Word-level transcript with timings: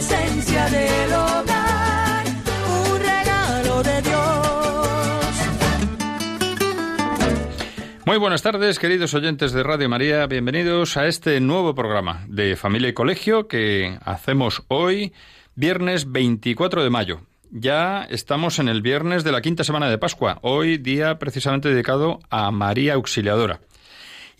esencia 0.00 0.64
del 0.70 1.12
hogar, 1.12 2.24
un 2.26 2.98
regalo 3.00 3.82
de 3.82 4.00
Dios. 4.00 5.26
Muy 8.06 8.16
buenas 8.16 8.40
tardes, 8.40 8.78
queridos 8.78 9.12
oyentes 9.12 9.52
de 9.52 9.62
Radio 9.62 9.90
María. 9.90 10.26
Bienvenidos 10.26 10.96
a 10.96 11.06
este 11.06 11.38
nuevo 11.40 11.74
programa 11.74 12.24
de 12.28 12.56
Familia 12.56 12.88
y 12.88 12.94
Colegio 12.94 13.46
que 13.46 13.98
hacemos 14.02 14.62
hoy, 14.68 15.12
viernes 15.54 16.10
24 16.10 16.82
de 16.82 16.88
mayo. 16.88 17.20
Ya 17.50 18.04
estamos 18.04 18.58
en 18.58 18.70
el 18.70 18.80
viernes 18.80 19.22
de 19.22 19.32
la 19.32 19.42
quinta 19.42 19.64
semana 19.64 19.90
de 19.90 19.98
Pascua, 19.98 20.38
hoy 20.40 20.78
día 20.78 21.18
precisamente 21.18 21.68
dedicado 21.68 22.20
a 22.30 22.50
María 22.50 22.94
Auxiliadora. 22.94 23.60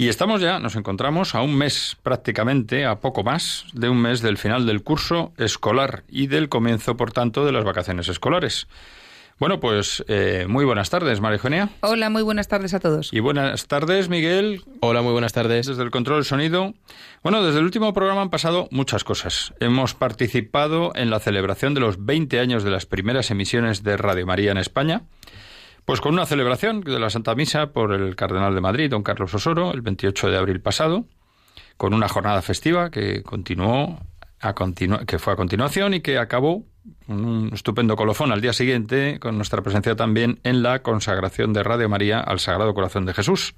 Y 0.01 0.09
estamos 0.09 0.41
ya, 0.41 0.59
nos 0.59 0.77
encontramos 0.77 1.35
a 1.35 1.43
un 1.43 1.55
mes 1.55 1.99
prácticamente, 2.03 2.87
a 2.87 3.01
poco 3.01 3.23
más 3.23 3.67
de 3.75 3.91
un 3.91 4.01
mes 4.01 4.23
del 4.23 4.39
final 4.39 4.65
del 4.65 4.83
curso 4.83 5.35
escolar 5.37 6.05
y 6.09 6.27
del 6.27 6.49
comienzo, 6.49 6.97
por 6.97 7.13
tanto, 7.13 7.45
de 7.45 7.53
las 7.53 7.65
vacaciones 7.65 8.09
escolares. 8.09 8.67
Bueno, 9.39 9.61
pues 9.61 10.03
eh, 10.09 10.47
muy 10.49 10.65
buenas 10.65 10.89
tardes, 10.89 11.21
María 11.21 11.37
Eugenia. 11.37 11.69
Hola, 11.81 12.09
muy 12.09 12.23
buenas 12.23 12.49
tardes 12.49 12.73
a 12.73 12.81
todos. 12.81 13.13
Y 13.13 13.21
buenas 13.21 13.67
tardes, 13.67 14.09
Miguel. 14.09 14.63
Hola, 14.81 15.03
muy 15.03 15.13
buenas 15.13 15.35
tardes. 15.35 15.67
Desde 15.67 15.83
el 15.83 15.91
control 15.91 16.21
del 16.21 16.25
sonido. 16.25 16.73
Bueno, 17.23 17.45
desde 17.45 17.59
el 17.59 17.67
último 17.67 17.93
programa 17.93 18.23
han 18.23 18.31
pasado 18.31 18.69
muchas 18.71 19.05
cosas. 19.05 19.53
Hemos 19.61 19.93
participado 19.93 20.93
en 20.95 21.11
la 21.11 21.21
celebración 21.21 21.75
de 21.75 21.81
los 21.81 22.07
20 22.07 22.41
años 22.41 22.65
de 22.65 22.71
las 22.71 22.87
primeras 22.87 23.31
emisiones 23.31 23.83
de 23.83 23.99
Radio 23.99 24.25
María 24.27 24.51
en 24.51 24.57
España. 24.57 25.03
Pues 25.91 26.01
con 26.01 26.15
una 26.15 26.25
celebración 26.25 26.83
de 26.83 27.01
la 27.01 27.11
Santa 27.11 27.35
Misa 27.35 27.73
por 27.73 27.93
el 27.93 28.15
Cardenal 28.15 28.55
de 28.55 28.61
Madrid, 28.61 28.89
don 28.89 29.03
Carlos 29.03 29.35
Osoro, 29.35 29.73
el 29.73 29.81
28 29.81 30.31
de 30.31 30.37
abril 30.37 30.61
pasado, 30.61 31.07
con 31.77 31.95
una 31.95 32.07
jornada 32.09 32.43
festiva 32.43 32.91
que 32.93 33.25
continuó, 33.25 33.99
a 34.41 34.55
continu- 34.55 35.05
que 35.05 35.19
fue 35.19 35.33
a 35.33 35.37
continuación 35.37 35.95
y 35.95 36.01
que 36.01 36.17
acabó 36.19 36.65
con 37.09 37.25
un 37.25 37.51
estupendo 37.53 37.97
colofón 37.97 38.31
al 38.31 38.41
día 38.41 38.53
siguiente, 38.53 39.19
con 39.19 39.37
nuestra 39.37 39.63
presencia 39.63 39.97
también 39.97 40.39
en 40.45 40.63
la 40.63 40.81
consagración 40.83 41.53
de 41.53 41.65
Radio 41.65 41.89
María 41.89 42.21
al 42.21 42.39
Sagrado 42.39 42.73
Corazón 42.73 43.05
de 43.05 43.13
Jesús. 43.13 43.57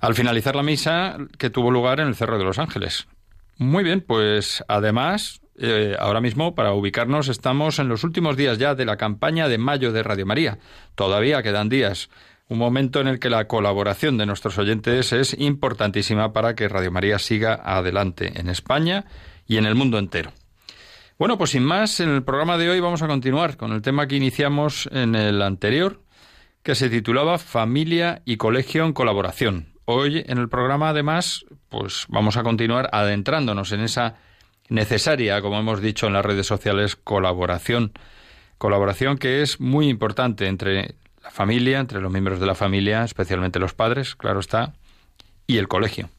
Al 0.00 0.16
finalizar 0.16 0.56
la 0.56 0.64
misa 0.64 1.18
que 1.38 1.50
tuvo 1.50 1.70
lugar 1.70 2.00
en 2.00 2.08
el 2.08 2.16
Cerro 2.16 2.36
de 2.38 2.44
los 2.46 2.58
Ángeles. 2.58 3.06
Muy 3.58 3.84
bien, 3.84 4.00
pues 4.04 4.64
además, 4.66 5.40
eh, 5.60 5.96
ahora 5.98 6.20
mismo, 6.20 6.54
para 6.54 6.72
ubicarnos, 6.72 7.28
estamos 7.28 7.78
en 7.78 7.88
los 7.88 8.04
últimos 8.04 8.36
días 8.36 8.58
ya 8.58 8.74
de 8.74 8.84
la 8.84 8.96
campaña 8.96 9.48
de 9.48 9.58
mayo 9.58 9.92
de 9.92 10.02
Radio 10.02 10.26
María. 10.26 10.58
Todavía 10.94 11.42
quedan 11.42 11.68
días. 11.68 12.10
Un 12.48 12.58
momento 12.58 13.00
en 13.00 13.08
el 13.08 13.18
que 13.18 13.28
la 13.28 13.46
colaboración 13.46 14.16
de 14.16 14.24
nuestros 14.24 14.56
oyentes 14.56 15.12
es 15.12 15.38
importantísima 15.38 16.32
para 16.32 16.54
que 16.54 16.68
Radio 16.68 16.90
María 16.90 17.18
siga 17.18 17.54
adelante 17.54 18.32
en 18.40 18.48
España 18.48 19.04
y 19.46 19.58
en 19.58 19.66
el 19.66 19.74
mundo 19.74 19.98
entero. 19.98 20.32
Bueno, 21.18 21.36
pues 21.36 21.50
sin 21.50 21.64
más, 21.64 22.00
en 22.00 22.08
el 22.10 22.22
programa 22.22 22.56
de 22.56 22.70
hoy 22.70 22.80
vamos 22.80 23.02
a 23.02 23.08
continuar 23.08 23.56
con 23.56 23.72
el 23.72 23.82
tema 23.82 24.06
que 24.06 24.16
iniciamos 24.16 24.88
en 24.92 25.14
el 25.14 25.42
anterior, 25.42 26.00
que 26.62 26.74
se 26.74 26.88
titulaba 26.88 27.38
Familia 27.38 28.22
y 28.24 28.36
Colegio 28.36 28.84
en 28.84 28.92
Colaboración. 28.92 29.72
Hoy 29.84 30.24
en 30.26 30.38
el 30.38 30.48
programa, 30.48 30.90
además, 30.90 31.44
pues 31.68 32.06
vamos 32.08 32.36
a 32.36 32.44
continuar 32.44 32.88
adentrándonos 32.92 33.72
en 33.72 33.80
esa 33.80 34.16
necesaria, 34.68 35.40
como 35.40 35.58
hemos 35.58 35.80
dicho 35.80 36.06
en 36.06 36.12
las 36.12 36.24
redes 36.24 36.46
sociales, 36.46 36.96
colaboración. 36.96 37.92
Colaboración 38.58 39.18
que 39.18 39.42
es 39.42 39.60
muy 39.60 39.88
importante 39.88 40.46
entre 40.46 40.94
la 41.22 41.30
familia, 41.30 41.78
entre 41.78 42.00
los 42.00 42.10
miembros 42.10 42.40
de 42.40 42.46
la 42.46 42.54
familia, 42.54 43.04
especialmente 43.04 43.58
los 43.58 43.74
padres, 43.74 44.16
claro 44.16 44.40
está, 44.40 44.74
y 45.46 45.58
el 45.58 45.68
colegio. 45.68 46.10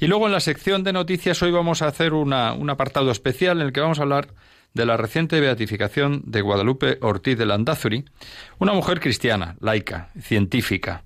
Y 0.00 0.06
luego 0.06 0.26
en 0.26 0.32
la 0.32 0.40
sección 0.40 0.84
de 0.84 0.92
noticias 0.92 1.42
hoy 1.42 1.50
vamos 1.50 1.82
a 1.82 1.86
hacer 1.86 2.12
una- 2.12 2.52
un 2.52 2.68
apartado 2.70 3.10
especial 3.10 3.60
en 3.60 3.66
el 3.66 3.72
que 3.72 3.80
vamos 3.80 3.98
a 3.98 4.02
hablar 4.02 4.28
de 4.74 4.86
la 4.86 4.96
reciente 4.96 5.40
beatificación 5.40 6.22
de 6.26 6.40
Guadalupe 6.42 6.98
Ortiz 7.00 7.38
de 7.38 7.46
Landázuri, 7.46 8.04
una 8.58 8.72
mujer 8.72 9.00
cristiana, 9.00 9.56
laica, 9.60 10.10
científica, 10.20 11.04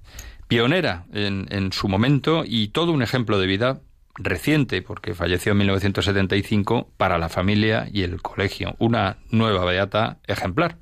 pionera 0.49 1.05
en, 1.13 1.47
en 1.51 1.73
su 1.73 1.89
momento 1.89 2.43
y 2.45 2.69
todo 2.69 2.93
un 2.93 3.03
ejemplo 3.03 3.39
de 3.39 3.47
vida 3.47 3.81
reciente, 4.15 4.83
porque 4.83 5.15
falleció 5.15 5.53
en 5.53 5.59
1975, 5.59 6.91
para 6.97 7.19
la 7.19 7.29
familia 7.29 7.89
y 7.93 8.03
el 8.03 8.21
colegio. 8.23 8.77
Una 8.79 9.19
nueva 9.31 9.65
beata 9.65 10.19
ejemplar. 10.27 10.77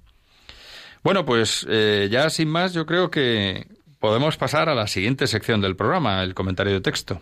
Bueno, 1.02 1.24
pues 1.24 1.66
eh, 1.68 2.08
ya 2.10 2.28
sin 2.30 2.48
más, 2.48 2.74
yo 2.74 2.86
creo 2.86 3.10
que 3.10 3.66
podemos 3.98 4.36
pasar 4.36 4.68
a 4.68 4.74
la 4.74 4.86
siguiente 4.86 5.26
sección 5.26 5.60
del 5.60 5.76
programa, 5.76 6.22
el 6.22 6.34
comentario 6.34 6.74
de 6.74 6.80
texto. 6.80 7.20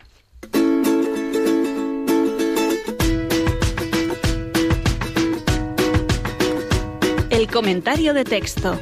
El 7.31 7.47
comentario 7.47 8.15
de 8.15 8.25
texto. 8.25 8.81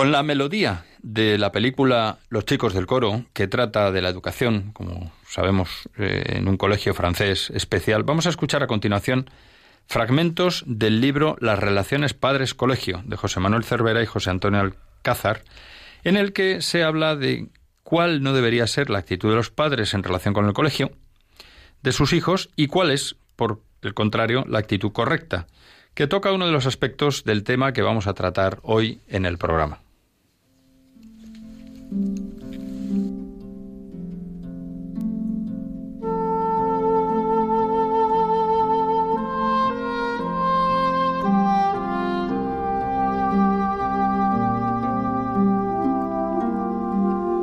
Con 0.00 0.12
la 0.12 0.22
melodía 0.22 0.86
de 1.02 1.36
la 1.36 1.52
película 1.52 2.20
Los 2.30 2.46
chicos 2.46 2.72
del 2.72 2.86
coro, 2.86 3.26
que 3.34 3.48
trata 3.48 3.92
de 3.92 4.00
la 4.00 4.08
educación, 4.08 4.70
como 4.72 5.12
sabemos, 5.28 5.90
eh, 5.98 6.36
en 6.36 6.48
un 6.48 6.56
colegio 6.56 6.94
francés 6.94 7.50
especial, 7.50 8.02
vamos 8.02 8.24
a 8.24 8.30
escuchar 8.30 8.62
a 8.62 8.66
continuación 8.66 9.28
fragmentos 9.86 10.64
del 10.66 11.02
libro 11.02 11.36
Las 11.40 11.58
relaciones 11.58 12.14
padres-colegio, 12.14 13.02
de 13.04 13.16
José 13.18 13.40
Manuel 13.40 13.62
Cervera 13.62 14.02
y 14.02 14.06
José 14.06 14.30
Antonio 14.30 14.60
Alcázar, 14.60 15.42
en 16.02 16.16
el 16.16 16.32
que 16.32 16.62
se 16.62 16.82
habla 16.82 17.14
de 17.14 17.48
cuál 17.82 18.22
no 18.22 18.32
debería 18.32 18.66
ser 18.66 18.88
la 18.88 19.00
actitud 19.00 19.28
de 19.28 19.36
los 19.36 19.50
padres 19.50 19.92
en 19.92 20.02
relación 20.02 20.32
con 20.32 20.46
el 20.46 20.54
colegio, 20.54 20.92
de 21.82 21.92
sus 21.92 22.14
hijos, 22.14 22.48
y 22.56 22.68
cuál 22.68 22.90
es, 22.90 23.16
por 23.36 23.60
el 23.82 23.92
contrario, 23.92 24.46
la 24.48 24.60
actitud 24.60 24.92
correcta, 24.92 25.46
que 25.92 26.06
toca 26.06 26.32
uno 26.32 26.46
de 26.46 26.52
los 26.52 26.64
aspectos 26.64 27.24
del 27.24 27.44
tema 27.44 27.74
que 27.74 27.82
vamos 27.82 28.06
a 28.06 28.14
tratar 28.14 28.60
hoy 28.62 29.00
en 29.06 29.26
el 29.26 29.36
programa. 29.36 29.80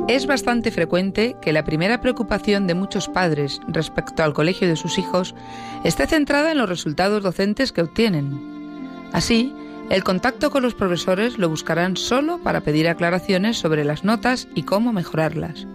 Es 0.08 0.26
bastante 0.26 0.70
frecuente 0.70 1.36
que 1.42 1.52
la 1.52 1.64
primera 1.64 2.00
preocupación 2.00 2.66
de 2.66 2.74
muchos 2.74 3.08
padres 3.08 3.60
respecto 3.68 4.22
al 4.22 4.32
colegio 4.32 4.66
de 4.66 4.76
sus 4.76 4.98
hijos 4.98 5.34
esté 5.84 6.06
centrada 6.06 6.50
en 6.50 6.58
los 6.58 6.68
resultados 6.68 7.22
docentes 7.22 7.70
que 7.72 7.82
obtienen. 7.82 8.40
Así, 9.12 9.54
el 9.90 10.04
contacto 10.04 10.50
con 10.50 10.62
los 10.62 10.74
profesores 10.74 11.38
lo 11.38 11.48
buscarán 11.48 11.96
solo 11.96 12.38
para 12.38 12.60
pedir 12.60 12.88
aclaraciones 12.88 13.56
sobre 13.56 13.84
las 13.84 14.04
notas 14.04 14.48
y 14.54 14.64
cómo 14.64 14.92
mejorarlas. 14.92 15.66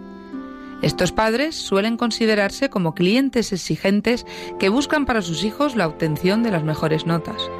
Estos 0.82 1.12
padres 1.12 1.56
suelen 1.56 1.96
considerarse 1.96 2.70
como 2.70 2.94
clientes 2.94 3.52
exigentes 3.52 4.24
que 4.58 4.68
buscan 4.68 5.06
para 5.06 5.22
sus 5.22 5.42
hijos 5.42 5.76
la 5.76 5.88
obtención 5.88 6.42
de 6.42 6.50
las 6.50 6.62
mejores 6.62 7.06
notas. 7.06 7.50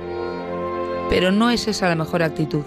Pero 1.08 1.32
no 1.32 1.50
es 1.50 1.66
esa 1.66 1.88
la 1.88 1.96
mejor 1.96 2.22
actitud. 2.22 2.64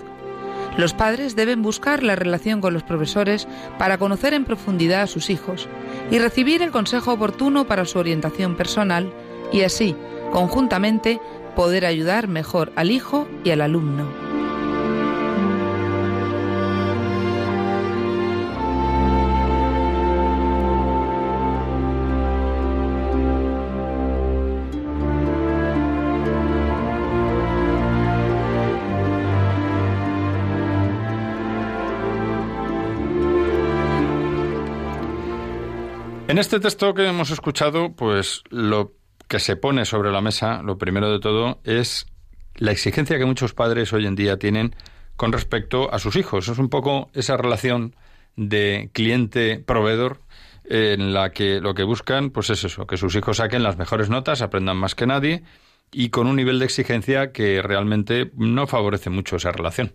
Los 0.78 0.94
padres 0.94 1.36
deben 1.36 1.62
buscar 1.62 2.04
la 2.04 2.16
relación 2.16 2.60
con 2.60 2.74
los 2.74 2.84
profesores 2.84 3.48
para 3.78 3.98
conocer 3.98 4.34
en 4.34 4.46
profundidad 4.46 5.04
a 5.04 5.08
sus 5.08 5.30
hijos 5.30 5.70
y 6.12 6.20
recibir 6.20 6.62
el 6.62 6.72
consejo 6.72 7.14
oportuno 7.14 7.68
para 7.68 7.86
su 7.86 8.00
orientación 8.00 8.56
personal 8.56 9.12
y 9.52 9.62
así, 9.62 9.96
conjuntamente, 10.32 11.20
poder 11.58 11.88
ayudar 11.88 12.28
mejor 12.28 12.72
al 12.76 12.92
hijo 12.92 13.28
y 13.44 13.50
al 13.50 13.62
alumno. 13.62 14.08
En 36.28 36.38
este 36.38 36.60
texto 36.60 36.94
que 36.94 37.08
hemos 37.08 37.32
escuchado, 37.32 37.96
pues 37.96 38.44
lo 38.52 38.97
que 39.28 39.40
se 39.40 39.56
pone 39.56 39.86
sobre 39.86 40.12
la 40.12 40.22
mesa, 40.22 40.62
lo 40.64 40.78
primero 40.78 41.12
de 41.12 41.20
todo, 41.20 41.60
es 41.64 42.08
la 42.56 42.72
exigencia 42.72 43.18
que 43.18 43.26
muchos 43.26 43.54
padres 43.54 43.94
hoy 43.94 44.06
en 44.06 44.16
día 44.16 44.38
tienen 44.38 44.76
con 45.16 45.32
respecto 45.32 45.94
a 45.94 46.00
sus 46.00 46.16
hijos. 46.16 46.48
Es 46.48 46.58
un 46.58 46.70
poco 46.70 47.10
esa 47.14 47.38
relación 47.38 47.96
de 48.36 48.90
cliente-proveedor 48.94 50.22
en 50.66 51.14
la 51.14 51.32
que 51.32 51.60
lo 51.60 51.74
que 51.74 51.84
buscan 51.84 52.30
pues 52.30 52.50
es 52.50 52.64
eso, 52.64 52.88
que 52.88 52.98
sus 52.98 53.16
hijos 53.16 53.38
saquen 53.38 53.64
las 53.64 53.78
mejores 53.78 54.10
notas, 54.10 54.42
aprendan 54.42 54.78
más 54.78 54.96
que 54.96 55.08
nadie 55.08 55.44
y 55.92 56.10
con 56.10 56.28
un 56.28 56.36
nivel 56.36 56.60
de 56.60 56.66
exigencia 56.66 57.32
que 57.32 57.62
realmente 57.62 58.32
no 58.36 58.68
favorece 58.68 59.10
mucho 59.10 59.38
esa 59.38 59.52
relación. 59.52 59.94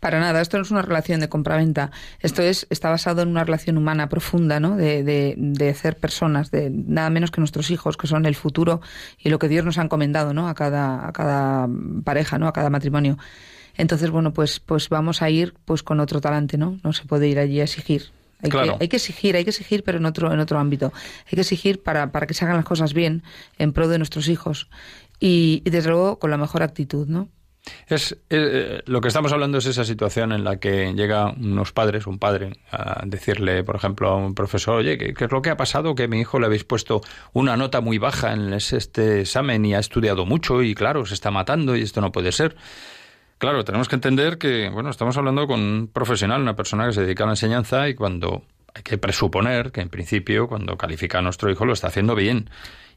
Para 0.00 0.18
nada, 0.18 0.40
esto 0.40 0.56
no 0.56 0.64
es 0.64 0.70
una 0.70 0.82
relación 0.82 1.20
de 1.20 1.28
compraventa. 1.28 1.90
Esto 2.20 2.42
es, 2.42 2.66
está 2.70 2.90
basado 2.90 3.22
en 3.22 3.28
una 3.28 3.44
relación 3.44 3.76
humana 3.76 4.08
profunda, 4.08 4.58
¿no? 4.58 4.76
De, 4.76 5.04
de, 5.04 5.34
de 5.36 5.74
ser 5.74 5.96
personas, 5.96 6.50
de 6.50 6.70
nada 6.70 7.08
menos 7.10 7.30
que 7.30 7.40
nuestros 7.40 7.70
hijos, 7.70 7.96
que 7.96 8.08
son 8.08 8.26
el 8.26 8.34
futuro 8.34 8.80
y 9.18 9.28
lo 9.28 9.38
que 9.38 9.48
Dios 9.48 9.64
nos 9.64 9.78
ha 9.78 9.82
encomendado, 9.82 10.34
¿no? 10.34 10.48
A 10.48 10.54
cada, 10.54 11.06
a 11.06 11.12
cada 11.12 11.68
pareja, 12.04 12.38
¿no? 12.38 12.48
A 12.48 12.52
cada 12.52 12.68
matrimonio. 12.68 13.16
Entonces, 13.76 14.10
bueno, 14.10 14.32
pues, 14.32 14.60
pues 14.60 14.88
vamos 14.88 15.22
a 15.22 15.30
ir 15.30 15.54
pues 15.64 15.82
con 15.82 16.00
otro 16.00 16.20
talante, 16.20 16.58
¿no? 16.58 16.78
No 16.82 16.92
se 16.92 17.04
puede 17.04 17.28
ir 17.28 17.38
allí 17.38 17.60
a 17.60 17.64
exigir. 17.64 18.10
Hay, 18.42 18.50
Claro. 18.50 18.76
que, 18.78 18.84
hay 18.84 18.88
que 18.88 18.96
exigir, 18.96 19.36
hay 19.36 19.44
que 19.44 19.50
exigir, 19.50 19.84
pero 19.84 19.98
en 19.98 20.04
otro, 20.04 20.32
en 20.32 20.40
otro 20.40 20.58
ámbito. 20.58 20.92
Hay 21.26 21.36
que 21.36 21.42
exigir 21.42 21.80
para, 21.82 22.10
para 22.10 22.26
que 22.26 22.34
se 22.34 22.44
hagan 22.44 22.56
las 22.56 22.64
cosas 22.64 22.92
bien, 22.92 23.22
en 23.56 23.72
pro 23.72 23.86
de 23.86 23.98
nuestros 23.98 24.28
hijos. 24.28 24.68
Y, 25.20 25.62
y 25.64 25.70
desde 25.70 25.90
luego 25.90 26.18
con 26.18 26.30
la 26.32 26.36
mejor 26.38 26.64
actitud, 26.64 27.06
¿no? 27.06 27.28
Es 27.86 28.18
eh, 28.30 28.82
lo 28.86 29.00
que 29.00 29.08
estamos 29.08 29.32
hablando 29.32 29.58
es 29.58 29.66
esa 29.66 29.84
situación 29.84 30.32
en 30.32 30.42
la 30.42 30.58
que 30.58 30.94
llega 30.94 31.30
unos 31.30 31.72
padres, 31.72 32.06
un 32.06 32.18
padre, 32.18 32.54
a 32.70 33.02
decirle, 33.06 33.62
por 33.62 33.76
ejemplo, 33.76 34.08
a 34.08 34.16
un 34.16 34.34
profesor, 34.34 34.76
oye, 34.76 34.98
¿qué, 34.98 35.14
es 35.24 35.30
lo 35.30 35.42
que 35.42 35.50
ha 35.50 35.56
pasado? 35.56 35.94
Que 35.94 36.08
mi 36.08 36.20
hijo 36.20 36.40
le 36.40 36.46
habéis 36.46 36.64
puesto 36.64 37.02
una 37.32 37.56
nota 37.56 37.80
muy 37.80 37.98
baja 37.98 38.32
en 38.32 38.52
es- 38.52 38.72
este 38.72 39.20
examen 39.20 39.64
y 39.64 39.74
ha 39.74 39.78
estudiado 39.78 40.26
mucho 40.26 40.62
y 40.62 40.74
claro, 40.74 41.06
se 41.06 41.14
está 41.14 41.30
matando 41.30 41.76
y 41.76 41.82
esto 41.82 42.00
no 42.00 42.10
puede 42.10 42.32
ser. 42.32 42.56
Claro, 43.38 43.64
tenemos 43.64 43.88
que 43.88 43.96
entender 43.96 44.38
que, 44.38 44.68
bueno, 44.70 44.90
estamos 44.90 45.16
hablando 45.16 45.46
con 45.46 45.60
un 45.60 45.88
profesional, 45.92 46.40
una 46.40 46.56
persona 46.56 46.86
que 46.86 46.92
se 46.92 47.02
dedica 47.02 47.24
a 47.24 47.26
la 47.26 47.32
enseñanza 47.32 47.88
y 47.88 47.94
cuando 47.94 48.42
hay 48.74 48.82
que 48.82 48.98
presuponer 48.98 49.70
que 49.72 49.80
en 49.82 49.88
principio 49.88 50.48
cuando 50.48 50.76
califica 50.76 51.18
a 51.18 51.22
nuestro 51.22 51.50
hijo 51.50 51.64
lo 51.64 51.72
está 51.72 51.88
haciendo 51.88 52.14
bien. 52.14 52.48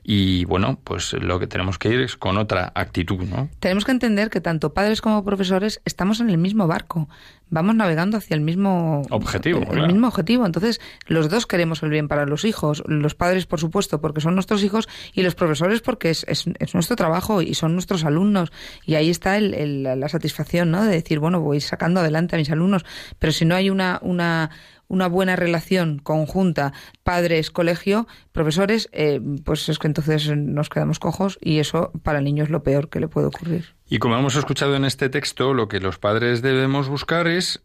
Y 0.07 0.45
bueno, 0.45 0.79
pues 0.83 1.13
lo 1.13 1.39
que 1.39 1.47
tenemos 1.47 1.79
que 1.79 1.89
ir 1.89 1.99
es 2.01 2.15
con 2.15 2.37
otra 2.37 2.71
actitud, 2.75 3.23
¿no? 3.23 3.49
Tenemos 3.59 3.85
que 3.85 3.91
entender 3.91 4.29
que 4.29 4.39
tanto 4.39 4.71
padres 4.71 5.01
como 5.01 5.23
profesores 5.25 5.81
estamos 5.83 6.19
en 6.19 6.29
el 6.29 6.37
mismo 6.37 6.67
barco, 6.67 7.09
vamos 7.49 7.73
navegando 7.75 8.17
hacia 8.17 8.35
el 8.35 8.41
mismo 8.41 9.01
Objetivo, 9.09 9.61
el, 9.61 9.67
claro. 9.67 9.87
mismo 9.87 10.07
objetivo. 10.07 10.45
Entonces, 10.45 10.79
los 11.07 11.27
dos 11.29 11.47
queremos 11.47 11.81
el 11.81 11.89
bien 11.89 12.07
para 12.07 12.27
los 12.27 12.45
hijos, 12.45 12.83
los 12.85 13.15
padres, 13.15 13.47
por 13.47 13.59
supuesto, 13.59 13.99
porque 13.99 14.21
son 14.21 14.35
nuestros 14.35 14.63
hijos, 14.63 14.87
y 15.13 15.23
los 15.23 15.33
profesores 15.33 15.81
porque 15.81 16.11
es, 16.11 16.23
es, 16.27 16.45
es 16.59 16.75
nuestro 16.75 16.95
trabajo 16.95 17.41
y 17.41 17.55
son 17.55 17.73
nuestros 17.73 18.05
alumnos. 18.05 18.51
Y 18.85 18.93
ahí 18.93 19.09
está 19.09 19.37
el, 19.37 19.55
el- 19.55 19.99
la 19.99 20.07
satisfacción, 20.09 20.69
¿no? 20.69 20.83
De 20.83 20.91
decir, 20.91 21.17
bueno, 21.17 21.41
voy 21.41 21.61
sacando 21.61 21.99
adelante 22.01 22.35
a 22.35 22.37
mis 22.39 22.51
alumnos. 22.51 22.85
Pero 23.17 23.33
si 23.33 23.43
no 23.45 23.55
hay 23.55 23.71
una, 23.71 23.97
una 24.03 24.51
una 24.87 25.07
buena 25.07 25.35
relación 25.35 25.99
conjunta 25.99 26.73
padres 27.03 27.51
colegio 27.51 28.07
profesores 28.31 28.89
eh, 28.91 29.19
pues 29.43 29.67
es 29.69 29.79
que 29.79 29.87
entonces 29.87 30.35
nos 30.35 30.69
quedamos 30.69 30.99
cojos 30.99 31.37
y 31.41 31.59
eso 31.59 31.91
para 32.03 32.19
el 32.19 32.25
niño 32.25 32.43
es 32.43 32.49
lo 32.49 32.63
peor 32.63 32.89
que 32.89 32.99
le 32.99 33.07
puede 33.07 33.27
ocurrir. 33.27 33.75
Y 33.87 33.99
como 33.99 34.17
hemos 34.17 34.35
escuchado 34.35 34.75
en 34.75 34.85
este 34.85 35.09
texto, 35.09 35.53
lo 35.53 35.67
que 35.67 35.79
los 35.79 35.99
padres 35.99 36.41
debemos 36.41 36.89
buscar 36.89 37.27
es 37.27 37.63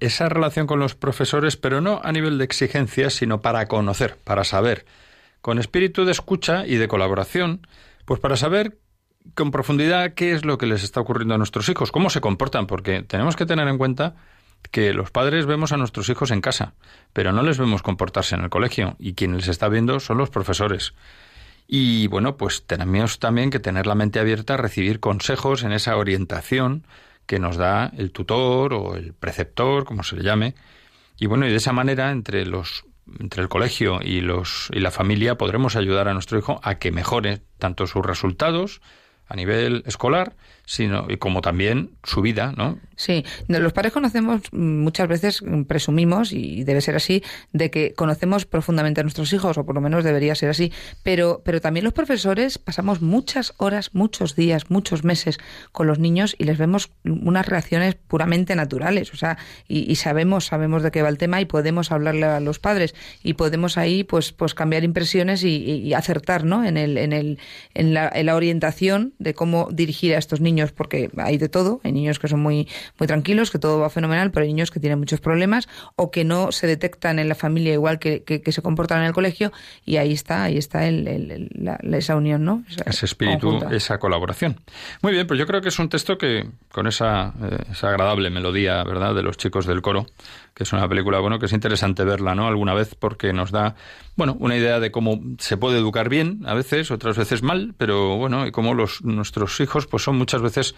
esa 0.00 0.28
relación 0.28 0.66
con 0.66 0.78
los 0.78 0.94
profesores, 0.94 1.56
pero 1.56 1.80
no 1.80 2.00
a 2.02 2.12
nivel 2.12 2.38
de 2.38 2.44
exigencia, 2.44 3.10
sino 3.10 3.40
para 3.40 3.66
conocer, 3.66 4.16
para 4.24 4.44
saber, 4.44 4.84
con 5.40 5.58
espíritu 5.58 6.04
de 6.04 6.12
escucha 6.12 6.66
y 6.66 6.76
de 6.76 6.88
colaboración, 6.88 7.66
pues 8.04 8.20
para 8.20 8.36
saber 8.36 8.78
con 9.34 9.50
profundidad 9.50 10.14
qué 10.14 10.32
es 10.32 10.44
lo 10.44 10.58
que 10.58 10.66
les 10.66 10.82
está 10.82 11.00
ocurriendo 11.00 11.34
a 11.34 11.38
nuestros 11.38 11.68
hijos, 11.68 11.92
cómo 11.92 12.10
se 12.10 12.20
comportan, 12.20 12.66
porque 12.66 13.02
tenemos 13.02 13.36
que 13.36 13.46
tener 13.46 13.68
en 13.68 13.78
cuenta 13.78 14.16
que 14.70 14.92
los 14.92 15.10
padres 15.10 15.46
vemos 15.46 15.72
a 15.72 15.76
nuestros 15.76 16.08
hijos 16.08 16.30
en 16.30 16.40
casa, 16.40 16.74
pero 17.12 17.32
no 17.32 17.42
les 17.42 17.58
vemos 17.58 17.82
comportarse 17.82 18.34
en 18.34 18.42
el 18.42 18.50
colegio, 18.50 18.96
y 18.98 19.14
quien 19.14 19.36
les 19.36 19.48
está 19.48 19.68
viendo 19.68 20.00
son 20.00 20.18
los 20.18 20.30
profesores. 20.30 20.94
Y 21.66 22.08
bueno, 22.08 22.36
pues 22.36 22.66
tenemos 22.66 23.18
también 23.18 23.50
que 23.50 23.60
tener 23.60 23.86
la 23.86 23.94
mente 23.94 24.18
abierta 24.18 24.54
a 24.54 24.56
recibir 24.56 24.98
consejos 24.98 25.62
en 25.62 25.72
esa 25.72 25.96
orientación 25.96 26.84
que 27.26 27.38
nos 27.38 27.56
da 27.56 27.92
el 27.96 28.10
tutor 28.10 28.74
o 28.74 28.96
el 28.96 29.14
preceptor, 29.14 29.84
como 29.84 30.02
se 30.02 30.16
le 30.16 30.24
llame. 30.24 30.56
Y 31.16 31.26
bueno, 31.26 31.46
y 31.46 31.50
de 31.50 31.56
esa 31.56 31.72
manera 31.72 32.10
entre 32.10 32.44
los 32.44 32.84
entre 33.18 33.42
el 33.42 33.48
colegio 33.48 34.00
y 34.02 34.20
los 34.20 34.68
y 34.72 34.80
la 34.80 34.90
familia 34.90 35.36
podremos 35.36 35.76
ayudar 35.76 36.08
a 36.08 36.14
nuestro 36.14 36.38
hijo 36.38 36.60
a 36.62 36.76
que 36.76 36.92
mejore 36.92 37.42
tanto 37.58 37.86
sus 37.86 38.04
resultados 38.04 38.80
a 39.26 39.36
nivel 39.36 39.84
escolar, 39.86 40.34
sino 40.70 41.06
y 41.08 41.16
como 41.16 41.40
también 41.40 41.90
su 42.04 42.22
vida, 42.22 42.54
¿no? 42.56 42.78
Sí, 42.94 43.24
los 43.48 43.72
padres 43.72 43.92
conocemos 43.92 44.42
mm, 44.52 44.82
muchas 44.84 45.08
veces, 45.08 45.42
mm, 45.42 45.62
presumimos, 45.64 46.32
y 46.32 46.62
debe 46.62 46.80
ser 46.80 46.94
así, 46.94 47.24
de 47.52 47.72
que 47.72 47.92
conocemos 47.94 48.46
profundamente 48.46 49.00
a 49.00 49.02
nuestros 49.02 49.32
hijos, 49.32 49.58
o 49.58 49.66
por 49.66 49.74
lo 49.74 49.80
menos 49.80 50.04
debería 50.04 50.32
ser 50.36 50.50
así, 50.50 50.72
pero, 51.02 51.42
pero 51.44 51.60
también 51.60 51.82
los 51.82 51.92
profesores 51.92 52.58
pasamos 52.58 53.02
muchas 53.02 53.52
horas, 53.56 53.90
muchos 53.94 54.36
días, 54.36 54.70
muchos 54.70 55.02
meses 55.02 55.38
con 55.72 55.88
los 55.88 55.98
niños 55.98 56.36
y 56.38 56.44
les 56.44 56.56
vemos 56.56 56.92
unas 57.04 57.46
reacciones 57.46 57.96
puramente 57.96 58.54
naturales, 58.54 59.12
o 59.12 59.16
sea, 59.16 59.38
y, 59.66 59.90
y 59.90 59.96
sabemos, 59.96 60.44
sabemos 60.46 60.84
de 60.84 60.92
qué 60.92 61.02
va 61.02 61.08
el 61.08 61.18
tema 61.18 61.40
y 61.40 61.46
podemos 61.46 61.90
hablarle 61.90 62.26
a 62.26 62.38
los 62.38 62.60
padres 62.60 62.94
y 63.24 63.32
podemos 63.34 63.76
ahí 63.76 64.04
pues, 64.04 64.30
pues 64.30 64.54
cambiar 64.54 64.84
impresiones 64.84 65.42
y- 65.42 65.56
y 65.56 65.94
acertar, 65.94 66.44
¿no? 66.44 66.62
En 66.64 66.76
el, 66.76 66.96
en 66.96 67.12
el, 67.12 67.38
en 67.74 67.92
la, 67.92 68.08
en 68.14 68.26
la 68.26 68.36
orientación 68.36 69.14
de 69.18 69.34
cómo 69.34 69.68
dirigir 69.72 70.14
a 70.14 70.18
estos 70.18 70.40
niños, 70.40 70.59
porque 70.72 71.10
hay 71.16 71.38
de 71.38 71.48
todo, 71.48 71.80
hay 71.84 71.92
niños 71.92 72.18
que 72.18 72.28
son 72.28 72.40
muy, 72.40 72.68
muy 72.98 73.06
tranquilos, 73.06 73.50
que 73.50 73.58
todo 73.58 73.80
va 73.80 73.90
fenomenal, 73.90 74.30
pero 74.30 74.44
hay 74.44 74.48
niños 74.52 74.70
que 74.70 74.80
tienen 74.80 74.98
muchos 74.98 75.20
problemas 75.20 75.68
o 75.96 76.10
que 76.10 76.24
no 76.24 76.52
se 76.52 76.66
detectan 76.66 77.18
en 77.18 77.28
la 77.28 77.34
familia 77.34 77.72
igual 77.72 77.98
que, 77.98 78.22
que, 78.22 78.42
que 78.42 78.52
se 78.52 78.62
comportan 78.62 79.00
en 79.00 79.06
el 79.06 79.12
colegio 79.12 79.52
y 79.84 79.96
ahí 79.96 80.12
está, 80.12 80.44
ahí 80.44 80.58
está 80.58 80.86
el, 80.86 81.08
el- 81.08 81.30
el- 81.30 81.50
la- 81.54 81.78
la- 81.82 81.96
esa 81.96 82.16
unión, 82.16 82.44
¿no? 82.44 82.62
Esa 82.68 82.84
ese 82.90 83.06
espíritu, 83.06 83.50
conjunta. 83.50 83.74
esa 83.74 83.98
colaboración. 83.98 84.60
Muy 85.02 85.12
bien, 85.12 85.26
pues 85.26 85.38
yo 85.40 85.46
creo 85.46 85.60
que 85.62 85.68
es 85.70 85.78
un 85.78 85.88
texto 85.88 86.18
que, 86.18 86.46
con 86.70 86.86
esa, 86.86 87.32
eh, 87.42 87.58
esa 87.72 87.88
agradable 87.88 88.30
melodía, 88.30 88.82
¿verdad?, 88.84 89.14
de 89.14 89.22
los 89.22 89.36
chicos 89.36 89.66
del 89.66 89.82
coro, 89.82 90.06
que 90.54 90.64
es 90.64 90.72
una 90.72 90.88
película, 90.88 91.20
bueno, 91.20 91.38
que 91.38 91.46
es 91.46 91.52
interesante 91.52 92.04
verla, 92.04 92.34
¿no?, 92.34 92.46
alguna 92.48 92.74
vez, 92.74 92.94
porque 92.94 93.32
nos 93.32 93.50
da, 93.50 93.74
bueno, 94.16 94.36
una 94.38 94.56
idea 94.56 94.80
de 94.80 94.90
cómo 94.90 95.20
se 95.38 95.56
puede 95.56 95.78
educar 95.78 96.08
bien, 96.08 96.42
a 96.46 96.54
veces, 96.54 96.90
otras 96.90 97.16
veces 97.16 97.42
mal, 97.42 97.74
pero 97.76 98.16
bueno, 98.16 98.46
y 98.46 98.52
cómo 98.52 98.74
los, 98.74 99.02
nuestros 99.02 99.58
hijos, 99.60 99.86
pues 99.86 100.02
son 100.02 100.16
muchas 100.16 100.42
veces 100.42 100.74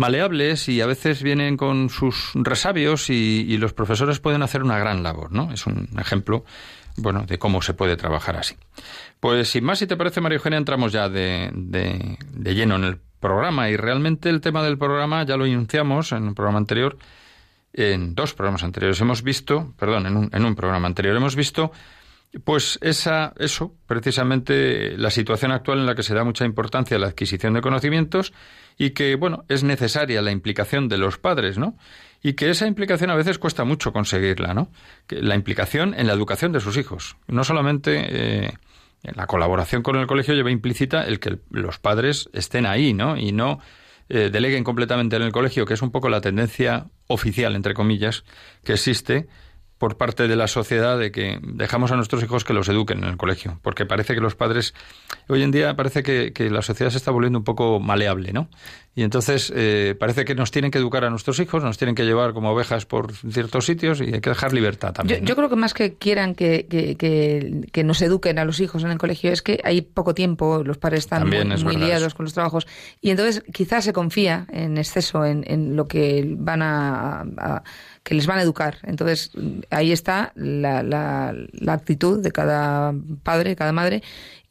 maleables 0.00 0.68
y 0.68 0.80
a 0.80 0.86
veces 0.86 1.22
vienen 1.22 1.56
con 1.56 1.90
sus 1.90 2.32
resabios 2.34 3.10
y, 3.10 3.56
los 3.58 3.74
profesores 3.74 4.18
pueden 4.18 4.42
hacer 4.42 4.62
una 4.62 4.78
gran 4.78 5.02
labor, 5.02 5.30
¿no? 5.30 5.52
Es 5.52 5.66
un 5.66 5.88
ejemplo, 5.98 6.44
bueno, 6.96 7.26
de 7.26 7.38
cómo 7.38 7.60
se 7.60 7.74
puede 7.74 7.96
trabajar 7.96 8.36
así. 8.36 8.56
Pues 9.20 9.50
sin 9.50 9.64
más, 9.64 9.78
si 9.78 9.86
te 9.86 9.98
parece, 9.98 10.22
María 10.22 10.36
Eugenia, 10.36 10.56
entramos 10.56 10.92
ya 10.92 11.10
de, 11.10 11.50
de, 11.52 12.54
lleno 12.54 12.76
en 12.76 12.84
el 12.84 12.98
programa 13.20 13.68
y 13.68 13.76
realmente 13.76 14.30
el 14.30 14.40
tema 14.40 14.62
del 14.62 14.78
programa 14.78 15.22
ya 15.24 15.36
lo 15.36 15.46
iniciamos 15.46 16.12
en 16.12 16.22
un 16.22 16.34
programa 16.34 16.58
anterior, 16.58 16.96
en 17.72 18.14
dos 18.14 18.34
programas 18.34 18.62
anteriores 18.64 19.00
hemos 19.00 19.22
visto, 19.22 19.74
perdón, 19.78 20.06
en 20.06 20.16
un, 20.16 20.30
en 20.32 20.44
un 20.44 20.54
programa 20.54 20.86
anterior 20.86 21.16
hemos 21.16 21.36
visto 21.36 21.72
Pues 22.44 22.78
esa, 22.80 23.32
eso, 23.38 23.74
precisamente 23.88 24.96
la 24.96 25.10
situación 25.10 25.50
actual 25.50 25.80
en 25.80 25.86
la 25.86 25.96
que 25.96 26.04
se 26.04 26.14
da 26.14 26.22
mucha 26.22 26.44
importancia 26.44 26.96
a 26.96 27.00
la 27.00 27.08
adquisición 27.08 27.54
de 27.54 27.60
conocimientos 27.60 28.32
y 28.78 28.90
que, 28.90 29.16
bueno, 29.16 29.44
es 29.48 29.64
necesaria 29.64 30.22
la 30.22 30.30
implicación 30.30 30.88
de 30.88 30.96
los 30.96 31.18
padres, 31.18 31.58
¿no? 31.58 31.76
Y 32.22 32.34
que 32.34 32.50
esa 32.50 32.68
implicación 32.68 33.10
a 33.10 33.16
veces 33.16 33.38
cuesta 33.38 33.64
mucho 33.64 33.92
conseguirla, 33.92 34.54
¿no? 34.54 34.70
Que 35.08 35.20
la 35.20 35.34
implicación 35.34 35.92
en 35.94 36.06
la 36.06 36.12
educación 36.12 36.52
de 36.52 36.60
sus 36.60 36.76
hijos. 36.76 37.16
No 37.26 37.42
solamente 37.42 38.06
eh, 38.08 38.52
la 39.02 39.26
colaboración 39.26 39.82
con 39.82 39.96
el 39.96 40.06
colegio 40.06 40.34
lleva 40.34 40.52
implícita 40.52 41.04
el 41.04 41.18
que 41.18 41.38
los 41.50 41.78
padres 41.80 42.28
estén 42.32 42.64
ahí, 42.64 42.94
¿no? 42.94 43.16
Y 43.16 43.32
no 43.32 43.58
eh, 44.10 44.28
deleguen 44.30 44.64
completamente 44.64 45.16
en 45.16 45.22
el 45.22 45.30
colegio, 45.30 45.64
que 45.64 45.74
es 45.74 45.82
un 45.82 45.92
poco 45.92 46.08
la 46.08 46.20
tendencia 46.20 46.88
oficial, 47.06 47.54
entre 47.54 47.74
comillas, 47.74 48.24
que 48.64 48.72
existe 48.72 49.28
por 49.80 49.96
parte 49.96 50.28
de 50.28 50.36
la 50.36 50.46
sociedad 50.46 50.98
de 50.98 51.10
que 51.10 51.38
dejamos 51.42 51.90
a 51.90 51.96
nuestros 51.96 52.22
hijos 52.22 52.44
que 52.44 52.52
los 52.52 52.68
eduquen 52.68 52.98
en 52.98 53.04
el 53.04 53.16
colegio, 53.16 53.58
porque 53.62 53.86
parece 53.86 54.14
que 54.14 54.20
los 54.20 54.34
padres, 54.34 54.74
hoy 55.26 55.42
en 55.42 55.50
día 55.50 55.74
parece 55.74 56.02
que, 56.02 56.50
la 56.50 56.60
sociedad 56.60 56.90
se 56.90 56.98
está 56.98 57.10
volviendo 57.10 57.38
un 57.38 57.44
poco 57.46 57.80
maleable, 57.80 58.34
¿no? 58.34 58.50
Y 58.94 59.04
entonces 59.04 59.50
eh, 59.56 59.96
parece 59.98 60.26
que 60.26 60.34
nos 60.34 60.50
tienen 60.50 60.70
que 60.70 60.76
educar 60.76 61.04
a 61.06 61.10
nuestros 61.10 61.40
hijos, 61.40 61.64
nos 61.64 61.78
tienen 61.78 61.94
que 61.94 62.04
llevar 62.04 62.34
como 62.34 62.50
ovejas 62.50 62.84
por 62.84 63.14
ciertos 63.14 63.64
sitios 63.64 64.02
y 64.02 64.12
hay 64.12 64.20
que 64.20 64.28
dejar 64.28 64.52
libertad 64.52 64.92
también. 64.92 65.24
Yo, 65.24 65.34
creo 65.34 65.48
que 65.48 65.56
más 65.56 65.72
que 65.72 65.94
quieran 65.94 66.34
que, 66.34 66.66
que, 66.68 67.82
nos 67.84 68.02
eduquen 68.02 68.38
a 68.38 68.44
los 68.44 68.60
hijos 68.60 68.84
en 68.84 68.90
el 68.90 68.98
colegio 68.98 69.32
es 69.32 69.40
que 69.40 69.60
hay 69.64 69.80
poco 69.80 70.12
tiempo, 70.12 70.62
los 70.62 70.76
padres 70.76 71.00
están 71.00 71.26
muy, 71.26 71.76
liados 71.76 72.12
con 72.12 72.24
los 72.24 72.34
trabajos 72.34 72.66
y 73.00 73.08
entonces 73.08 73.42
quizás 73.50 73.84
se 73.84 73.94
confía 73.94 74.46
en 74.52 74.76
exceso 74.76 75.24
en, 75.24 75.74
lo 75.74 75.88
que 75.88 76.34
van 76.36 76.60
a 76.60 77.62
que 78.02 78.14
les 78.14 78.26
van 78.26 78.38
a 78.38 78.42
educar. 78.42 78.78
Entonces, 78.82 79.30
ahí 79.70 79.92
está 79.92 80.32
la, 80.34 80.82
la, 80.82 81.34
la 81.52 81.72
actitud 81.72 82.22
de 82.22 82.32
cada 82.32 82.94
padre, 83.22 83.56
cada 83.56 83.72
madre, 83.72 84.02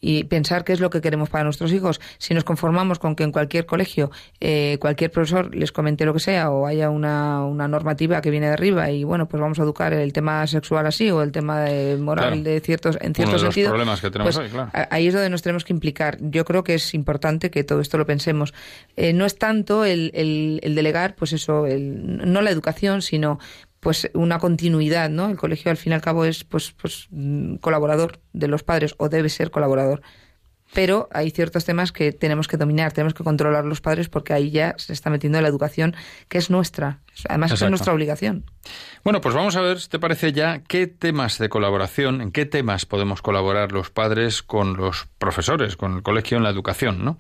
y 0.02 0.24
pensar 0.26 0.64
qué 0.64 0.74
es 0.74 0.80
lo 0.80 0.90
que 0.90 1.02
queremos 1.02 1.30
para 1.30 1.44
nuestros 1.44 1.72
hijos. 1.74 2.00
Si 2.18 2.34
nos 2.34 2.44
conformamos 2.44 3.00
con 3.00 3.16
que 3.16 3.24
en 3.24 3.32
cualquier 3.32 3.66
colegio 3.66 4.12
eh, 4.40 4.78
cualquier 4.80 5.12
profesor 5.12 5.54
les 5.54 5.72
comente 5.72 6.06
lo 6.06 6.14
que 6.14 6.20
sea 6.20 6.52
o 6.52 6.66
haya 6.66 6.90
una, 6.90 7.44
una, 7.44 7.68
normativa 7.68 8.22
que 8.22 8.30
viene 8.30 8.48
de 8.48 8.54
arriba 8.54 8.90
y 8.92 9.04
bueno, 9.04 9.28
pues 9.28 9.42
vamos 9.42 9.60
a 9.60 9.64
educar 9.64 9.94
el 9.94 10.14
tema 10.14 10.46
sexual 10.48 10.86
así 10.86 11.12
o 11.12 11.22
el 11.22 11.32
tema 11.32 11.62
de 11.62 11.98
moral 11.98 12.44
de 12.44 12.60
ciertos 12.62 12.98
en 13.02 13.14
cierto 13.14 13.32
Uno 13.32 13.40
de 13.40 13.46
sentido. 13.46 13.68
Los 13.70 13.72
problemas 13.74 14.02
que 14.02 14.10
tenemos 14.12 14.36
pues, 14.36 14.52
claro. 14.52 14.72
Ahí 14.90 15.08
es 15.08 15.14
donde 15.14 15.30
nos 15.30 15.42
tenemos 15.42 15.64
que 15.64 15.74
implicar. 15.74 16.18
Yo 16.22 16.46
creo 16.46 16.64
que 16.64 16.76
es 16.76 16.94
importante 16.94 17.52
que 17.52 17.64
todo 17.64 17.82
esto 17.82 17.98
lo 17.98 18.06
pensemos. 18.06 18.54
Eh, 18.96 19.14
no 19.14 19.26
es 19.26 19.38
tanto 19.38 19.86
el, 19.86 20.12
el, 20.14 20.60
el 20.64 20.76
delegar, 20.76 21.16
pues 21.16 21.34
eso, 21.34 21.68
el, 21.68 22.32
no 22.32 22.42
la 22.42 22.52
educación, 22.52 23.02
sino 23.02 23.40
pues 23.80 24.10
una 24.14 24.40
continuidad, 24.40 25.10
¿no? 25.10 25.30
El 25.30 25.38
colegio 25.38 25.72
al 25.72 25.78
fin 25.78 25.92
y 25.92 25.96
al 25.96 26.02
cabo 26.02 26.26
es 26.26 26.44
pues 26.44 26.72
pues 26.72 27.08
mm, 27.12 27.56
colaborador 27.56 28.20
de 28.34 28.48
los 28.48 28.64
padres 28.64 28.96
o 28.98 29.10
debe 29.10 29.30
ser 29.30 29.52
colaborador. 29.52 30.02
Pero 30.74 31.10
hay 31.12 31.32
ciertos 31.32 31.66
temas 31.66 31.92
que 31.92 32.12
tenemos 32.12 32.48
que 32.48 32.56
dominar, 32.56 32.92
tenemos 32.92 33.16
que 33.16 33.24
controlar 33.24 33.66
los 33.66 33.82
padres 33.82 34.08
porque 34.08 34.34
ahí 34.34 34.52
ya 34.52 34.76
se 34.78 34.94
está 34.94 35.10
metiendo 35.10 35.42
la 35.42 35.48
educación 35.48 35.96
que 36.28 36.38
es 36.38 36.52
nuestra. 36.52 37.00
Además 37.28 37.54
es 37.54 37.70
nuestra 37.70 37.92
obligación. 37.92 38.46
Bueno, 39.04 39.20
pues 39.20 39.34
vamos 39.34 39.56
a 39.56 39.62
ver, 39.62 39.80
si 39.80 39.90
te 39.90 39.98
parece 39.98 40.32
ya, 40.32 40.62
qué 40.68 40.86
temas 40.86 41.40
de 41.40 41.50
colaboración, 41.50 42.22
en 42.22 42.32
qué 42.32 42.46
temas 42.46 42.86
podemos 42.86 43.24
colaborar 43.24 43.72
los 43.72 43.90
padres 43.90 44.44
con 44.44 44.78
los 44.78 45.08
profesores, 45.18 45.76
con 45.76 45.96
el 45.96 46.04
colegio 46.04 46.38
en 46.38 46.44
la 46.44 46.52
educación, 46.52 47.04
¿no? 47.04 47.18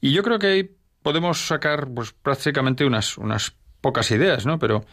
Y 0.00 0.12
yo 0.12 0.24
creo 0.24 0.40
que 0.40 0.46
ahí 0.48 0.70
podemos 1.02 1.46
sacar 1.46 1.86
pues 1.94 2.12
prácticamente 2.12 2.84
unas, 2.84 3.18
unas 3.18 3.54
pocas 3.80 4.10
ideas, 4.10 4.46
¿no? 4.46 4.58
Pero 4.58 4.84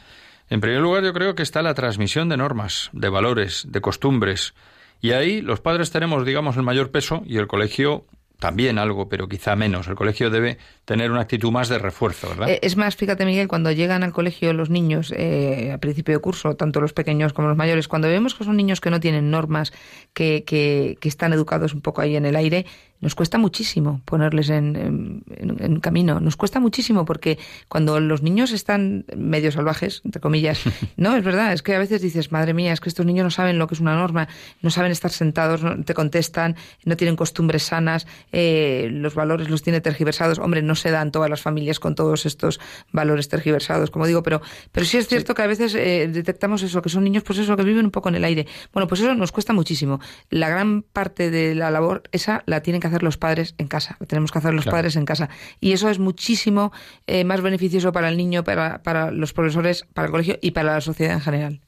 en 0.49 0.61
primer 0.61 0.81
lugar, 0.81 1.03
yo 1.03 1.13
creo 1.13 1.35
que 1.35 1.43
está 1.43 1.61
la 1.61 1.73
transmisión 1.73 2.29
de 2.29 2.37
normas, 2.37 2.89
de 2.93 3.09
valores, 3.09 3.65
de 3.69 3.81
costumbres. 3.81 4.53
Y 5.01 5.11
ahí 5.11 5.41
los 5.41 5.59
padres 5.59 5.91
tenemos, 5.91 6.25
digamos, 6.25 6.57
el 6.57 6.63
mayor 6.63 6.91
peso 6.91 7.21
y 7.25 7.37
el 7.37 7.47
colegio 7.47 8.05
también 8.39 8.77
algo, 8.77 9.09
pero 9.09 9.27
quizá 9.27 9.55
menos. 9.55 9.87
El 9.87 9.95
colegio 9.95 10.29
debe 10.29 10.57
tener 10.85 11.11
una 11.11 11.21
actitud 11.21 11.51
más 11.51 11.69
de 11.69 11.79
refuerzo, 11.79 12.29
¿verdad? 12.29 12.49
Eh, 12.49 12.59
es 12.61 12.77
más, 12.77 12.95
fíjate, 12.95 13.25
Miguel, 13.25 13.47
cuando 13.47 13.71
llegan 13.71 14.03
al 14.03 14.13
colegio 14.13 14.53
los 14.53 14.69
niños 14.69 15.11
eh, 15.15 15.71
a 15.73 15.79
principio 15.79 16.13
de 16.13 16.19
curso, 16.19 16.55
tanto 16.55 16.79
los 16.79 16.93
pequeños 16.93 17.33
como 17.33 17.47
los 17.47 17.57
mayores, 17.57 17.87
cuando 17.87 18.07
vemos 18.07 18.35
que 18.35 18.43
son 18.43 18.55
niños 18.55 18.79
que 18.79 18.91
no 18.91 18.99
tienen 18.99 19.31
normas, 19.31 19.73
que, 20.13 20.43
que, 20.45 20.97
que 21.01 21.09
están 21.09 21.33
educados 21.33 21.73
un 21.73 21.81
poco 21.81 22.01
ahí 22.01 22.15
en 22.15 22.25
el 22.25 22.35
aire, 22.35 22.65
nos 22.99 23.15
cuesta 23.15 23.37
muchísimo 23.37 24.01
ponerles 24.05 24.49
en, 24.49 25.23
en, 25.29 25.79
camino. 25.79 26.19
Nos 26.19 26.35
cuesta 26.35 26.59
muchísimo 26.59 27.05
porque 27.05 27.37
cuando 27.69 27.99
los 27.99 28.23
niños 28.23 28.51
están 28.51 29.05
medio 29.15 29.51
salvajes, 29.51 30.01
entre 30.03 30.19
comillas, 30.19 30.59
no, 30.97 31.15
es 31.15 31.23
verdad, 31.23 31.53
es 31.53 31.61
que 31.61 31.75
a 31.75 31.79
veces 31.79 32.01
dices, 32.01 32.31
madre 32.31 32.53
mía, 32.53 32.73
es 32.73 32.79
que 32.79 32.89
estos 32.89 33.05
niños 33.05 33.23
no 33.23 33.31
saben 33.31 33.59
lo 33.59 33.67
que 33.67 33.75
es 33.75 33.81
una 33.81 33.95
norma, 33.95 34.27
no 34.61 34.69
saben 34.71 34.91
estar 34.91 35.11
sentados, 35.11 35.63
no 35.63 35.83
te 35.83 35.93
contestan, 35.93 36.55
no 36.85 36.97
tienen 36.97 37.15
costumbres 37.15 37.63
sanas, 37.63 38.07
eh, 38.31 38.89
los 38.91 39.13
valores 39.13 39.49
los 39.49 39.61
tiene 39.61 39.81
tergiversados. 39.81 40.39
Hombre, 40.39 40.61
no 40.61 40.75
se 40.75 40.89
dan 40.89 41.11
todas 41.11 41.29
las 41.29 41.41
familias 41.41 41.79
con 41.79 41.93
todos 41.93 42.25
estos 42.25 42.59
valores 42.91 43.29
tergiversados, 43.29 43.91
como 43.91 44.07
digo, 44.07 44.23
pero, 44.23 44.41
pero 44.71 44.85
sí 44.85 44.97
es 44.97 45.07
cierto 45.07 45.35
que 45.35 45.43
a 45.43 45.47
veces 45.47 45.75
eh, 45.75 46.09
detectamos 46.11 46.63
eso, 46.63 46.81
que 46.81 46.89
son 46.89 47.03
niños, 47.03 47.23
pues 47.23 47.37
eso, 47.39 47.55
que 47.55 47.63
viven 47.63 47.85
un 47.85 47.91
poco 47.91 48.09
en 48.09 48.15
el 48.15 48.23
aire. 48.23 48.47
Bueno, 48.73 48.87
pues 48.87 49.01
eso 49.01 49.13
nos 49.13 49.31
cuesta 49.31 49.53
muchísimo. 49.53 49.99
La 50.29 50.49
gran 50.49 50.81
parte 50.81 51.29
de 51.29 51.53
la 51.53 51.69
labor, 51.69 52.03
esa 52.11 52.43
la 52.45 52.61
tienen 52.61 52.81
que 52.81 52.86
hacer 52.87 53.03
los 53.03 53.17
padres 53.17 53.55
en 53.57 53.67
casa, 53.67 53.97
tenemos 54.07 54.31
que 54.31 54.39
hacer 54.39 54.53
los 54.53 54.65
padres 54.65 54.95
en 54.95 55.05
casa. 55.05 55.29
Y 55.59 55.73
eso 55.73 55.89
es 55.89 55.99
muchísimo 55.99 56.71
eh, 57.05 57.23
más 57.23 57.41
beneficioso 57.41 57.91
para 57.91 58.09
el 58.09 58.17
niño, 58.17 58.43
para, 58.43 58.83
para 58.83 59.11
los 59.11 59.33
profesores, 59.33 59.85
para 59.93 60.07
el 60.07 60.11
colegio 60.11 60.37
y 60.41 60.51
para 60.51 60.73
la 60.73 60.81
sociedad 60.81 61.13
en 61.13 61.21
general. 61.21 61.61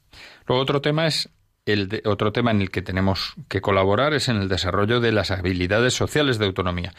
Luego 0.46 0.62
otro 0.62 0.80
tema 0.80 1.06
es 1.06 1.30
el 1.66 2.02
otro 2.04 2.32
tema 2.32 2.50
en 2.50 2.62
el 2.62 2.70
que 2.70 2.82
tenemos 2.82 3.34
que 3.48 3.60
colaborar 3.60 4.14
es 4.14 4.28
en 4.28 4.36
el 4.36 4.48
desarrollo 4.48 5.00
de 5.00 5.12
las 5.12 5.30
habilidades 5.30 5.94
sociales 5.94 6.38
de 6.38 6.46
autonomía. 6.46 6.92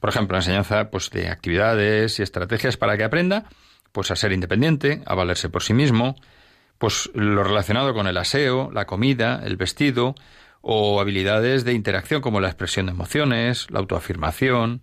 Por 0.00 0.10
ejemplo, 0.10 0.34
la 0.34 0.40
enseñanza 0.40 0.90
pues, 0.90 1.10
de 1.10 1.28
actividades 1.28 2.18
y 2.18 2.22
estrategias 2.22 2.76
para 2.76 2.96
que 2.96 3.04
aprenda 3.04 3.44
pues, 3.92 4.10
a 4.10 4.16
ser 4.16 4.32
independiente, 4.32 5.02
a 5.06 5.14
valerse 5.14 5.48
por 5.48 5.62
sí 5.62 5.72
mismo, 5.72 6.16
pues 6.78 7.10
lo 7.14 7.42
relacionado 7.42 7.94
con 7.94 8.06
el 8.06 8.16
aseo, 8.16 8.70
la 8.72 8.86
comida, 8.86 9.40
el 9.44 9.56
vestido, 9.56 10.14
o 10.70 11.00
habilidades 11.00 11.64
de 11.64 11.72
interacción 11.72 12.20
como 12.20 12.40
la 12.40 12.48
expresión 12.48 12.84
de 12.86 12.92
emociones, 12.92 13.70
la 13.70 13.78
autoafirmación, 13.78 14.82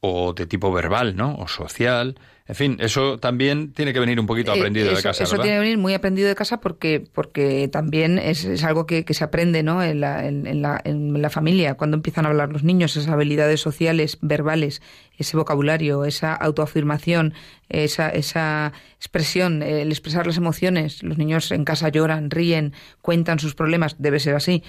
o 0.00 0.34
de 0.34 0.44
tipo 0.44 0.70
verbal, 0.70 1.16
¿no? 1.16 1.34
O 1.36 1.48
social. 1.48 2.16
En 2.46 2.54
fin, 2.54 2.76
eso 2.78 3.18
también 3.18 3.72
tiene 3.72 3.94
que 3.94 4.00
venir 4.00 4.20
un 4.20 4.26
poquito 4.26 4.52
eh, 4.52 4.58
aprendido 4.58 4.94
de 4.94 5.02
casa. 5.02 5.24
Eso 5.24 5.36
tiene 5.36 5.56
que 5.56 5.60
venir 5.60 5.78
muy 5.78 5.94
aprendido 5.94 6.28
de 6.28 6.34
casa 6.34 6.60
porque, 6.60 7.02
porque 7.14 7.68
también 7.68 8.18
es, 8.18 8.44
es 8.44 8.64
algo 8.64 8.84
que, 8.84 9.06
que, 9.06 9.14
se 9.14 9.24
aprende 9.24 9.62
¿no? 9.62 9.82
En 9.82 10.00
la, 10.00 10.26
en, 10.26 10.60
la, 10.60 10.78
en, 10.84 11.22
la, 11.22 11.30
familia, 11.30 11.76
cuando 11.76 11.96
empiezan 11.96 12.26
a 12.26 12.28
hablar 12.28 12.52
los 12.52 12.62
niños, 12.62 12.98
esas 12.98 13.10
habilidades 13.10 13.62
sociales, 13.62 14.18
verbales, 14.20 14.82
ese 15.16 15.38
vocabulario, 15.38 16.04
esa 16.04 16.34
autoafirmación, 16.34 17.32
esa, 17.70 18.10
esa 18.10 18.74
expresión, 18.96 19.62
el 19.62 19.90
expresar 19.90 20.26
las 20.26 20.36
emociones. 20.36 21.02
Los 21.02 21.16
niños 21.16 21.50
en 21.50 21.64
casa 21.64 21.88
lloran, 21.88 22.30
ríen, 22.30 22.74
cuentan 23.00 23.38
sus 23.38 23.54
problemas, 23.54 23.96
debe 23.98 24.20
ser 24.20 24.34
así. 24.34 24.62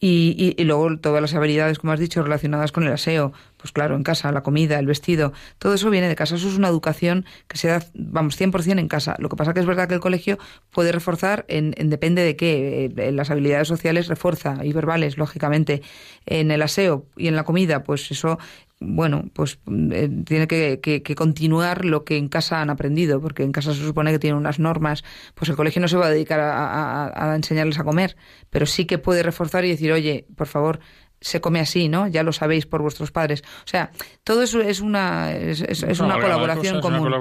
Y, 0.00 0.54
y, 0.56 0.64
luego 0.64 0.96
todas 0.98 1.20
las 1.20 1.34
habilidades, 1.34 1.80
como 1.80 1.92
has 1.92 1.98
dicho, 1.98 2.22
relacionadas 2.22 2.70
con 2.70 2.84
el 2.84 2.92
aseo, 2.92 3.32
pues 3.56 3.72
claro, 3.72 3.96
en 3.96 4.04
casa, 4.04 4.30
la 4.30 4.44
comida, 4.44 4.78
el 4.78 4.86
vestido, 4.86 5.32
todo 5.58 5.74
eso 5.74 5.90
viene 5.90 6.06
de 6.06 6.14
casa. 6.14 6.36
Eso 6.36 6.48
es 6.48 6.56
una 6.56 6.68
educación 6.68 7.24
que 7.48 7.58
se 7.58 7.66
da, 7.66 7.84
vamos, 7.94 8.40
100% 8.40 8.78
en 8.78 8.86
casa. 8.86 9.16
Lo 9.18 9.28
que 9.28 9.34
pasa 9.34 9.54
que 9.54 9.60
es 9.60 9.66
verdad 9.66 9.88
que 9.88 9.94
el 9.94 10.00
colegio 10.00 10.38
puede 10.70 10.92
reforzar, 10.92 11.44
en, 11.48 11.74
en 11.78 11.90
depende 11.90 12.22
de 12.22 12.36
qué, 12.36 12.84
en 12.84 12.98
eh, 12.98 13.10
las 13.10 13.30
habilidades 13.30 13.66
sociales 13.66 14.06
refuerza, 14.06 14.58
y 14.62 14.72
verbales, 14.72 15.18
lógicamente. 15.18 15.82
En 16.26 16.52
el 16.52 16.62
aseo 16.62 17.06
y 17.16 17.26
en 17.26 17.34
la 17.34 17.42
comida, 17.42 17.82
pues 17.82 18.10
eso 18.12 18.38
bueno, 18.80 19.24
pues 19.32 19.58
eh, 19.66 20.08
tiene 20.24 20.46
que, 20.46 20.80
que, 20.80 21.14
continuar 21.14 21.84
lo 21.84 22.04
que 22.04 22.16
en 22.16 22.28
casa 22.28 22.60
han 22.60 22.70
aprendido, 22.70 23.20
porque 23.20 23.42
en 23.42 23.52
casa 23.52 23.74
se 23.74 23.84
supone 23.84 24.12
que 24.12 24.18
tienen 24.18 24.38
unas 24.38 24.58
normas, 24.58 25.02
pues 25.34 25.48
el 25.50 25.56
colegio 25.56 25.82
no 25.82 25.88
se 25.88 25.96
va 25.96 26.06
a 26.06 26.10
dedicar 26.10 26.38
a, 26.40 27.34
enseñarles 27.34 27.78
a 27.78 27.84
comer, 27.84 28.16
pero 28.50 28.66
sí 28.66 28.84
que 28.84 28.98
puede 28.98 29.22
reforzar 29.22 29.64
y 29.64 29.70
decir, 29.70 29.90
oye, 29.92 30.26
por 30.36 30.46
favor, 30.46 30.78
se 31.20 31.40
come 31.40 31.58
así, 31.58 31.88
¿no? 31.88 32.06
Ya 32.06 32.22
lo 32.22 32.32
sabéis 32.32 32.66
por 32.66 32.80
vuestros 32.80 33.10
padres. 33.10 33.42
O 33.64 33.68
sea, 33.68 33.90
todo 34.22 34.42
eso 34.42 34.60
es 34.60 34.80
una, 34.80 35.32
es, 35.32 35.60
una, 36.00 36.14
colaboración 36.20 36.80
común. 36.80 37.12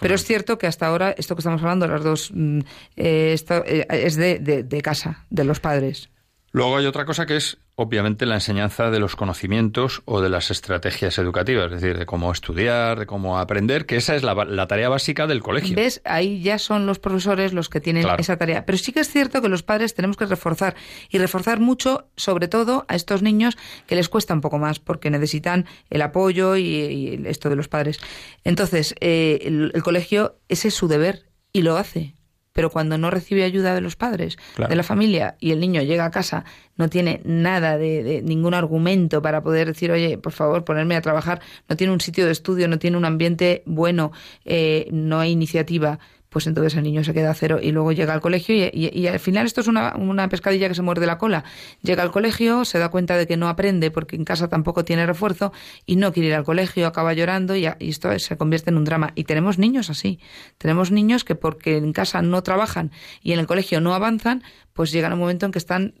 pero 0.00 0.14
es 0.14 0.24
cierto 0.24 0.58
que 0.58 0.68
hasta 0.68 0.86
ahora, 0.86 1.10
esto 1.18 1.34
que 1.34 1.40
estamos 1.40 1.60
hablando, 1.60 1.88
las 1.88 2.04
dos, 2.04 2.30
mm, 2.32 2.60
eh, 2.94 3.32
esto, 3.32 3.64
eh, 3.66 3.84
es 3.90 4.14
de, 4.14 4.38
de 4.38 4.82
casa, 4.82 5.26
de 5.30 5.42
los 5.42 5.58
padres. 5.58 6.08
Luego 6.54 6.76
hay 6.76 6.86
otra 6.86 7.04
cosa 7.04 7.26
que 7.26 7.34
es, 7.34 7.58
obviamente, 7.74 8.26
la 8.26 8.36
enseñanza 8.36 8.88
de 8.92 9.00
los 9.00 9.16
conocimientos 9.16 10.02
o 10.04 10.20
de 10.20 10.28
las 10.28 10.52
estrategias 10.52 11.18
educativas, 11.18 11.72
es 11.72 11.80
decir, 11.80 11.98
de 11.98 12.06
cómo 12.06 12.30
estudiar, 12.30 12.96
de 13.00 13.06
cómo 13.06 13.40
aprender, 13.40 13.86
que 13.86 13.96
esa 13.96 14.14
es 14.14 14.22
la, 14.22 14.68
tarea 14.68 14.88
básica 14.88 15.26
del 15.26 15.42
colegio. 15.42 15.74
¿Ves? 15.74 16.00
Ahí 16.04 16.42
ya 16.42 16.60
son 16.60 16.86
los 16.86 17.00
profesores 17.00 17.52
los 17.54 17.68
que 17.68 17.80
tienen 17.80 18.06
esa 18.18 18.36
tarea. 18.36 18.64
Pero 18.66 18.78
sí 18.78 18.92
que 18.92 19.00
es 19.00 19.10
cierto 19.10 19.42
que 19.42 19.48
los 19.48 19.64
padres 19.64 19.94
tenemos 19.94 20.16
que 20.16 20.26
reforzar, 20.26 20.76
y 21.10 21.18
reforzar 21.18 21.58
mucho, 21.58 22.06
sobre 22.16 22.46
todo 22.46 22.84
a 22.86 22.94
estos 22.94 23.20
niños 23.20 23.58
que 23.88 23.96
les 23.96 24.08
cuesta 24.08 24.32
un 24.32 24.40
poco 24.40 24.60
más, 24.60 24.78
porque 24.78 25.10
necesitan 25.10 25.66
el 25.90 26.02
apoyo 26.02 26.54
y, 26.54 27.20
esto 27.26 27.50
de 27.50 27.56
los 27.56 27.66
padres. 27.66 27.98
Entonces, 28.44 28.94
eh, 29.00 29.40
el 29.42 29.82
colegio, 29.82 30.38
ese 30.48 30.68
es 30.68 30.74
su 30.74 30.86
deber, 30.86 31.24
y 31.52 31.62
lo 31.62 31.76
hace 31.78 32.14
pero 32.54 32.70
cuando 32.70 32.96
no 32.96 33.10
recibe 33.10 33.42
ayuda 33.42 33.74
de 33.74 33.80
los 33.80 33.96
padres, 33.96 34.38
de 34.56 34.76
la 34.76 34.84
familia, 34.84 35.36
y 35.40 35.50
el 35.50 35.60
niño 35.60 35.82
llega 35.82 36.06
a 36.06 36.10
casa, 36.10 36.44
no 36.76 36.88
tiene 36.88 37.20
nada 37.24 37.76
de, 37.76 38.22
ningún 38.24 38.54
argumento 38.54 39.20
para 39.20 39.42
poder 39.42 39.66
decir, 39.66 39.90
oye, 39.90 40.16
por 40.18 40.32
favor, 40.32 40.64
ponerme 40.64 40.94
a 40.94 41.02
trabajar, 41.02 41.40
no 41.68 41.76
tiene 41.76 41.92
un 41.92 42.00
sitio 42.00 42.24
de 42.24 42.32
estudio, 42.32 42.68
no 42.68 42.78
tiene 42.78 42.96
un 42.96 43.04
ambiente 43.04 43.64
bueno, 43.66 44.12
eh, 44.44 44.88
no 44.92 45.18
hay 45.18 45.32
iniciativa, 45.32 45.98
pues 46.34 46.48
entonces 46.48 46.74
el 46.74 46.82
niño 46.82 47.04
se 47.04 47.14
queda 47.14 47.30
a 47.30 47.34
cero 47.34 47.60
y 47.62 47.70
luego 47.70 47.92
llega 47.92 48.12
al 48.12 48.20
colegio 48.20 48.56
y, 48.56 49.06
al 49.06 49.20
final 49.20 49.46
esto 49.46 49.60
es 49.60 49.68
una, 49.68 50.28
pescadilla 50.28 50.66
que 50.66 50.74
se 50.74 50.82
muerde 50.82 51.06
la 51.06 51.16
cola. 51.16 51.44
Llega 51.80 52.02
al 52.02 52.10
colegio, 52.10 52.64
se 52.64 52.80
da 52.80 52.88
cuenta 52.88 53.16
de 53.16 53.28
que 53.28 53.36
no 53.36 53.48
aprende 53.48 53.92
porque 53.92 54.16
en 54.16 54.24
casa 54.24 54.48
tampoco 54.48 54.84
tiene 54.84 55.06
refuerzo 55.06 55.52
y 55.86 55.94
no 55.94 56.12
quiere 56.12 56.30
ir 56.30 56.34
al 56.34 56.42
colegio, 56.42 56.88
acaba 56.88 57.12
llorando 57.14 57.54
y, 57.54 57.68
y 57.78 57.88
esto 57.88 58.18
se 58.18 58.36
convierte 58.36 58.70
en 58.70 58.78
un 58.78 58.84
drama. 58.84 59.12
Y 59.14 59.22
tenemos 59.22 59.60
niños 59.60 59.90
así. 59.90 60.18
Tenemos 60.58 60.90
niños 60.90 61.22
que 61.22 61.36
porque 61.36 61.76
en 61.76 61.92
casa 61.92 62.20
no 62.20 62.42
trabajan 62.42 62.90
y 63.22 63.30
en 63.30 63.38
el 63.38 63.46
colegio 63.46 63.80
no 63.80 63.94
avanzan, 63.94 64.42
pues 64.72 64.90
llegan 64.90 65.12
un 65.12 65.20
momento 65.20 65.46
en 65.46 65.52
que 65.52 65.58
están 65.60 65.94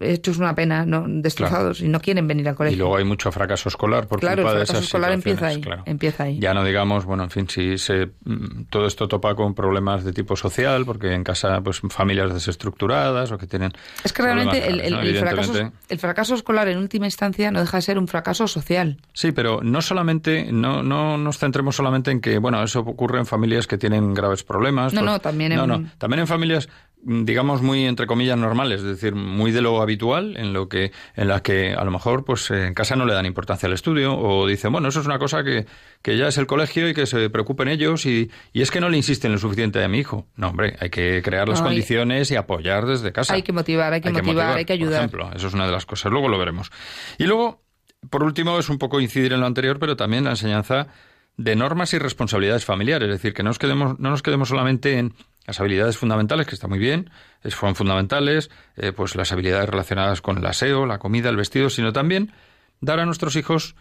esto 0.00 0.30
es 0.30 0.38
una 0.38 0.54
pena, 0.54 0.84
¿no? 0.84 1.04
destrozados 1.06 1.80
y 1.80 1.88
no 1.88 2.00
quieren 2.00 2.26
venir 2.26 2.48
al 2.48 2.54
colegio. 2.54 2.76
Y 2.76 2.78
luego 2.78 2.96
hay 2.96 3.04
mucho 3.04 3.30
fracaso 3.32 3.68
escolar 3.68 4.06
por 4.06 4.20
claro, 4.20 4.42
culpa 4.42 4.60
el 4.60 4.66
fracaso 4.66 4.84
escolar 4.84 5.12
empieza 5.12 5.46
ahí, 5.46 5.62
empieza 5.86 6.24
ahí. 6.24 6.38
Ya 6.38 6.54
no 6.54 6.64
digamos, 6.64 7.04
bueno, 7.04 7.24
en 7.24 7.30
fin, 7.30 7.48
si 7.48 7.78
se, 7.78 8.06
mm, 8.24 8.64
todo 8.70 8.86
esto 8.86 9.08
topa 9.08 9.34
con 9.34 9.54
problemas 9.54 10.04
de 10.04 10.12
tipo 10.12 10.36
social, 10.36 10.84
porque 10.84 11.12
en 11.12 11.24
casa, 11.24 11.60
pues 11.60 11.80
familias 11.90 12.32
desestructuradas 12.32 13.30
o 13.32 13.38
que 13.38 13.46
tienen. 13.46 13.72
Es 14.04 14.12
que 14.12 14.22
realmente 14.22 14.66
el, 14.66 15.18
fracaso, 15.18 15.72
el 15.88 15.98
fracaso 15.98 16.34
escolar 16.34 16.68
en 16.68 16.78
última 16.78 17.06
instancia 17.06 17.50
no 17.50 17.60
deja 17.60 17.78
de 17.78 17.82
ser 17.82 17.98
un 17.98 18.08
fracaso 18.08 18.48
social. 18.48 18.98
Sí, 19.12 19.32
pero 19.32 19.60
no 19.62 19.82
solamente, 19.82 20.50
no, 20.52 20.82
no 20.82 21.18
nos 21.18 21.38
centremos 21.38 21.76
solamente 21.76 22.10
en 22.10 22.20
que, 22.20 22.38
bueno, 22.38 22.62
eso 22.62 22.80
ocurre 22.80 23.18
en 23.18 23.26
familias 23.26 23.66
que 23.66 23.78
tienen 23.78 24.14
graves 24.14 24.42
problemas. 24.42 24.92
No, 24.92 25.00
pues 25.00 25.12
no, 25.12 25.20
también 25.20 25.52
en... 25.52 25.58
No, 25.58 25.66
no, 25.66 25.90
también 25.98 26.20
en 26.20 26.26
familias 26.26 26.68
digamos 27.02 27.62
muy 27.62 27.84
entre 27.84 28.06
comillas 28.06 28.36
normales, 28.36 28.80
es 28.80 28.86
decir, 28.86 29.14
muy 29.14 29.52
de 29.52 29.62
lo 29.62 29.80
habitual 29.80 30.36
en 30.36 30.52
lo 30.52 30.68
que 30.68 30.92
en 31.14 31.28
la 31.28 31.42
que 31.42 31.74
a 31.74 31.84
lo 31.84 31.90
mejor 31.90 32.24
pues 32.24 32.50
en 32.50 32.74
casa 32.74 32.96
no 32.96 33.06
le 33.06 33.14
dan 33.14 33.26
importancia 33.26 33.66
al 33.66 33.72
estudio 33.72 34.16
o 34.18 34.46
dicen, 34.46 34.72
bueno, 34.72 34.88
eso 34.88 35.00
es 35.00 35.06
una 35.06 35.18
cosa 35.18 35.44
que, 35.44 35.66
que 36.02 36.16
ya 36.16 36.28
es 36.28 36.38
el 36.38 36.46
colegio 36.46 36.88
y 36.88 36.94
que 36.94 37.06
se 37.06 37.30
preocupen 37.30 37.68
ellos 37.68 38.04
y, 38.06 38.30
y 38.52 38.62
es 38.62 38.70
que 38.70 38.80
no 38.80 38.88
le 38.88 38.96
insisten 38.96 39.32
lo 39.32 39.38
suficiente 39.38 39.82
a 39.82 39.88
mi 39.88 39.98
hijo. 39.98 40.26
No, 40.36 40.48
hombre, 40.48 40.76
hay 40.80 40.90
que 40.90 41.22
crear 41.22 41.48
las 41.48 41.62
condiciones 41.62 42.30
y 42.30 42.36
apoyar 42.36 42.86
desde 42.86 43.12
casa. 43.12 43.34
Hay 43.34 43.42
que 43.42 43.52
motivar, 43.52 43.92
hay 43.92 44.00
que, 44.00 44.10
motivar, 44.10 44.56
hay 44.56 44.64
que 44.64 44.72
ayudar. 44.72 45.08
Por 45.10 45.20
ejemplo, 45.20 45.36
eso 45.36 45.46
es 45.46 45.54
una 45.54 45.66
de 45.66 45.72
las 45.72 45.86
cosas, 45.86 46.10
luego 46.10 46.28
lo 46.28 46.38
veremos. 46.38 46.70
Y 47.18 47.24
luego, 47.24 47.62
por 48.10 48.24
último, 48.24 48.58
es 48.58 48.68
un 48.68 48.78
poco 48.78 49.00
incidir 49.00 49.32
en 49.32 49.40
lo 49.40 49.46
anterior, 49.46 49.78
pero 49.78 49.96
también 49.96 50.24
la 50.24 50.30
enseñanza 50.30 50.88
de 51.36 51.54
normas 51.54 51.94
y 51.94 51.98
responsabilidades 51.98 52.64
familiares, 52.64 53.08
es 53.08 53.14
decir, 53.14 53.32
que 53.32 53.44
no 53.44 53.50
nos 53.50 53.60
quedemos, 53.60 53.98
no 54.00 54.10
nos 54.10 54.22
quedemos 54.22 54.48
solamente 54.48 54.98
en 54.98 55.14
las 55.48 55.58
habilidades 55.60 55.96
fundamentales, 55.96 56.46
que 56.46 56.54
está 56.54 56.68
muy 56.68 56.78
bien, 56.78 57.08
son 57.42 57.74
fundamentales, 57.74 58.50
eh, 58.76 58.92
pues 58.92 59.16
las 59.16 59.32
habilidades 59.32 59.66
relacionadas 59.66 60.20
con 60.20 60.36
el 60.36 60.44
aseo, 60.44 60.84
la 60.84 60.98
comida, 60.98 61.30
el 61.30 61.36
vestido, 61.36 61.70
sino 61.70 61.90
también 61.90 62.34
dar 62.82 63.00
a 63.00 63.06
nuestros 63.06 63.34
hijos 63.34 63.74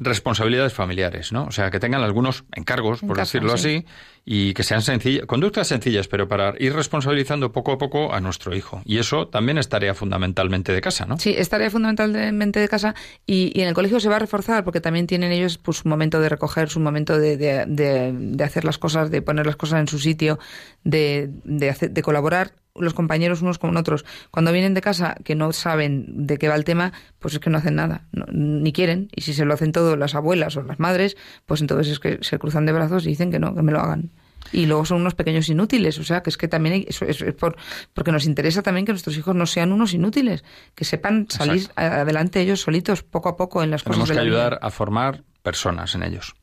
responsabilidades 0.00 0.72
familiares, 0.72 1.30
¿no? 1.30 1.44
O 1.44 1.52
sea, 1.52 1.70
que 1.70 1.78
tengan 1.78 2.02
algunos 2.02 2.44
encargos, 2.56 3.00
por 3.00 3.18
decirlo 3.18 3.52
así, 3.52 3.84
y 4.24 4.54
que 4.54 4.62
sean 4.62 4.80
sencillas, 4.80 5.26
conductas 5.26 5.68
sencillas, 5.68 6.08
pero 6.08 6.26
para 6.26 6.54
ir 6.58 6.72
responsabilizando 6.72 7.52
poco 7.52 7.72
a 7.72 7.78
poco 7.78 8.12
a 8.12 8.20
nuestro 8.20 8.56
hijo. 8.56 8.80
Y 8.86 8.96
eso 8.96 9.28
también 9.28 9.58
es 9.58 9.68
tarea 9.68 9.94
fundamentalmente 9.94 10.72
de 10.72 10.80
casa, 10.80 11.04
¿no? 11.04 11.18
Sí, 11.18 11.34
es 11.36 11.50
tarea 11.50 11.70
fundamentalmente 11.70 12.60
de 12.60 12.68
casa 12.68 12.94
y, 13.26 13.60
en 13.60 13.68
el 13.68 13.74
colegio 13.74 14.00
se 14.00 14.08
va 14.08 14.16
a 14.16 14.20
reforzar 14.20 14.64
porque 14.64 14.80
también 14.80 15.06
tienen 15.06 15.32
ellos 15.32 15.58
pues 15.58 15.78
su 15.78 15.88
momento 15.88 16.18
de 16.18 16.30
recoger, 16.30 16.70
su 16.70 16.80
momento 16.80 17.18
de, 17.18 17.36
de, 17.36 18.44
hacer 18.44 18.64
las 18.64 18.78
cosas, 18.78 19.10
de 19.10 19.20
poner 19.20 19.44
las 19.44 19.56
cosas 19.56 19.80
en 19.80 19.88
su 19.88 19.98
sitio, 19.98 20.38
de, 20.82 21.28
de 21.44 22.02
colaborar 22.02 22.52
los 22.80 22.94
compañeros 22.94 23.42
unos 23.42 23.58
con 23.58 23.76
otros. 23.76 24.04
Cuando 24.30 24.52
vienen 24.52 24.74
de 24.74 24.80
casa 24.80 25.16
que 25.24 25.34
no 25.34 25.52
saben 25.52 26.26
de 26.26 26.38
qué 26.38 26.48
va 26.48 26.54
el 26.54 26.64
tema, 26.64 26.92
pues 27.18 27.34
es 27.34 27.40
que 27.40 27.50
no 27.50 27.58
hacen 27.58 27.76
nada, 27.76 28.06
ni 28.32 28.72
quieren. 28.72 29.08
Y 29.14 29.22
si 29.22 29.34
se 29.34 29.44
lo 29.44 29.54
hacen 29.54 29.72
todo 29.72 29.96
las 29.96 30.14
abuelas 30.14 30.56
o 30.56 30.62
las 30.62 30.78
madres, 30.78 31.16
pues 31.46 31.60
entonces 31.60 31.92
es 31.92 32.00
que 32.00 32.18
se 32.22 32.38
cruzan 32.38 32.66
de 32.66 32.72
brazos 32.72 33.06
y 33.06 33.10
dicen 33.10 33.30
que 33.30 33.38
no, 33.38 33.54
que 33.54 33.62
me 33.62 33.72
lo 33.72 33.80
hagan. 33.80 34.10
Y 34.52 34.66
luego 34.66 34.84
son 34.84 35.00
unos 35.00 35.14
pequeños 35.14 35.48
inútiles, 35.48 35.98
o 35.98 36.04
sea, 36.04 36.22
que 36.22 36.30
es 36.30 36.36
que 36.36 36.48
también 36.48 36.84
eso 36.88 37.04
es, 37.04 37.22
por, 37.34 37.56
porque 37.92 38.10
nos 38.10 38.26
interesa 38.26 38.62
también 38.62 38.84
que 38.84 38.92
nuestros 38.92 39.16
hijos 39.16 39.34
no 39.34 39.46
sean 39.46 39.72
unos 39.72 39.94
inútiles, 39.94 40.44
que 40.74 40.84
sepan 40.84 41.26
salir 41.28 41.68
adelante 41.76 42.40
ellos 42.40 42.60
solitos 42.60 43.02
poco 43.02 43.28
a 43.28 43.36
poco 43.36 43.62
en 43.62 43.70
las 43.70 43.82
cosas. 43.82 44.08
Tenemos 44.08 44.10
que 44.10 44.18
ayudar 44.18 44.58
a 44.60 44.70
formar 44.70 45.22
personas 45.42 45.94
en 45.94 46.02
ellos. 46.02 46.34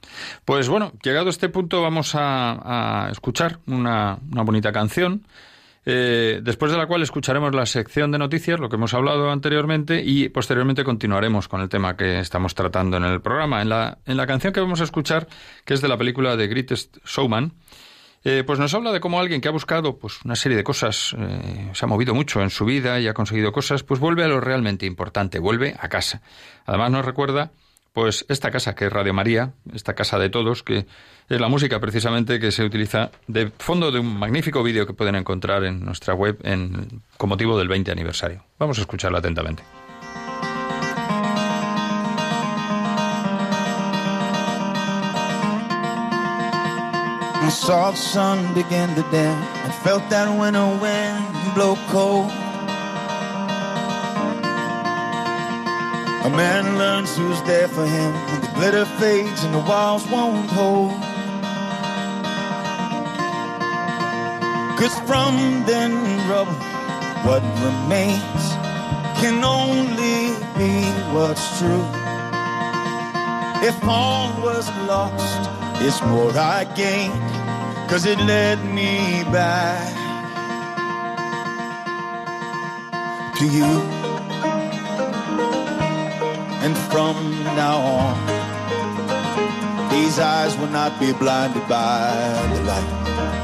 Pues 0.46 0.70
bueno, 0.70 0.94
llegado 1.04 1.28
a 1.28 1.30
este 1.30 1.50
punto 1.50 1.82
vamos 1.82 2.12
a, 2.16 3.10
escuchar 3.12 3.60
una, 3.68 4.20
una 4.32 4.44
bonita 4.44 4.72
canción 4.72 5.24
eh, 5.90 6.42
después 6.44 6.70
de 6.70 6.78
la 6.78 6.86
cual 6.86 7.02
escucharemos 7.02 7.56
la 7.56 7.66
sección 7.66 8.12
de 8.12 8.18
noticias, 8.18 8.60
lo 8.60 8.68
que 8.68 8.76
hemos 8.76 8.94
hablado 8.94 9.32
anteriormente, 9.32 10.04
y 10.04 10.28
posteriormente 10.28 10.84
continuaremos 10.84 11.48
con 11.48 11.62
el 11.62 11.70
tema 11.70 11.96
que 11.96 12.20
estamos 12.20 12.54
tratando 12.56 12.98
en 12.98 13.06
el 13.06 13.22
programa. 13.22 13.62
En 13.62 13.70
la, 13.70 13.98
en 14.06 14.18
la 14.18 14.28
canción 14.28 14.52
que 14.52 14.60
vamos 14.60 14.82
a 14.82 14.84
escuchar, 14.84 15.30
que 15.64 15.74
es 15.74 15.80
de 15.80 15.88
la 15.88 15.98
película 15.98 16.36
The 16.36 16.48
Greatest 16.48 16.98
Showman, 17.06 17.54
eh, 18.26 18.44
pues 18.46 18.60
nos 18.60 18.74
habla 18.74 18.92
de 18.92 19.00
cómo 19.00 19.18
alguien 19.18 19.40
que 19.40 19.48
ha 19.48 19.52
buscado 19.52 19.98
pues, 19.98 20.20
una 20.26 20.36
serie 20.36 20.58
de 20.58 20.66
cosas, 20.66 21.16
eh, 21.18 21.70
se 21.72 21.86
ha 21.86 21.88
movido 21.88 22.14
mucho 22.14 22.42
en 22.42 22.50
su 22.50 22.66
vida 22.66 23.00
y 23.00 23.08
ha 23.08 23.14
conseguido 23.14 23.54
cosas, 23.54 23.84
pues 23.84 24.02
vuelve 24.02 24.26
a 24.26 24.28
lo 24.28 24.42
realmente 24.42 24.86
importante, 24.86 25.40
vuelve 25.40 25.78
a 25.80 25.88
casa. 25.88 26.22
Además 26.66 26.92
nos 26.92 27.06
recuerda 27.06 27.54
pues 27.94 28.26
esta 28.28 28.52
casa 28.52 28.76
que 28.76 28.88
es 28.88 28.92
Radio 28.92 29.14
María, 29.14 29.54
esta 29.74 29.96
casa 29.96 30.20
de 30.20 30.30
todos, 30.30 30.64
que 30.64 30.86
es 31.30 31.42
la 31.42 31.50
música 31.50 31.80
precisamente 31.80 32.40
que 32.40 32.52
se 32.52 32.64
utiliza 32.64 33.12
de 33.28 33.52
fondo 33.58 33.92
de 33.92 34.00
un 34.00 34.18
magnífico 34.18 34.64
vídeo 34.64 34.88
que 34.88 34.94
pueden 34.94 35.16
encontrar 35.16 35.64
en 35.66 35.84
nuestra 35.84 36.14
web 36.14 36.38
en, 36.44 37.02
con 37.18 37.30
motivo 37.30 37.58
del 37.58 37.68
20 37.68 37.92
aniversario. 37.92 38.46
Vamos 38.58 38.78
a 38.78 38.82
escucharlo 38.82 39.18
atentamente. 39.18 39.64
A 56.24 56.30
man 56.30 56.78
learns 56.78 57.16
who's 57.16 57.42
there 57.44 57.70
for 57.70 57.86
him 57.86 58.12
when 58.28 58.42
the 58.42 58.52
glitter 58.56 58.86
fades 59.00 59.46
and 59.46 59.54
the 59.54 59.60
walls 59.60 60.06
won't 60.12 60.50
hold. 60.50 61.17
Cause 64.78 64.94
from 65.08 65.66
then 65.66 65.92
rubble, 66.30 66.54
what 67.26 67.42
remains 67.66 68.44
can 69.20 69.44
only 69.44 70.38
be 70.56 70.86
what's 71.12 71.58
true. 71.58 71.84
If 73.68 73.76
all 73.84 74.30
was 74.44 74.70
lost, 74.86 75.50
it's 75.82 76.00
more 76.04 76.32
I 76.38 76.66
gained, 76.76 77.12
cause 77.90 78.06
it 78.06 78.20
led 78.20 78.64
me 78.66 79.24
back 79.34 79.96
to 83.40 83.46
you. 83.48 83.72
And 86.62 86.78
from 86.92 87.16
now 87.56 87.78
on, 87.80 88.16
these 89.90 90.20
eyes 90.20 90.56
will 90.60 90.70
not 90.70 91.00
be 91.00 91.14
blinded 91.14 91.68
by 91.68 92.14
the 92.54 92.62
light. 92.62 93.37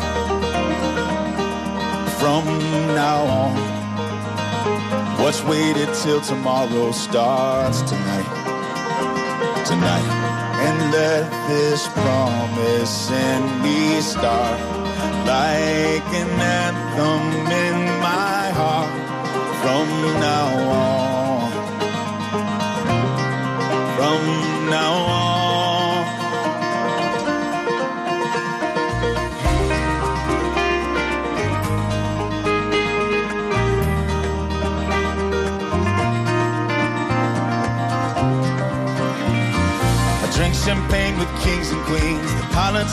From 2.23 2.45
now 2.95 3.25
on, 3.25 3.55
what's 5.21 5.43
waited 5.43 5.93
till 5.93 6.21
tomorrow 6.21 6.93
starts 6.93 7.81
tonight. 7.81 8.29
Tonight. 9.65 10.09
And 10.65 10.93
let 10.93 11.29
this 11.49 11.85
promise 11.89 13.11
in 13.11 13.61
me 13.61 13.99
start 13.99 14.57
like 15.27 16.13
an 16.21 16.29
anthem 16.39 17.51
in 17.51 17.99
my 17.99 18.51
heart 18.55 18.93
from 19.61 19.89
now 20.21 20.71
on. 20.71 21.12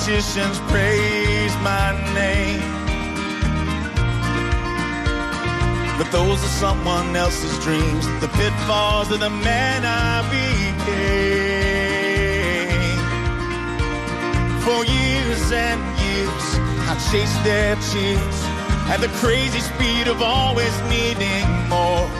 Politicians 0.01 0.59
praise 0.71 1.55
my 1.57 1.93
name. 2.15 2.63
But 5.99 6.11
those 6.11 6.43
are 6.43 6.55
someone 6.59 7.15
else's 7.15 7.59
dreams. 7.59 8.07
The 8.21 8.29
pitfalls 8.29 9.11
of 9.13 9.21
the 9.21 9.29
man 9.29 9.85
I 9.85 10.23
became. 10.33 10.81
For 14.65 14.85
years 14.87 15.53
and 15.53 15.81
years, 16.01 16.47
I 16.89 16.95
chased 17.13 17.45
their 17.45 17.77
cheers 17.93 18.39
at 18.89 19.01
the 19.01 19.09
crazy 19.21 19.61
speed 19.61 20.09
of 20.09 20.23
always 20.23 20.75
needing 20.89 21.69
more. 21.69 22.20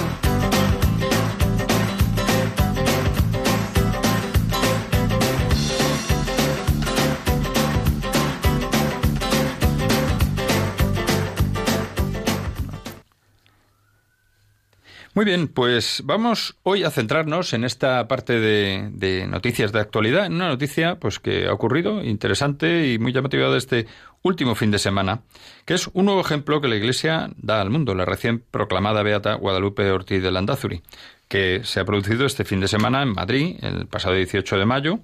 Muy 15.13 15.25
bien, 15.25 15.49
pues 15.49 16.03
vamos 16.05 16.55
hoy 16.63 16.85
a 16.85 16.89
centrarnos 16.89 17.51
en 17.51 17.65
esta 17.65 18.07
parte 18.07 18.39
de, 18.39 19.27
noticias 19.27 19.73
de 19.73 19.81
actualidad, 19.81 20.25
en 20.25 20.35
una 20.35 20.47
noticia 20.47 20.99
pues 20.99 21.19
que 21.19 21.47
ha 21.47 21.53
ocurrido 21.53 22.01
interesante 22.01 22.87
y 22.93 22.97
muy 22.97 23.11
llamativa 23.11 23.49
de 23.49 23.57
este 23.57 23.87
último 24.21 24.55
fin 24.55 24.71
de 24.71 24.79
semana, 24.79 25.23
que 25.65 25.73
es 25.73 25.89
un 25.91 26.05
nuevo 26.05 26.21
ejemplo 26.21 26.61
que 26.61 26.69
la 26.69 26.77
Iglesia 26.77 27.29
da 27.35 27.59
al 27.59 27.69
mundo, 27.69 27.93
la 27.93 28.05
recién 28.05 28.39
proclamada 28.39 29.03
beata 29.03 29.33
Guadalupe 29.33 29.91
Ortiz 29.91 30.23
de 30.23 30.31
Landázuri, 30.31 30.81
que 31.27 31.59
se 31.65 31.81
ha 31.81 31.85
producido 31.85 32.25
este 32.25 32.45
fin 32.45 32.61
de 32.61 32.69
semana 32.69 33.03
en 33.03 33.09
Madrid, 33.09 33.57
el 33.63 33.87
pasado 33.87 34.15
18 34.15 34.59
de 34.59 34.65
mayo, 34.65 34.99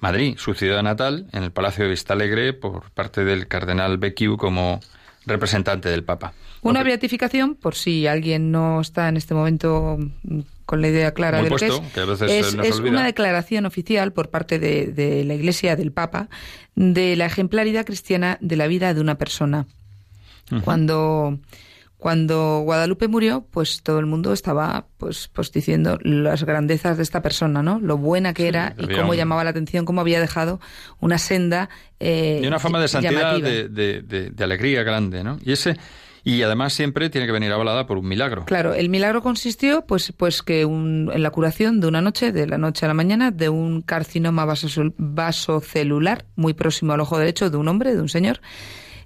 Madrid, 0.00 0.34
su 0.36 0.54
ciudad 0.54 0.82
natal, 0.82 1.28
en 1.32 1.44
el 1.44 1.52
Palacio 1.52 1.84
de 1.84 1.90
Vistalegre, 1.90 2.54
por 2.54 2.90
parte 2.90 3.24
del 3.24 3.46
cardenal 3.46 3.98
Becciu 3.98 4.36
como 4.36 4.80
representante 5.26 5.88
del 5.88 6.04
Papa. 6.04 6.32
Una 6.62 6.82
beatificación, 6.82 7.54
por 7.54 7.74
si 7.74 8.06
alguien 8.06 8.50
no 8.50 8.80
está 8.80 9.08
en 9.08 9.16
este 9.16 9.34
momento 9.34 9.98
con 10.66 10.82
la 10.82 10.88
idea 10.88 11.12
clara 11.12 11.42
de 11.42 11.50
lo 11.50 11.56
que 11.56 11.68
es, 11.68 11.80
que 11.94 12.00
a 12.00 12.04
veces 12.04 12.30
es, 12.30 12.54
nos 12.54 12.80
una 12.80 13.04
declaración 13.04 13.64
oficial 13.64 14.12
por 14.12 14.28
parte 14.28 14.58
de, 14.58 14.86
de 14.86 15.24
la 15.24 15.34
Iglesia 15.34 15.76
del 15.76 15.92
Papa 15.92 16.28
de 16.74 17.16
la 17.16 17.26
ejemplaridad 17.26 17.84
cristiana 17.84 18.38
de 18.40 18.56
la 18.56 18.66
vida 18.66 18.94
de 18.94 19.00
una 19.00 19.16
persona. 19.16 19.66
Cuando 20.64 21.38
cuando 21.98 22.60
Guadalupe 22.60 23.08
murió, 23.08 23.44
pues 23.50 23.82
todo 23.82 23.98
el 23.98 24.06
mundo 24.06 24.32
estaba 24.32 24.86
pues, 24.98 25.28
pues 25.32 25.50
diciendo 25.52 25.98
las 26.02 26.44
grandezas 26.44 26.96
de 26.96 27.02
esta 27.02 27.20
persona, 27.22 27.62
¿no? 27.62 27.80
Lo 27.80 27.98
buena 27.98 28.32
que 28.34 28.42
Sí, 28.44 28.48
era 28.48 28.74
y 28.78 28.86
cómo 28.86 29.10
un- 29.10 29.16
llamaba 29.16 29.42
la 29.44 29.50
atención, 29.50 29.84
cómo 29.84 30.00
había 30.00 30.20
dejado 30.20 30.60
una 31.00 31.18
senda 31.18 31.68
eh, 32.00 32.40
y 32.42 32.46
una 32.46 32.60
fama 32.60 32.80
de 32.80 32.88
santidad, 32.88 33.38
de, 33.40 33.68
de- 33.68 34.02
de- 34.02 34.30
de 34.30 34.44
alegría 34.44 34.84
grande, 34.84 35.24
¿no? 35.24 35.38
Y 35.44 35.52
ese 35.52 35.76
y 36.24 36.42
además 36.42 36.74
siempre 36.74 37.08
tiene 37.10 37.26
que 37.26 37.32
venir 37.32 37.50
avalada 37.52 37.86
por 37.86 37.96
un 37.96 38.06
milagro. 38.06 38.44
Claro, 38.44 38.74
el 38.74 38.90
milagro 38.90 39.22
consistió 39.22 39.86
pues, 39.86 40.12
pues 40.16 40.42
que 40.42 40.64
un- 40.66 41.10
en 41.12 41.22
la 41.22 41.30
curación 41.30 41.80
de 41.80 41.86
una 41.88 42.00
noche, 42.02 42.32
de 42.32 42.46
la 42.46 42.58
noche 42.58 42.84
a 42.84 42.88
la 42.88 42.94
mañana, 42.94 43.30
de 43.30 43.48
un 43.48 43.80
carcinoma 43.82 44.44
vasocelular 44.98 46.26
muy 46.36 46.54
próximo 46.54 46.92
al 46.92 47.00
ojo 47.00 47.18
derecho 47.18 47.50
de 47.50 47.56
un 47.56 47.68
hombre, 47.68 47.94
de 47.94 48.00
un 48.02 48.08
señor, 48.08 48.40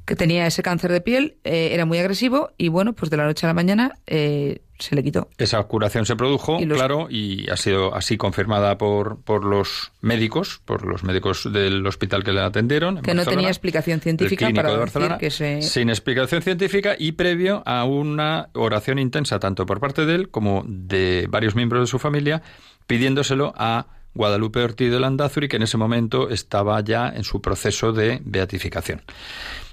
que 0.05 0.17
tenía 0.17 0.47
ese 0.47 0.63
cáncer 0.63 0.91
de 0.93 1.01
piel, 1.01 1.37
eh, 1.45 1.71
era 1.73 1.85
muy 1.87 1.99
agresivo 1.99 2.51
y 2.59 2.69
bueno, 2.69 2.93
pues 2.93 3.11
de 3.11 3.17
la 3.17 3.25
noche 3.25 3.47
a 3.47 3.49
la 3.51 3.55
mañana 3.55 3.93
eh, 4.07 4.63
se 4.79 4.97
le 4.97 5.03
quitó. 5.05 5.29
Esa 5.39 5.63
curación 5.63 6.07
se 6.07 6.17
produjo, 6.17 6.59
Y 6.61 6.65
los- 6.65 6.77
claro, 6.77 7.07
y 7.09 7.49
ha 7.51 7.57
sido 7.57 7.95
así 7.95 8.17
confirmada 8.17 8.77
por, 8.79 9.21
por 9.23 9.45
los 9.45 9.93
médicos, 10.01 10.61
por 10.65 10.85
los 10.85 11.05
médicos 11.05 11.49
del 11.53 11.87
hospital 11.87 12.25
que 12.25 12.33
le 12.33 12.41
atendieron. 12.41 12.97
en 12.99 13.03
Que 13.05 13.15
no 13.15 13.25
tenía 13.25 13.47
explicación 13.49 14.01
científica 14.01 14.51
para 14.53 14.71
de 14.71 14.75
decir 14.75 14.81
Barcelona, 14.81 15.19
que 15.19 15.31
se... 15.31 15.63
Sin 15.63 15.89
explicación 15.89 16.43
científica 16.43 16.97
y 16.99 17.13
previo 17.13 17.63
a 17.65 17.85
una 17.85 18.49
oración 18.55 18.99
intensa, 18.99 19.39
tanto 19.39 19.67
por 19.67 19.79
parte 19.79 20.05
de 20.05 20.17
él 20.17 20.31
como 20.31 20.65
de 20.67 21.27
varios 21.31 21.55
miembros 21.55 21.83
de 21.83 21.87
su 21.87 22.01
familia, 22.01 22.43
pidiéndoselo 22.89 23.53
a 23.57 23.87
Guadalupe 24.15 24.61
Ortiz 24.65 24.91
de 24.91 24.99
Landázuri, 25.01 25.49
que 25.49 25.57
en 25.57 25.63
ese 25.63 25.79
momento 25.79 26.29
estaba 26.29 26.79
ya 26.83 27.09
en 27.09 27.23
su 27.25 27.41
proceso 27.41 27.93
de 27.93 28.21
beatificación. 28.25 29.01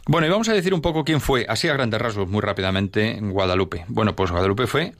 Bueno, 0.09 0.25
y 0.25 0.31
vamos 0.31 0.49
a 0.49 0.53
decir 0.53 0.73
un 0.73 0.81
poco 0.81 1.03
quién 1.03 1.21
fue, 1.21 1.45
así 1.47 1.67
a 1.67 1.73
grandes 1.73 2.01
rasgos, 2.01 2.27
muy 2.27 2.41
rápidamente, 2.41 3.19
Guadalupe. 3.21 3.85
Bueno, 3.89 4.15
pues 4.15 4.31
Guadalupe 4.31 4.65
fue 4.65 4.95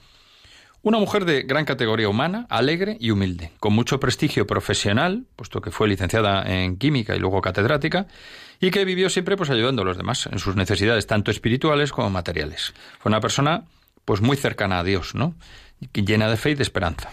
una 0.84 1.00
mujer 1.00 1.26
de 1.26 1.42
gran 1.42 1.66
categoría 1.66 2.08
humana, 2.08 2.46
alegre 2.48 2.96
y 3.00 3.10
humilde, 3.10 3.52
con 3.60 3.74
mucho 3.74 4.00
prestigio 4.00 4.46
profesional, 4.46 5.26
puesto 5.36 5.62
que 5.62 5.72
fue 5.72 5.88
licenciada 5.88 6.44
en 6.44 6.78
química 6.78 7.16
y 7.16 7.20
luego 7.20 7.42
catedrática, 7.42 8.06
y 8.62 8.70
que 8.70 8.86
vivió 8.86 9.10
siempre 9.10 9.36
pues 9.36 9.50
ayudando 9.50 9.82
a 9.82 9.86
los 9.86 9.98
demás 9.98 10.30
en 10.32 10.38
sus 10.38 10.56
necesidades 10.56 11.08
tanto 11.08 11.32
espirituales 11.32 11.92
como 11.92 12.12
materiales. 12.12 12.76
Fue 13.00 13.10
una 13.10 13.20
persona 13.20 13.64
pues 14.06 14.22
muy 14.22 14.38
cercana 14.38 14.78
a 14.78 14.84
Dios, 14.84 15.16
¿no? 15.16 15.34
Y 15.92 16.06
llena 16.06 16.30
de 16.30 16.38
fe 16.38 16.52
y 16.52 16.54
de 16.54 16.62
esperanza. 16.62 17.10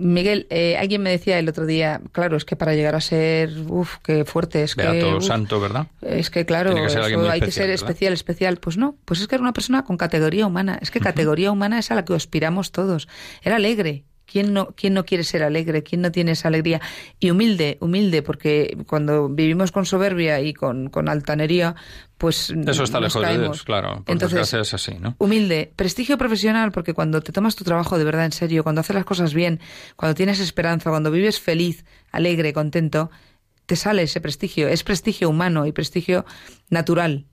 Miguel, 0.00 0.46
eh, 0.50 0.76
alguien 0.76 1.02
me 1.02 1.10
decía 1.10 1.40
el 1.40 1.48
otro 1.48 1.66
día, 1.66 2.00
claro, 2.12 2.36
es 2.36 2.44
que 2.44 2.54
para 2.54 2.72
llegar 2.74 2.94
a 2.94 3.00
ser, 3.00 3.50
uff, 3.66 3.96
qué 4.04 4.24
fuerte, 4.24 4.62
es 4.62 4.76
que... 4.76 4.86
Beato 4.86 5.20
santo, 5.20 5.60
¿verdad? 5.60 5.88
Es 6.02 6.30
que 6.30 6.46
claro, 6.46 6.72
que 6.72 6.84
eso 6.84 7.02
hay 7.02 7.40
que 7.40 7.50
ser 7.50 7.64
¿verdad? 7.64 7.74
especial, 7.74 8.12
especial. 8.12 8.58
Pues 8.58 8.76
no, 8.76 8.96
pues 9.04 9.20
es 9.20 9.26
que 9.26 9.34
era 9.34 9.42
una 9.42 9.52
persona 9.52 9.82
con 9.82 9.96
categoría 9.96 10.46
humana. 10.46 10.78
Es 10.80 10.92
que 10.92 11.00
categoría 11.00 11.50
humana 11.50 11.80
es 11.80 11.90
a 11.90 11.96
la 11.96 12.04
que 12.04 12.14
aspiramos 12.14 12.70
todos. 12.70 13.08
Era 13.42 13.56
alegre. 13.56 14.04
¿Quién 14.24 14.52
no, 14.52 14.68
¿Quién 14.76 14.94
no 14.94 15.04
quiere 15.04 15.24
ser 15.24 15.42
alegre? 15.42 15.82
¿Quién 15.82 16.02
no 16.02 16.12
tiene 16.12 16.32
esa 16.32 16.48
alegría? 16.48 16.80
Y 17.18 17.30
humilde, 17.30 17.78
humilde, 17.80 18.22
porque 18.22 18.76
cuando 18.86 19.28
vivimos 19.28 19.72
con 19.72 19.86
soberbia 19.86 20.40
y 20.42 20.52
con, 20.52 20.90
con 20.90 21.08
altanería, 21.08 21.74
pues 22.18 22.50
Eso 22.50 22.82
está 22.82 23.00
nos 23.00 23.14
lejos 23.14 23.28
de. 23.28 23.38
Dios, 23.38 23.62
claro. 23.62 24.02
Por 24.04 24.12
Entonces, 24.12 24.52
es 24.52 24.74
así, 24.74 24.96
¿no? 25.00 25.14
Humilde, 25.18 25.72
prestigio 25.76 26.18
profesional, 26.18 26.72
porque 26.72 26.92
cuando 26.92 27.20
te 27.20 27.32
tomas 27.32 27.54
tu 27.54 27.64
trabajo 27.64 27.96
de 27.96 28.04
verdad 28.04 28.24
en 28.24 28.32
serio, 28.32 28.64
cuando 28.64 28.80
haces 28.80 28.94
las 28.94 29.04
cosas 29.04 29.32
bien, 29.32 29.60
cuando 29.94 30.16
tienes 30.16 30.40
esperanza, 30.40 30.90
cuando 30.90 31.12
vives 31.12 31.40
feliz, 31.40 31.84
alegre, 32.10 32.52
contento, 32.52 33.10
te 33.66 33.76
sale 33.76 34.02
ese 34.02 34.20
prestigio. 34.20 34.66
Es 34.68 34.82
prestigio 34.82 35.30
humano 35.30 35.64
y 35.64 35.72
prestigio 35.72 36.26
natural. 36.70 37.26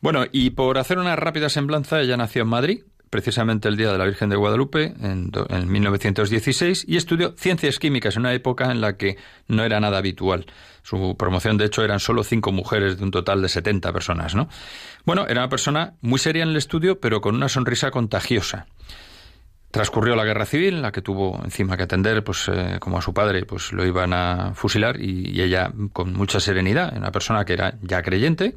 Bueno, 0.00 0.24
y 0.30 0.50
por 0.50 0.78
hacer 0.78 0.98
una 0.98 1.16
rápida 1.16 1.48
semblanza, 1.48 2.00
ella 2.00 2.16
nació 2.16 2.42
en 2.42 2.48
Madrid, 2.48 2.84
precisamente 3.16 3.66
el 3.68 3.78
día 3.78 3.90
de 3.90 3.96
la 3.96 4.04
Virgen 4.04 4.28
de 4.28 4.36
Guadalupe, 4.36 4.92
en, 5.00 5.30
do- 5.30 5.46
en 5.48 5.72
1916, 5.72 6.84
y 6.86 6.98
estudió 6.98 7.34
ciencias 7.38 7.78
químicas 7.78 8.14
en 8.16 8.20
una 8.20 8.34
época 8.34 8.70
en 8.70 8.82
la 8.82 8.98
que 8.98 9.16
no 9.48 9.64
era 9.64 9.80
nada 9.80 9.96
habitual. 9.96 10.44
Su 10.82 11.16
promoción, 11.16 11.56
de 11.56 11.64
hecho, 11.64 11.82
eran 11.82 11.98
solo 11.98 12.22
cinco 12.24 12.52
mujeres 12.52 12.98
de 12.98 13.04
un 13.04 13.10
total 13.10 13.40
de 13.40 13.48
70 13.48 13.90
personas, 13.90 14.34
¿no? 14.34 14.50
Bueno, 15.06 15.24
era 15.26 15.40
una 15.40 15.48
persona 15.48 15.94
muy 16.02 16.18
seria 16.18 16.42
en 16.42 16.50
el 16.50 16.56
estudio, 16.56 17.00
pero 17.00 17.22
con 17.22 17.34
una 17.34 17.48
sonrisa 17.48 17.90
contagiosa. 17.90 18.66
Transcurrió 19.70 20.14
la 20.14 20.24
guerra 20.24 20.44
civil, 20.44 20.82
la 20.82 20.92
que 20.92 21.00
tuvo 21.00 21.40
encima 21.42 21.76
que 21.78 21.84
atender, 21.84 22.22
pues 22.22 22.48
eh, 22.52 22.76
como 22.80 22.98
a 22.98 23.02
su 23.02 23.14
padre, 23.14 23.46
pues 23.46 23.72
lo 23.72 23.84
iban 23.86 24.12
a 24.12 24.52
fusilar 24.54 25.00
y 25.00 25.40
ella 25.40 25.72
con 25.94 26.12
mucha 26.12 26.38
serenidad, 26.38 26.94
una 26.94 27.10
persona 27.12 27.44
que 27.46 27.54
era 27.54 27.74
ya 27.80 28.02
creyente, 28.02 28.54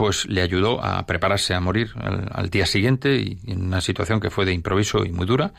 pues 0.00 0.24
le 0.24 0.40
ayudó 0.40 0.82
a 0.82 1.04
prepararse 1.04 1.52
a 1.52 1.60
morir 1.60 1.90
al, 2.00 2.48
día 2.48 2.64
siguiente 2.64 3.16
y 3.16 3.38
en 3.46 3.66
una 3.66 3.82
situación 3.82 4.18
que 4.18 4.30
fue 4.30 4.46
de 4.46 4.54
improviso 4.54 5.04
y 5.04 5.12
muy 5.12 5.26
dura. 5.26 5.52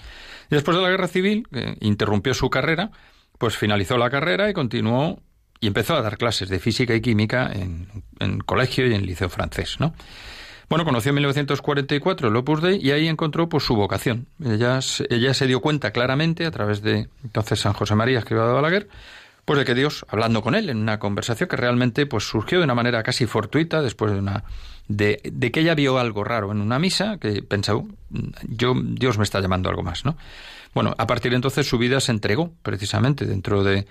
Después 0.50 0.76
de 0.76 0.82
la 0.82 0.90
guerra 0.90 1.08
civil, 1.08 1.48
que 1.54 1.78
interrumpió 1.82 2.34
su 2.34 2.50
carrera, 2.50 2.90
pues 3.38 3.56
finalizó 3.56 4.00
la 4.00 4.10
carrera 4.10 4.50
y 4.50 4.54
continuó 4.54 5.22
y 5.60 5.68
empezó 5.68 5.94
a 5.94 6.02
dar 6.02 6.18
clases 6.18 6.50
de 6.50 6.58
física 6.58 6.96
y 6.96 7.02
química 7.02 7.52
en, 7.54 8.40
colegio 8.40 8.88
y 8.88 8.96
en 8.96 9.06
liceo 9.06 9.30
francés, 9.30 9.76
¿no? 9.80 9.94
Bueno, 10.70 10.86
conoció 10.86 11.10
en 11.10 11.18
1944 11.18 12.30
el 12.30 12.36
Opus 12.36 12.64
Dei 12.64 12.80
y 12.82 12.90
ahí 12.90 13.08
encontró 13.08 13.48
pues 13.48 13.64
su 13.64 13.76
vocación. 13.76 14.26
Ella, 14.44 14.80
ella 15.12 15.34
se 15.36 15.46
dio 15.46 15.62
cuenta 15.62 15.92
claramente 15.92 16.48
a 16.48 16.52
través 16.52 16.82
de 16.82 17.10
entonces 17.24 17.60
San 17.60 17.74
José 17.74 17.94
María 17.94 18.18
Escribá 18.18 18.48
de 18.48 18.54
Balaguer, 18.54 18.90
pues 19.52 19.60
de 19.60 19.66
que 19.66 19.76
Dios, 19.76 20.06
hablando 20.08 20.42
con 20.42 20.56
él 20.56 20.70
en 20.70 20.78
una 20.78 20.98
conversación 20.98 21.50
que 21.50 21.58
realmente 21.58 22.06
pues 22.06 22.24
surgió 22.24 22.60
de 22.60 22.64
una 22.64 22.74
manera 22.74 23.04
casi 23.04 23.26
fortuita 23.26 23.82
después 23.82 24.14
de 24.14 24.20
una 24.20 24.46
de, 24.88 25.18
que 25.52 25.60
ella 25.60 25.76
vio 25.76 26.00
algo 26.00 26.24
raro 26.24 26.54
en 26.54 26.62
una 26.62 26.80
misa 26.80 27.18
que 27.18 27.44
pensó, 27.44 27.86
yo 28.48 28.74
Dios 28.82 29.18
me 29.18 29.26
está 29.26 29.42
llamando 29.42 29.68
algo 29.68 29.84
más, 29.84 30.06
¿no? 30.06 30.16
Bueno, 30.74 30.96
a 30.98 31.06
partir 31.06 31.32
de 31.32 31.36
entonces 31.36 31.68
su 31.68 31.78
vida 31.78 32.00
se 32.00 32.14
entregó 32.14 32.54
precisamente 32.64 33.26
dentro 33.26 33.66
de 33.66 33.88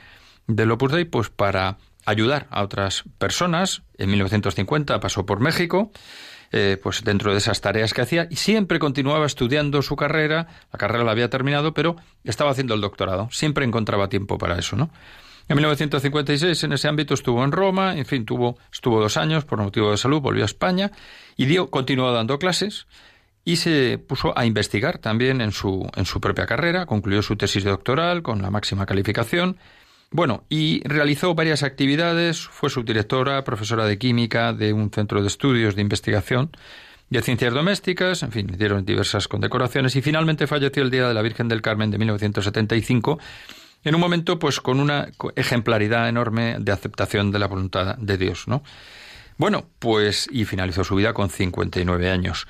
del 0.47 0.71
Opus 0.71 0.93
Dei 0.93 1.05
pues 1.05 1.29
para 1.29 1.77
ayudar 2.07 2.47
a 2.49 2.63
otras 2.63 3.05
personas. 3.19 3.83
En 3.99 4.09
1950 4.09 4.99
pasó 4.99 5.27
por 5.27 5.41
México, 5.41 5.93
eh, 6.53 6.79
pues 6.83 7.05
dentro 7.05 7.33
de 7.33 7.37
esas 7.37 7.61
tareas 7.61 7.93
que 7.93 8.01
hacía 8.01 8.29
y 8.31 8.37
siempre 8.37 8.79
continuaba 8.79 9.27
estudiando 9.27 9.83
su 9.83 9.95
carrera. 9.95 10.47
La 10.73 10.79
carrera 10.79 11.05
la 11.05 11.11
había 11.13 11.29
terminado, 11.29 11.75
pero 11.75 11.97
estaba 12.25 12.51
haciendo 12.51 12.73
el 12.73 12.81
doctorado. 12.81 13.29
Siempre 13.31 13.67
encontraba 13.67 14.09
tiempo 14.09 14.39
para 14.39 14.59
eso, 14.59 14.75
¿no? 14.75 14.89
En 15.51 15.57
1956 15.57 16.63
en 16.63 16.75
ese 16.75 16.87
ámbito 16.87 17.13
estuvo 17.13 17.43
en 17.43 17.51
Roma, 17.51 17.97
en 17.97 18.07
fin, 18.07 18.25
tuvo, 18.25 18.57
estuvo 18.73 19.01
dos 19.01 19.17
años 19.17 19.45
por 19.45 19.59
motivo 19.59 19.91
de 19.91 19.97
salud, 19.97 20.21
volvió 20.21 20.45
a 20.45 20.47
España 20.47 20.93
y 21.37 21.47
dio, 21.47 21.71
continuó 21.71 22.13
dando 22.13 22.39
clases 22.39 22.87
y 23.45 23.57
se 23.57 23.99
puso 23.99 24.33
a 24.39 24.47
investigar 24.47 24.99
también 24.99 25.41
en 25.41 25.51
su, 25.51 25.91
en 25.97 26.07
su 26.07 26.21
propia 26.21 26.47
carrera, 26.47 26.87
concluyó 26.87 27.21
su 27.21 27.35
tesis 27.35 27.65
doctoral 27.65 28.23
con 28.23 28.41
la 28.43 28.53
máxima 28.53 28.87
calificación. 28.87 29.57
Bueno, 30.13 30.45
y 30.49 30.87
realizó 30.87 31.35
varias 31.35 31.65
actividades, 31.65 32.47
fue 32.47 32.71
subdirectora, 32.71 33.43
profesora 33.43 33.87
de 33.87 33.99
química 33.99 34.53
de 34.53 34.73
un 34.73 34.93
centro 34.93 35.21
de 35.21 35.27
estudios 35.27 35.75
de 35.75 35.83
investigación 35.83 36.53
de 37.09 37.23
ciencias 37.23 37.53
domésticas, 37.53 38.23
en 38.23 38.31
fin, 38.31 38.47
dieron 38.57 38.85
diversas 38.85 39.27
condecoraciones 39.27 39.97
y 39.97 40.01
finalmente 40.01 40.47
falleció 40.47 40.85
el 40.85 40.93
Día 40.93 41.09
de 41.09 41.15
la 41.15 41.23
Virgen 41.23 41.49
del 41.49 41.61
Carmen 41.61 41.91
de 41.91 41.99
1975 41.99 43.19
en 43.85 43.95
un 43.95 44.01
momento 44.01 44.39
pues 44.39 44.61
con 44.61 44.81
una 44.81 45.09
ejemplaridad 45.37 46.09
enorme 46.09 46.57
de 46.59 46.73
aceptación 46.73 47.31
de 47.31 47.39
la 47.39 47.47
voluntad 47.47 47.97
de 47.97 48.19
Dios, 48.19 48.49
¿no? 48.49 48.63
Bueno, 49.37 49.67
pues 49.79 50.29
y 50.31 50.45
finalizó 50.45 50.85
su 50.85 50.95
vida 50.95 51.15
con 51.15 51.31
59 51.31 52.11
años. 52.11 52.47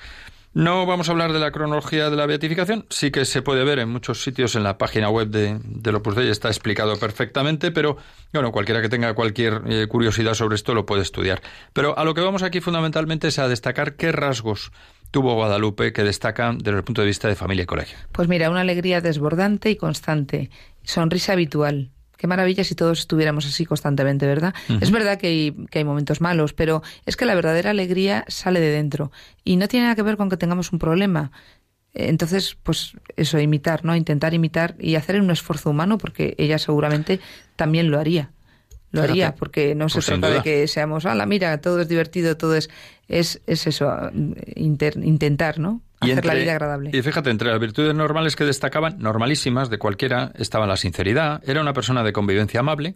No 0.53 0.85
vamos 0.85 1.09
a 1.09 1.13
hablar 1.13 1.33
de 1.33 1.39
la 1.39 1.53
cronología 1.53 2.11
de 2.11 2.17
la 2.17 2.27
beatificación, 2.27 2.85
sí 2.91 3.13
que 3.13 3.25
se 3.25 3.41
puede 3.41 3.63
ver 3.63 3.79
en 3.79 3.89
muchos 3.89 4.25
sitios 4.25 4.57
en 4.57 4.65
la 4.65 4.79
página 4.79 5.09
web 5.09 5.29
de, 5.29 5.61
del 5.63 5.95
Opus 5.95 6.17
Dei, 6.17 6.29
está 6.29 6.49
explicado 6.49 6.99
perfectamente, 6.99 7.71
pero 7.71 7.97
bueno, 8.33 8.51
cualquiera 8.51 8.83
que 8.83 8.89
tenga 8.89 9.15
cualquier 9.15 9.63
eh, 9.69 9.87
curiosidad 9.87 10.35
sobre 10.35 10.57
esto 10.57 10.75
lo 10.75 10.87
puede 10.87 11.03
estudiar. 11.03 11.41
Pero 11.73 11.97
a 11.97 12.03
lo 12.03 12.15
que 12.15 12.23
vamos 12.23 12.43
aquí 12.43 12.61
fundamentalmente 12.61 13.29
es 13.29 13.39
a 13.39 13.47
destacar 13.47 13.95
qué 13.95 14.11
rasgos 14.11 14.73
tuvo 15.11 15.35
Guadalupe 15.35 15.93
que 15.93 16.03
destacan 16.03 16.59
desde 16.59 16.79
el 16.79 16.85
punto 16.85 17.03
de 17.03 17.09
vista 17.09 17.29
de 17.29 17.37
familia 17.37 17.65
y 17.65 17.67
colegio. 17.67 17.99
Pues 18.13 18.29
mira, 18.29 18.51
una 18.51 18.61
alegría 18.61 19.01
desbordante 19.01 19.71
y 19.71 19.77
constante, 19.77 20.51
sonrisa 20.83 21.33
habitual. 21.33 21.91
Qué 22.17 22.27
maravilla 22.27 22.65
si 22.65 22.75
todos 22.75 22.99
estuviéramos 23.01 23.47
así 23.47 23.65
constantemente, 23.65 24.27
¿verdad? 24.27 24.55
Es 24.83 24.91
verdad 24.91 25.19
que 25.19 25.27
hay, 25.29 25.57
que 25.71 25.79
hay 25.79 25.85
momentos 25.85 26.21
malos, 26.21 26.53
pero 26.53 26.83
es 27.07 27.17
que 27.17 27.25
la 27.25 27.35
verdadera 27.35 27.71
alegría 27.71 28.27
sale 28.29 28.61
de 28.61 28.71
dentro 28.71 29.11
y 29.43 29.57
no 29.57 29.69
tiene 29.69 29.85
nada 29.85 29.97
que 29.97 30.03
ver 30.03 30.19
con 30.19 30.29
que 30.29 30.37
tengamos 30.37 30.71
un 30.71 30.79
problema. 30.79 31.33
Entonces, 31.95 32.59
pues 32.63 32.93
eso, 33.17 33.39
imitar, 33.41 33.87
¿no? 33.87 33.97
Intentar 33.97 34.35
imitar 34.35 34.77
y 34.79 34.97
hacer 34.97 35.19
un 35.19 35.31
esfuerzo 35.31 35.71
humano 35.71 35.97
porque 35.97 36.35
ella 36.37 36.59
seguramente 36.59 37.21
también 37.57 37.91
lo 37.91 37.99
haría. 37.99 38.33
Lo 38.93 39.03
Fíjate. 39.03 39.13
haría 39.13 39.35
porque 39.37 39.75
no 39.75 39.89
se 39.89 39.95
Pues 39.99 40.07
trata 40.07 40.31
de 40.31 40.43
que 40.43 40.67
seamos, 40.67 41.07
ala, 41.07 41.25
mira, 41.27 41.61
todo 41.61 41.81
es 41.81 41.89
divertido, 41.89 42.37
todo 42.37 42.57
es 42.57 42.69
es, 43.09 43.41
es 43.47 43.67
eso, 43.67 43.93
inter- 44.57 44.99
intentar, 45.03 45.59
¿no? 45.59 45.81
Hacer 46.01 46.25
la 46.25 46.35
vida 46.35 46.53
agradable. 46.53 46.91
Y 46.93 47.03
fíjate, 47.03 47.29
entre 47.31 47.51
las 47.51 47.61
virtudes 47.61 47.95
normales 47.95 48.35
que 48.37 48.45
destacaban, 48.45 48.97
normalísimas 48.99 49.69
de 49.69 49.79
cualquiera, 49.79 50.33
estaba 50.37 50.67
la 50.67 50.77
sinceridad, 50.77 51.43
era 51.49 51.61
una 51.61 51.73
persona 51.73 52.03
de 52.05 52.13
convivencia 52.13 52.61
amable 52.61 52.95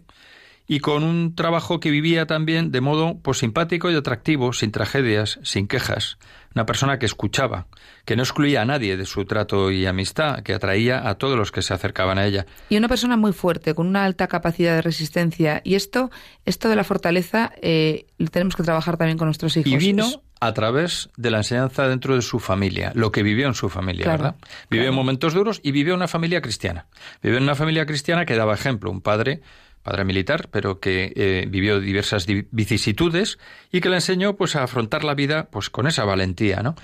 y 0.67 0.79
con 0.79 1.03
un 1.03 1.35
trabajo 1.35 1.79
que 1.79 1.91
vivía 1.91 2.25
también 2.25 2.71
de 2.71 2.81
modo 2.81 3.17
pues 3.21 3.39
simpático 3.39 3.91
y 3.91 3.95
atractivo, 3.95 4.53
sin 4.53 4.71
tragedias, 4.71 5.39
sin 5.43 5.67
quejas, 5.67 6.17
una 6.55 6.65
persona 6.65 6.97
que 6.97 7.05
escuchaba, 7.05 7.67
que 8.05 8.15
no 8.15 8.23
excluía 8.23 8.61
a 8.61 8.65
nadie 8.65 8.97
de 8.97 9.05
su 9.05 9.25
trato 9.25 9.71
y 9.71 9.85
amistad, 9.85 10.41
que 10.41 10.53
atraía 10.53 11.07
a 11.07 11.15
todos 11.15 11.37
los 11.37 11.51
que 11.51 11.61
se 11.61 11.73
acercaban 11.73 12.17
a 12.17 12.25
ella. 12.25 12.45
Y 12.69 12.77
una 12.77 12.87
persona 12.87 13.17
muy 13.17 13.33
fuerte, 13.33 13.75
con 13.75 13.87
una 13.87 14.05
alta 14.05 14.27
capacidad 14.27 14.75
de 14.75 14.81
resistencia. 14.81 15.61
Y 15.63 15.75
esto, 15.75 16.09
esto 16.45 16.69
de 16.69 16.75
la 16.77 16.83
fortaleza, 16.83 17.51
eh, 17.61 18.05
lo 18.17 18.27
tenemos 18.27 18.55
que 18.55 18.63
trabajar 18.63 18.97
también 18.97 19.17
con 19.17 19.27
nuestros 19.27 19.57
hijos. 19.57 19.71
Y 19.71 19.77
vino 19.77 20.07
a 20.39 20.53
través 20.53 21.09
de 21.17 21.31
la 21.31 21.37
enseñanza 21.37 21.87
dentro 21.87 22.15
de 22.15 22.21
su 22.21 22.39
familia, 22.39 22.91
lo 22.95 23.11
que 23.11 23.23
vivió 23.23 23.47
en 23.47 23.53
su 23.53 23.69
familia, 23.69 24.03
Claro, 24.03 24.23
¿verdad? 24.23 24.35
Vivió 24.69 24.83
claro. 24.83 24.89
en 24.89 24.95
momentos 24.95 25.33
duros 25.33 25.59
y 25.63 25.71
vivió 25.71 25.93
en 25.93 25.99
una 25.99 26.07
familia 26.07 26.41
cristiana. 26.41 26.87
Vivió 27.21 27.37
en 27.37 27.43
una 27.43 27.55
familia 27.55 27.85
cristiana 27.85 28.25
que 28.25 28.35
daba 28.35 28.53
ejemplo, 28.53 28.91
un 28.91 29.01
padre, 29.01 29.41
padre 29.85 30.03
militar, 30.03 30.49
pero 30.51 30.79
que 30.81 31.13
eh, 31.15 31.45
vivió 31.47 31.79
diversas 31.79 32.25
di- 32.25 32.47
vicisitudes 32.51 33.37
y 33.71 33.79
que 33.79 33.89
le 33.89 33.95
enseñó 33.95 34.35
pues 34.35 34.55
a 34.57 34.63
afrontar 34.63 35.03
la 35.03 35.13
vida 35.13 35.47
pues 35.51 35.69
con 35.69 35.85
esa 35.87 36.03
valentía, 36.03 36.61
¿no? 36.63 36.75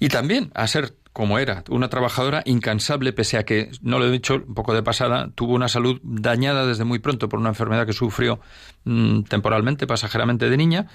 Y 0.00 0.08
también 0.08 0.50
a 0.54 0.66
ser 0.66 0.94
como 1.12 1.38
era, 1.38 1.64
una 1.68 1.88
trabajadora 1.88 2.42
incansable, 2.46 3.12
pese 3.12 3.38
a 3.38 3.44
que, 3.44 3.70
no 3.82 3.98
lo 3.98 4.06
he 4.06 4.10
dicho 4.10 4.36
un 4.46 4.54
poco 4.54 4.72
de 4.72 4.82
pasada, 4.84 5.30
tuvo 5.34 5.54
una 5.54 5.66
salud 5.68 6.00
dañada 6.04 6.64
desde 6.64 6.84
muy 6.84 7.00
pronto 7.00 7.28
por 7.28 7.40
una 7.40 7.48
enfermedad 7.48 7.86
que 7.86 7.92
sufrió 7.92 8.40
mm, 8.84 9.22
temporalmente, 9.22 9.86
pasajeramente 9.86 10.48
de 10.48 10.56
niña, 10.56 10.86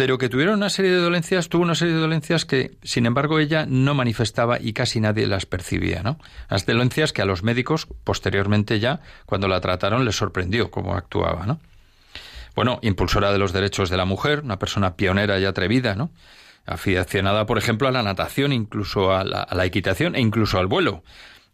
pero 0.00 0.16
que 0.16 0.30
tuvieron 0.30 0.54
una 0.54 0.70
serie 0.70 0.92
de 0.92 0.96
dolencias, 0.96 1.50
tuvo 1.50 1.62
una 1.62 1.74
serie 1.74 1.92
de 1.92 2.00
dolencias 2.00 2.46
que, 2.46 2.78
sin 2.82 3.04
embargo, 3.04 3.38
ella 3.38 3.66
no 3.68 3.92
manifestaba 3.92 4.58
y 4.58 4.72
casi 4.72 4.98
nadie 4.98 5.26
las 5.26 5.44
percibía, 5.44 6.02
¿no? 6.02 6.18
Las 6.48 6.64
dolencias 6.64 7.12
que 7.12 7.20
a 7.20 7.26
los 7.26 7.42
médicos, 7.42 7.86
posteriormente 8.02 8.80
ya, 8.80 9.00
cuando 9.26 9.46
la 9.46 9.60
trataron, 9.60 10.06
les 10.06 10.16
sorprendió 10.16 10.70
cómo 10.70 10.94
actuaba, 10.94 11.44
¿no? 11.44 11.60
Bueno, 12.56 12.78
impulsora 12.80 13.30
de 13.30 13.36
los 13.36 13.52
derechos 13.52 13.90
de 13.90 13.98
la 13.98 14.06
mujer, 14.06 14.40
una 14.42 14.58
persona 14.58 14.96
pionera 14.96 15.38
y 15.38 15.44
atrevida, 15.44 15.94
¿no? 15.94 16.10
Aficionada, 16.64 17.44
por 17.44 17.58
ejemplo, 17.58 17.86
a 17.86 17.92
la 17.92 18.02
natación, 18.02 18.54
incluso 18.54 19.12
a 19.12 19.22
la, 19.22 19.42
a 19.42 19.54
la 19.54 19.66
equitación 19.66 20.16
e 20.16 20.20
incluso 20.22 20.58
al 20.58 20.66
vuelo. 20.66 21.02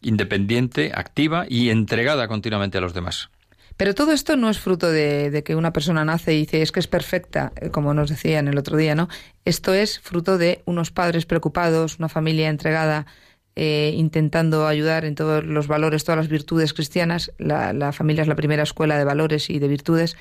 Independiente, 0.03 0.93
activa 0.95 1.47
y 1.49 1.71
entregada 1.71 2.29
continuamente 2.29 2.79
a 2.79 2.81
los 2.81 2.95
demás. 2.95 3.29
Pero 3.77 3.95
todo 3.95 4.12
esto 4.12 4.37
no 4.37 4.49
es 4.49 4.59
fruto 4.59 4.91
de, 4.91 5.43
que 5.45 5.55
una 5.55 5.73
persona 5.73 6.05
nace 6.05 6.35
y 6.35 6.41
dice 6.41 6.62
es 6.62 6.73
que 6.73 6.81
es 6.81 6.87
perfecta, 6.87 7.53
eh, 7.57 7.71
como 7.71 7.95
nos 7.95 8.09
decían 8.09 8.49
el 8.49 8.59
otro 8.59 8.77
día, 8.77 8.95
¿no? 8.95 9.09
Esto 9.45 9.75
es 9.75 10.01
fruto 10.01 10.39
de 10.39 10.62
unos 10.65 10.91
padres 10.91 11.27
preocupados, 11.27 11.99
una 11.99 12.09
familia 12.09 12.49
entregada, 12.49 13.07
eh, 13.55 13.93
intentando 13.95 14.67
ayudar 14.67 15.05
en 15.05 15.15
todos 15.15 15.45
los 15.45 15.67
valores, 15.67 16.05
todas 16.05 16.19
las 16.19 16.29
virtudes 16.29 16.75
cristianas. 16.75 17.33
La, 17.39 17.73
la 17.73 17.93
familia 17.93 18.23
es 18.23 18.29
la 18.29 18.37
primera 18.37 18.62
escuela 18.62 18.99
de 18.99 19.05
valores 19.05 19.51
y 19.51 19.59
de 19.59 19.69
virtudes 19.69 20.17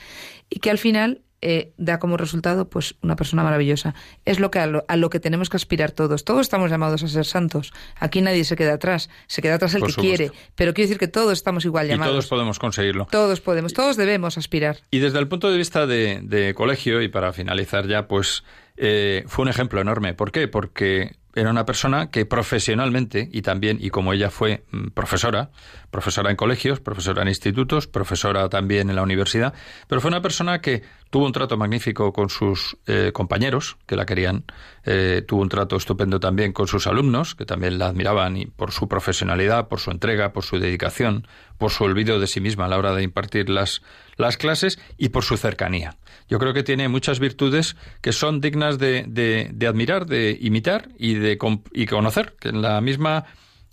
y 0.49 0.59
que 0.59 0.69
al 0.69 0.77
final 0.77 1.21
eh, 1.47 1.73
da 1.77 1.99
como 1.99 2.17
resultado 2.17 2.67
pues 2.69 2.95
una 3.03 3.15
persona 3.15 3.43
maravillosa. 3.43 3.93
Es 4.25 4.39
lo 4.39 4.49
que 4.49 4.57
a, 4.57 4.65
lo 4.65 4.83
a 4.87 4.97
lo 4.97 5.11
que 5.11 5.19
tenemos 5.19 5.49
que 5.51 5.57
aspirar 5.57 5.91
todos. 5.91 6.25
Todos 6.25 6.41
estamos 6.41 6.71
llamados 6.71 7.03
a 7.03 7.07
ser 7.07 7.23
santos. 7.25 7.71
Aquí 7.99 8.19
nadie 8.21 8.43
se 8.45 8.55
queda 8.55 8.73
atrás. 8.73 9.11
Se 9.27 9.43
queda 9.43 9.55
atrás 9.55 9.75
el 9.75 9.81
Por 9.81 9.89
que 9.89 9.93
supuesto. 9.93 10.17
quiere. 10.17 10.31
Pero 10.55 10.73
quiero 10.73 10.87
decir 10.87 10.97
que 10.99 11.07
todos 11.07 11.33
estamos 11.33 11.63
igual 11.63 11.85
Y 11.85 11.89
llamados. 11.89 12.13
todos 12.13 12.27
podemos 12.27 12.57
conseguirlo. 12.57 13.07
Todos 13.11 13.41
podemos, 13.41 13.73
todos 13.73 13.95
debemos 13.95 14.39
aspirar. 14.39 14.77
Y 14.89 14.97
desde 14.99 15.19
el 15.19 15.27
punto 15.27 15.51
de 15.51 15.57
vista 15.57 15.85
de, 15.85 16.21
de 16.23 16.55
colegio, 16.55 17.01
y 17.03 17.09
para 17.09 17.31
finalizar 17.31 17.85
ya, 17.87 18.07
pues 18.07 18.43
eh, 18.77 19.23
fue 19.27 19.43
un 19.43 19.49
ejemplo 19.49 19.79
enorme. 19.79 20.15
¿Por 20.15 20.31
qué? 20.31 20.47
Porque 20.47 21.15
era 21.35 21.51
una 21.51 21.65
persona 21.65 22.09
que 22.09 22.25
profesionalmente, 22.25 23.29
y 23.31 23.41
también, 23.41 23.77
y 23.79 23.89
como 23.89 24.13
ella 24.13 24.29
fue 24.31 24.63
mm, 24.71 24.87
profesora, 24.95 25.51
profesora 25.95 26.29
en 26.29 26.35
colegios, 26.35 26.81
profesora 26.81 27.21
en 27.21 27.29
institutos, 27.29 27.87
profesora 27.87 28.49
también 28.49 28.89
en 28.89 28.97
la 28.97 29.01
universidad, 29.01 29.53
pero 29.87 30.01
fue 30.01 30.09
una 30.09 30.21
persona 30.21 30.59
que 30.59 30.83
tuvo 31.09 31.25
un 31.25 31.31
trato 31.31 31.55
magnífico 31.55 32.11
con 32.11 32.27
sus 32.27 32.75
eh, 32.85 33.11
compañeros, 33.13 33.77
que 33.85 33.95
la 33.95 34.05
querían, 34.05 34.43
eh, 34.83 35.23
tuvo 35.25 35.41
un 35.41 35.47
trato 35.47 35.77
estupendo 35.77 36.19
también 36.19 36.51
con 36.51 36.67
sus 36.67 36.85
alumnos, 36.87 37.33
que 37.33 37.45
también 37.45 37.79
la 37.79 37.87
admiraban 37.87 38.35
y 38.35 38.45
por 38.45 38.73
su 38.73 38.89
profesionalidad, 38.89 39.69
por 39.69 39.79
su 39.79 39.89
entrega, 39.89 40.33
por 40.33 40.43
su 40.43 40.59
dedicación, 40.59 41.29
por 41.57 41.71
su 41.71 41.85
olvido 41.85 42.19
de 42.19 42.27
sí 42.27 42.41
misma 42.41 42.65
a 42.65 42.67
la 42.67 42.77
hora 42.77 42.93
de 42.93 43.03
impartir 43.03 43.49
las, 43.49 43.81
las 44.17 44.35
clases 44.35 44.77
y 44.97 45.09
por 45.09 45.23
su 45.23 45.37
cercanía. 45.37 45.95
Yo 46.27 46.39
creo 46.39 46.53
que 46.53 46.63
tiene 46.63 46.89
muchas 46.89 47.21
virtudes 47.21 47.77
que 48.01 48.11
son 48.11 48.41
dignas 48.41 48.79
de, 48.79 49.05
de, 49.07 49.49
de 49.53 49.67
admirar, 49.67 50.07
de 50.07 50.37
imitar 50.41 50.89
y 50.99 51.13
de 51.13 51.37
y 51.71 51.85
conocer, 51.85 52.35
que 52.37 52.49
en 52.49 52.61
la 52.61 52.81
misma 52.81 53.23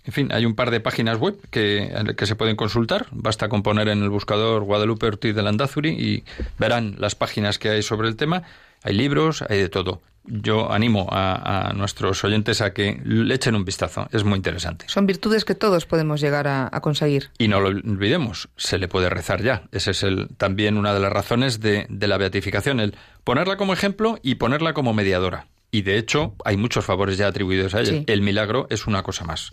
en 0.05 0.13
fin, 0.13 0.29
hay 0.33 0.45
un 0.45 0.55
par 0.55 0.69
de 0.71 0.79
páginas 0.79 1.17
web 1.17 1.37
que, 1.49 1.93
que 2.17 2.25
se 2.25 2.35
pueden 2.35 2.55
consultar. 2.55 3.07
Basta 3.11 3.47
con 3.49 3.63
poner 3.63 3.87
en 3.87 4.03
el 4.03 4.09
buscador 4.09 4.63
Guadalupe 4.63 5.05
Ortiz 5.07 5.33
de 5.35 5.43
Landazuri 5.43 5.89
y 5.89 6.23
verán 6.59 6.95
las 6.99 7.15
páginas 7.15 7.57
que 7.59 7.69
hay 7.69 7.83
sobre 7.83 8.07
el 8.09 8.15
tema. 8.15 8.43
Hay 8.83 8.93
libros, 8.93 9.43
hay 9.49 9.59
de 9.59 9.69
todo. 9.69 10.01
yo 10.25 10.71
animo 10.71 11.07
a, 11.11 11.69
a, 11.69 11.73
nuestros 11.73 12.23
oyentes 12.23 12.61
a 12.61 12.73
que 12.73 12.99
le 13.03 13.33
echen 13.35 13.55
un 13.55 13.65
vistazo. 13.65 14.07
Es 14.11 14.23
muy 14.23 14.37
interesante. 14.37 14.85
Son 14.87 15.05
virtudes 15.05 15.45
que 15.45 15.55
todos 15.55 15.85
podemos 15.85 16.21
llegar 16.21 16.47
a, 16.47 16.69
a 16.71 16.81
conseguir. 16.81 17.29
Y 17.37 17.47
no 17.47 17.59
lo 17.59 17.69
olvidemos, 17.69 18.49
se 18.57 18.77
le 18.77 18.87
puede 18.87 19.09
rezar 19.09 19.41
ya. 19.41 19.63
Esa 19.71 19.91
es 19.91 20.03
el, 20.03 20.29
también 20.37 20.77
una 20.77 20.93
de 20.93 20.99
las 20.99 21.11
razones 21.11 21.59
de, 21.59 21.85
de 21.89 22.07
la 22.07 22.17
beatificación, 22.17 22.79
el 22.79 22.95
ponerla 23.23 23.57
como 23.57 23.73
ejemplo 23.73 24.19
y 24.21 24.35
ponerla 24.35 24.73
como 24.73 24.93
mediadora. 24.93 25.47
Y 25.71 25.81
de 25.81 25.97
hecho, 25.97 26.35
hay 26.45 26.55
muchos 26.55 26.85
favores 26.85 27.17
ya 27.17 27.27
atribuidos 27.27 27.73
a 27.73 27.81
ella. 27.81 27.91
Sí. 27.91 28.03
El 28.07 28.21
milagro 28.21 28.67
es 28.69 28.85
una 28.85 29.01
cosa 29.03 29.25
más. 29.25 29.51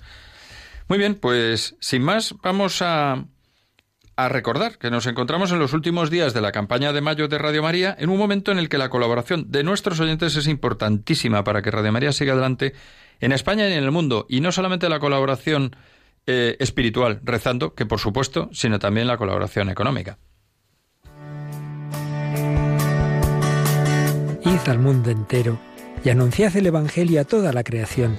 Muy 0.90 0.98
bien, 0.98 1.14
pues 1.14 1.76
sin 1.78 2.02
más, 2.02 2.34
vamos 2.42 2.82
a, 2.82 3.24
recordar 4.16 4.76
que 4.76 4.90
nos 4.90 5.06
encontramos 5.06 5.52
en 5.52 5.60
los 5.60 5.72
últimos 5.72 6.10
días 6.10 6.34
de 6.34 6.40
la 6.40 6.50
campaña 6.50 6.92
de 6.92 7.00
mayo 7.00 7.28
de 7.28 7.38
Radio 7.38 7.62
María, 7.62 7.96
en 7.96 8.10
un 8.10 8.18
momento 8.18 8.50
en 8.50 8.58
el 8.58 8.68
que 8.68 8.76
la 8.76 8.90
colaboración 8.90 9.52
de 9.52 9.62
nuestros 9.62 10.00
oyentes 10.00 10.34
es 10.34 10.48
importantísima 10.48 11.44
para 11.44 11.62
que 11.62 11.70
Radio 11.70 11.92
María 11.92 12.10
siga 12.10 12.32
adelante 12.32 12.74
en 13.20 13.30
España 13.30 13.68
y 13.68 13.72
en 13.72 13.84
el 13.84 13.92
mundo. 13.92 14.26
Y 14.28 14.40
no 14.40 14.50
solamente 14.50 14.88
la 14.88 14.98
colaboración 14.98 15.76
eh, 16.26 16.56
espiritual, 16.58 17.20
rezando, 17.22 17.72
que 17.74 17.86
por 17.86 18.00
supuesto, 18.00 18.50
sino 18.52 18.80
también 18.80 19.06
la 19.06 19.16
colaboración 19.16 19.70
económica. 19.70 20.18
Id 24.44 24.68
al 24.68 24.80
mundo 24.80 25.10
entero 25.10 25.56
y 26.04 26.08
anunciad 26.08 26.56
el 26.56 26.66
Evangelio 26.66 27.20
a 27.20 27.24
toda 27.24 27.52
la 27.52 27.62
creación, 27.62 28.18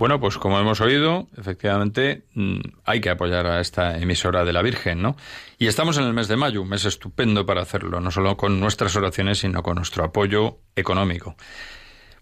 Bueno, 0.00 0.18
pues 0.18 0.38
como 0.38 0.58
hemos 0.58 0.80
oído, 0.80 1.28
efectivamente 1.36 2.22
mm, 2.32 2.60
hay 2.86 3.02
que 3.02 3.10
apoyar 3.10 3.46
a 3.46 3.60
esta 3.60 3.98
emisora 3.98 4.46
de 4.46 4.52
la 4.54 4.62
Virgen, 4.62 5.02
¿no? 5.02 5.14
Y 5.58 5.66
estamos 5.66 5.98
en 5.98 6.04
el 6.04 6.14
mes 6.14 6.26
de 6.26 6.36
mayo, 6.36 6.62
un 6.62 6.70
mes 6.70 6.86
estupendo 6.86 7.44
para 7.44 7.60
hacerlo, 7.60 8.00
no 8.00 8.10
solo 8.10 8.34
con 8.38 8.58
nuestras 8.60 8.96
oraciones, 8.96 9.40
sino 9.40 9.62
con 9.62 9.74
nuestro 9.74 10.02
apoyo 10.02 10.60
económico. 10.74 11.36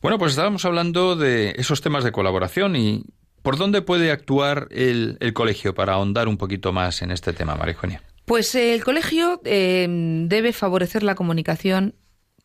Bueno, 0.02 0.18
pues 0.18 0.32
estábamos 0.32 0.64
hablando 0.64 1.14
de 1.14 1.54
esos 1.56 1.80
temas 1.80 2.02
de 2.02 2.10
colaboración 2.10 2.74
y 2.74 3.04
¿por 3.42 3.56
dónde 3.56 3.80
puede 3.80 4.10
actuar 4.10 4.66
el, 4.72 5.16
colegio 5.32 5.72
para 5.72 5.92
ahondar 5.92 6.26
un 6.26 6.36
poquito 6.36 6.72
más 6.72 7.00
en 7.02 7.12
este 7.12 7.32
tema, 7.32 7.54
María 7.54 7.74
Eugenia? 7.74 8.02
Pues 8.24 8.56
eh, 8.56 8.74
el 8.74 8.82
colegio 8.82 9.40
eh, 9.44 9.86
debe 10.26 10.52
favorecer 10.52 11.04
la 11.04 11.14
comunicación 11.14 11.94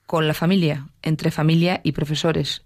con 0.06 0.28
la 0.28 0.36
familia, 0.36 0.90
entre 1.02 1.32
familia 1.32 1.82
y 1.84 1.94
profesores 1.94 2.62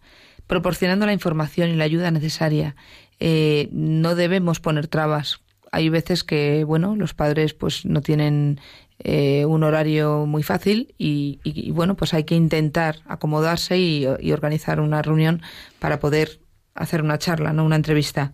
proporcionando 0.47 1.05
la 1.05 1.13
información 1.13 1.69
y 1.69 1.75
la 1.75 1.83
ayuda 1.83 2.11
necesaria. 2.11 2.75
Eh, 3.19 3.69
no 3.71 4.15
debemos 4.15 4.59
poner 4.59 4.87
trabas. 4.87 5.41
Hay 5.71 5.89
veces 5.89 6.23
que, 6.23 6.63
bueno, 6.63 6.95
los 6.95 7.13
padres 7.13 7.53
pues 7.53 7.85
no 7.85 8.01
tienen 8.01 8.59
eh, 8.99 9.45
un 9.45 9.63
horario 9.63 10.25
muy 10.25 10.43
fácil 10.43 10.95
y, 10.97 11.39
bueno, 11.71 11.95
pues 11.95 12.13
hay 12.13 12.23
que 12.23 12.35
intentar 12.35 12.97
acomodarse 13.05 13.77
y, 13.77 14.07
y, 14.19 14.31
organizar 14.31 14.79
una 14.79 15.01
reunión 15.01 15.41
para 15.79 15.99
poder 15.99 16.39
hacer 16.73 17.01
una 17.01 17.17
charla, 17.19 17.53
no 17.53 17.65
una 17.65 17.75
entrevista. 17.75 18.33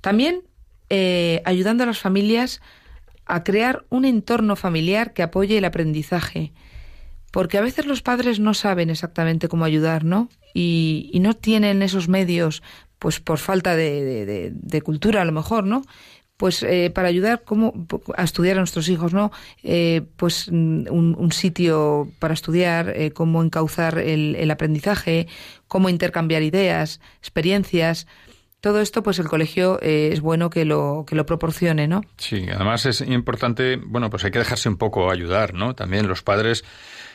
También 0.00 0.42
eh, 0.94 1.40
ayudando 1.46 1.84
a 1.84 1.86
las 1.86 1.98
familias 1.98 2.60
a 3.24 3.44
crear 3.44 3.86
un 3.88 4.04
entorno 4.04 4.56
familiar 4.56 5.14
que 5.14 5.22
apoye 5.22 5.56
el 5.56 5.64
aprendizaje 5.64 6.52
porque 7.32 7.58
a 7.58 7.62
veces 7.62 7.86
los 7.86 8.02
padres 8.02 8.38
no 8.38 8.54
saben 8.54 8.90
exactamente 8.90 9.48
cómo 9.48 9.64
ayudar, 9.64 10.04
¿no? 10.04 10.28
Y, 10.54 11.10
y 11.12 11.18
no 11.18 11.34
tienen 11.34 11.82
esos 11.82 12.08
medios, 12.08 12.62
pues 12.98 13.18
por 13.18 13.38
falta 13.38 13.74
de, 13.74 14.82
cultura 14.84 15.22
a 15.22 15.24
lo 15.24 15.32
mejor, 15.32 15.64
¿no? 15.64 15.82
Pues 16.36 16.62
eh, 16.62 16.90
para 16.94 17.08
ayudar 17.08 17.42
cómo, 17.44 17.86
a 18.16 18.22
estudiar 18.22 18.56
a 18.56 18.60
nuestros 18.60 18.88
hijos, 18.88 19.14
¿no? 19.14 19.32
Eh, 19.62 20.02
pues 20.16 20.48
un, 20.48 20.86
un, 20.90 21.32
sitio 21.32 22.10
para 22.18 22.34
estudiar, 22.34 22.90
eh, 22.90 23.12
cómo 23.12 23.42
encauzar 23.42 23.98
el, 23.98 24.36
el 24.36 24.50
aprendizaje, 24.50 25.26
cómo 25.68 25.88
intercambiar 25.88 26.42
ideas, 26.42 27.00
experiencias. 27.18 28.06
Todo 28.62 28.80
esto, 28.80 29.02
pues 29.02 29.18
el 29.18 29.26
colegio 29.26 29.80
eh, 29.82 30.10
es 30.12 30.20
bueno 30.20 30.48
que 30.48 30.64
lo, 30.64 31.04
que 31.04 31.16
lo 31.16 31.26
proporcione, 31.26 31.88
¿no? 31.88 32.02
Sí, 32.16 32.46
además 32.48 32.86
es 32.86 33.00
importante, 33.00 33.76
bueno, 33.76 34.08
pues 34.08 34.24
hay 34.24 34.30
que 34.30 34.38
dejarse 34.38 34.68
un 34.68 34.76
poco 34.76 35.10
ayudar, 35.10 35.52
¿no? 35.52 35.74
También 35.74 36.06
los 36.06 36.22
padres 36.22 36.64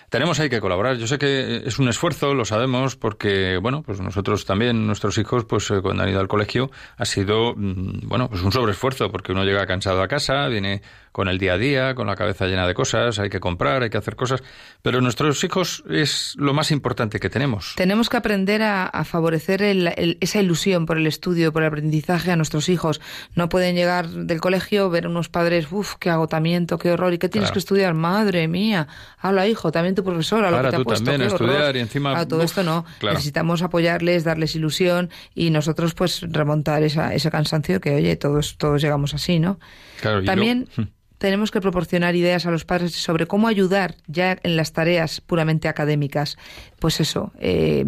tenemos 0.10 0.39
ahí 0.39 0.50
que 0.50 0.62
colaborar. 0.62 0.98
Yo 0.98 1.08
sé 1.08 1.17
que 1.17 1.63
es 1.65 1.80
un 1.80 1.89
esfuerzo, 1.89 2.34
lo 2.34 2.46
sabemos, 2.46 2.96
porque, 2.96 3.58
bueno, 3.62 3.84
pues 3.84 4.00
nosotros 4.00 4.46
también, 4.46 4.88
nuestros 4.88 5.17
hijos, 5.17 5.46
pues 5.46 5.70
eh, 5.72 5.82
cuando 5.82 6.04
han 6.04 6.10
ido 6.10 6.20
al 6.20 6.28
colegio, 6.28 6.72
ha 6.98 7.06
sido, 7.06 7.54
mm, 7.56 8.08
bueno, 8.08 8.30
pues 8.30 8.41
un 8.41 8.52
sobreesfuerzo, 8.52 9.12
porque 9.12 9.32
uno 9.32 9.43
llega 9.43 9.65
cansado 9.65 10.02
a 10.02 10.08
casa, 10.08 10.48
viene 10.48 10.82
con 11.17 11.30
el 11.30 11.39
día 11.39 11.53
a 11.53 11.58
día, 11.58 11.95
con 11.95 12.06
la 12.06 12.15
cabeza 12.15 12.45
llena 12.45 12.67
de 12.67 12.75
cosas, 12.75 13.17
hay 13.17 13.32
que 13.32 13.39
comprar, 13.39 13.82
hay 13.82 13.89
que 13.89 13.97
hacer 13.97 14.15
cosas, 14.15 14.43
pero 14.84 15.01
nuestros 15.01 15.43
hijos 15.43 15.84
es 15.89 16.36
lo 16.38 16.53
más 16.53 16.69
importante 16.69 17.19
que 17.19 17.27
tenemos. 17.27 17.73
Tenemos 17.75 18.08
que 18.08 18.17
aprender 18.17 18.62
a, 18.62 18.86
a 18.86 19.03
favorecer 19.03 19.63
el, 19.63 19.88
el, 19.97 20.19
esa 20.21 20.39
ilusión 20.39 20.86
por 20.86 20.99
el 20.99 21.08
estudio, 21.08 21.51
por 21.51 21.63
el 21.63 21.69
aprendizaje 21.69 22.32
a 22.32 22.36
nuestros 22.36 22.69
hijos. 22.69 23.01
No 23.34 23.49
pueden 23.49 23.75
llegar 23.75 24.08
del 24.08 24.39
colegio, 24.39 24.91
ver 24.91 25.08
unos 25.08 25.27
padres, 25.27 25.71
uff, 25.71 25.95
qué 25.95 26.12
agotamiento, 26.12 26.77
qué 26.77 26.91
horror, 26.91 27.12
¿y 27.12 27.17
qué 27.17 27.30
tienes 27.30 27.49
claro. 27.49 27.53
que 27.53 27.60
estudiar? 27.62 27.95
Madre 27.95 28.47
mía, 28.47 28.88
habla 29.17 29.47
hijo, 29.47 29.71
también 29.71 29.95
tu 29.95 30.03
profesora, 30.03 30.51
lo 30.51 30.58
Ahora 30.58 30.69
que 30.69 30.75
te 30.75 30.82
ha 30.84 30.86
puesto, 30.86 31.03
también, 31.03 31.30
qué 31.30 31.34
estudiar 31.34 31.75
y 31.77 31.80
encima... 31.80 32.15
A 32.15 32.27
todo 32.27 32.41
uf, 32.41 32.45
esto 32.45 32.62
no, 32.62 32.86
claro. 32.99 33.15
necesitamos 33.15 33.63
apoyarles, 33.63 34.23
darles 34.23 34.56
ilusión 34.56 35.10
y 35.34 35.49
nosotros 35.49 35.95
pues 35.95 36.21
remontar 36.30 36.84
esa, 36.84 37.15
ese 37.15 37.32
cansancio 37.32 37.82
que, 37.82 37.95
oye, 37.95 38.15
todos, 38.17 38.60
todos 38.60 38.84
llegamos 38.84 39.15
así, 39.15 39.39
¿no? 39.39 39.60
Claro, 39.99 40.23
También... 40.23 40.69
Lo... 40.77 40.86
tenemos 41.17 41.51
que 41.51 41.62
proporcionar 41.62 42.15
ideas 42.15 42.45
a 42.45 42.51
los 42.51 42.65
padres 42.65 42.93
sobre 42.93 43.25
cómo 43.25 43.47
ayudar 43.47 43.95
ya 44.08 44.38
en 44.43 44.56
las 44.56 44.73
tareas 44.73 45.21
puramente 45.21 45.67
académicas. 45.67 46.38
Pues 46.80 46.99
eso, 46.99 47.32
eh, 47.39 47.86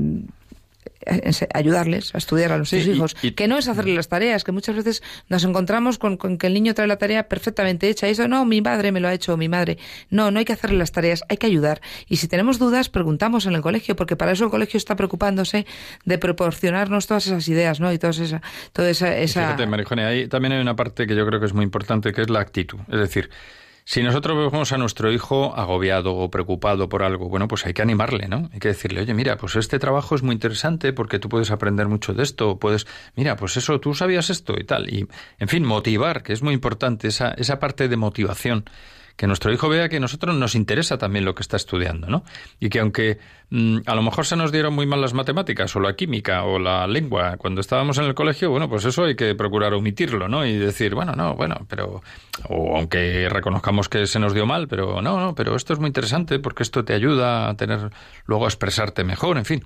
ayudarles 1.54 2.14
a 2.14 2.18
estudiar 2.18 2.52
a 2.52 2.58
nuestros 2.58 2.84
Sí, 2.84 2.92
hijos. 2.92 3.16
y- 3.22 3.32
que 3.32 3.48
no 3.48 3.58
es 3.58 3.68
hacerle 3.68 3.96
las 3.96 4.08
tareas, 4.10 4.44
que 4.44 4.52
muchas 4.52 4.76
veces 4.76 5.02
nos 5.30 5.44
encontramos 5.44 5.98
con, 5.98 6.18
con 6.18 6.38
que 6.38 6.48
el 6.48 6.54
niño 6.54 6.74
trae 6.74 6.88
la 6.88 6.98
tarea 6.98 7.28
perfectamente 7.28 7.90
hecha. 7.90 8.08
Y 8.08 8.12
eso, 8.12 8.28
no, 8.28 8.46
mi 8.46 8.62
madre 8.62 8.92
me 8.92 9.00
lo 9.00 9.08
ha 9.08 9.14
hecho, 9.14 9.36
mi 9.38 9.50
madre. 9.50 9.78
No, 10.10 10.32
no 10.32 10.40
hay 10.40 10.46
que 10.46 10.54
hacerle 10.54 10.78
las 10.78 10.92
tareas, 10.92 11.24
hay 11.30 11.38
que 11.38 11.48
ayudar. 11.48 11.82
Y 12.08 12.18
si 12.18 12.28
tenemos 12.28 12.60
dudas, 12.60 12.90
preguntamos 12.90 13.46
en 13.46 13.54
el 13.56 13.62
colegio, 13.62 13.96
porque 13.96 14.16
para 14.16 14.32
eso 14.32 14.46
el 14.46 14.50
colegio 14.52 14.78
está 14.78 14.96
preocupándose 14.96 15.66
de 16.06 16.18
proporcionarnos 16.18 17.08
todas 17.08 17.28
esas 17.28 17.48
ideas, 17.48 17.80
¿no? 17.80 17.92
Y 17.94 17.98
todas 18.00 18.20
esa, 18.20 18.42
toda 18.74 18.90
esa... 18.90 19.16
esa... 19.18 19.42
Fíjate, 19.48 19.66
Marijone, 19.68 20.06
ahí 20.06 20.28
también 20.28 20.54
hay 20.54 20.62
una 20.62 20.76
parte 20.76 21.08
que 21.08 21.16
yo 21.16 21.26
creo 21.26 21.40
que 21.40 21.46
es 21.46 21.54
muy 21.54 21.64
importante, 21.64 22.12
que 22.14 22.22
es 22.22 22.30
la 22.30 22.40
actitud. 22.40 22.80
Es 22.92 23.00
decir, 23.00 23.30
si 23.90 24.04
nosotros 24.04 24.38
vemos 24.38 24.72
a 24.72 24.78
nuestro 24.78 25.12
hijo 25.12 25.56
agobiado 25.58 26.14
o 26.14 26.30
preocupado 26.30 26.90
por 26.90 27.02
algo, 27.02 27.28
bueno, 27.28 27.48
pues 27.48 27.66
hay 27.66 27.74
que 27.74 27.82
animarle, 27.82 28.28
¿no? 28.28 28.48
Hay 28.54 28.60
que 28.60 28.68
decirle, 28.68 29.02
oye, 29.02 29.16
mira, 29.16 29.36
pues 29.38 29.56
este 29.56 29.80
trabajo 29.80 30.14
es 30.14 30.22
muy 30.22 30.34
interesante 30.34 30.94
porque 30.94 31.18
tú 31.18 31.28
puedes 31.28 31.50
aprender 31.50 31.88
mucho 31.88 32.14
de 32.14 32.22
esto, 32.22 32.52
o 32.52 32.60
puedes, 32.60 32.86
mira, 33.16 33.36
pues 33.36 33.58
eso, 33.58 33.80
tú 33.80 33.96
sabías 33.96 34.30
esto 34.30 34.54
y 34.60 34.64
tal. 34.64 34.94
Y, 34.94 35.08
en 35.40 35.48
fin, 35.48 35.66
motivar, 35.66 36.22
que 36.22 36.34
es 36.34 36.44
muy 36.44 36.54
importante, 36.54 37.08
esa, 37.08 37.32
esa 37.32 37.58
parte 37.58 37.88
de 37.88 37.98
motivación 37.98 38.66
que 39.16 39.26
nuestro 39.26 39.52
hijo 39.52 39.68
vea 39.70 39.90
que 39.90 39.98
a 39.98 40.00
nosotros 40.00 40.36
nos 40.36 40.54
interesa 40.54 41.00
también 41.00 41.26
lo 41.26 41.34
que 41.34 41.42
está 41.42 41.58
estudiando, 41.58 42.08
¿no? 42.10 42.24
Y 42.60 42.70
que 42.70 42.82
aunque 42.82 43.18
a 43.52 43.96
lo 43.96 44.02
mejor 44.04 44.26
se 44.28 44.36
nos 44.36 44.52
dieron 44.52 44.74
muy 44.76 44.86
mal 44.86 45.02
las 45.02 45.14
matemáticas 45.16 45.76
o 45.76 45.80
la 45.80 45.96
química 45.96 46.44
o 46.44 46.60
la 46.60 46.86
lengua 46.86 47.36
cuando 47.38 47.62
estábamos 47.62 47.98
en 47.98 48.04
el 48.06 48.14
colegio, 48.14 48.52
bueno, 48.52 48.70
pues 48.70 48.86
eso 48.86 49.06
hay 49.06 49.16
que 49.16 49.34
procurar 49.34 49.74
omitirlo, 49.74 50.28
¿no? 50.28 50.46
Y 50.46 50.56
decir, 50.58 50.94
bueno, 50.94 51.14
no, 51.14 51.36
bueno, 51.36 51.66
pero 51.68 52.04
o 52.48 52.78
aunque 52.78 53.28
reconozcamos 53.30 53.90
que 53.90 54.06
se 54.06 54.20
nos 54.20 54.34
dio 54.36 54.46
mal, 54.46 54.68
pero 54.68 55.02
no, 55.02 55.20
no, 55.20 55.34
pero 55.34 55.56
esto 55.56 55.74
es 55.74 55.80
muy 55.80 55.88
interesante 55.88 56.38
porque 56.40 56.62
esto 56.64 56.86
te 56.86 56.94
ayuda 56.94 57.50
a 57.50 57.56
tener 57.56 57.90
luego 58.26 58.46
a 58.46 58.48
expresarte 58.50 59.04
mejor, 59.04 59.38
en 59.38 59.46
fin. 59.46 59.64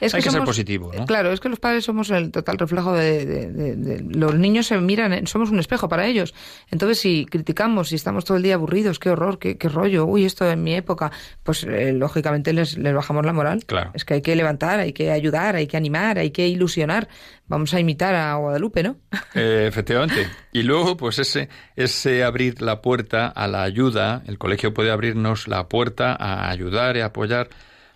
Es 0.00 0.14
Hay 0.14 0.20
que, 0.22 0.30
ser 0.30 0.38
somos- 0.38 0.46
positivo, 0.46 0.92
¿no? 0.96 1.04
Claro, 1.04 1.30
es 1.30 1.40
que 1.40 1.50
los 1.50 1.60
padres 1.60 1.84
somos 1.84 2.08
el 2.10 2.30
total 2.30 2.56
reflejo 2.56 2.94
de, 2.94 3.26
de- 3.26 3.52
de- 3.52 3.76
de- 3.76 4.14
Los 4.18 4.34
niños 4.34 4.66
se 4.68 4.78
miran, 4.78 5.12
en- 5.12 5.26
somos 5.26 5.50
un 5.50 5.58
espejo 5.58 5.90
para 5.90 6.06
ellos. 6.06 6.32
Entonces, 6.70 7.00
si 7.00 7.26
criticamos, 7.26 7.88
si 7.90 7.96
estamos 7.96 8.24
todo 8.24 8.38
el 8.38 8.42
día 8.42 8.54
aburridos, 8.54 8.98
qué 8.98 9.10
horror, 9.10 9.38
qué, 9.38 9.58
qué 9.58 9.68
rollo, 9.68 10.06
uy, 10.06 10.24
esto 10.24 10.50
en 10.50 10.62
mi 10.62 10.74
época, 10.74 11.12
pues 11.42 11.64
eh, 11.64 11.92
lógicamente 11.92 12.54
les, 12.54 12.78
les 12.78 12.94
bajamos 12.94 13.23
la 13.24 13.32
moral. 13.32 13.64
Claro. 13.66 13.90
Es 13.94 14.04
que 14.04 14.14
hay 14.14 14.22
que 14.22 14.36
levantar, 14.36 14.80
hay 14.80 14.92
que 14.92 15.10
ayudar, 15.10 15.56
hay 15.56 15.66
que 15.66 15.76
animar, 15.76 16.18
hay 16.18 16.30
que 16.30 16.48
ilusionar. 16.48 17.08
Vamos 17.46 17.74
a 17.74 17.80
imitar 17.80 18.14
a 18.14 18.34
Guadalupe, 18.36 18.82
¿no? 18.82 18.96
Eh, 19.34 19.66
efectivamente. 19.68 20.28
Y 20.52 20.62
luego, 20.62 20.96
pues 20.96 21.18
ese, 21.18 21.48
ese 21.76 22.22
abrir 22.22 22.62
la 22.62 22.80
puerta 22.82 23.26
a 23.26 23.48
la 23.48 23.62
ayuda, 23.62 24.22
el 24.26 24.38
colegio 24.38 24.72
puede 24.72 24.90
abrirnos 24.90 25.48
la 25.48 25.68
puerta 25.68 26.14
a 26.14 26.50
ayudar 26.50 26.96
y 26.96 27.00
apoyar. 27.00 27.48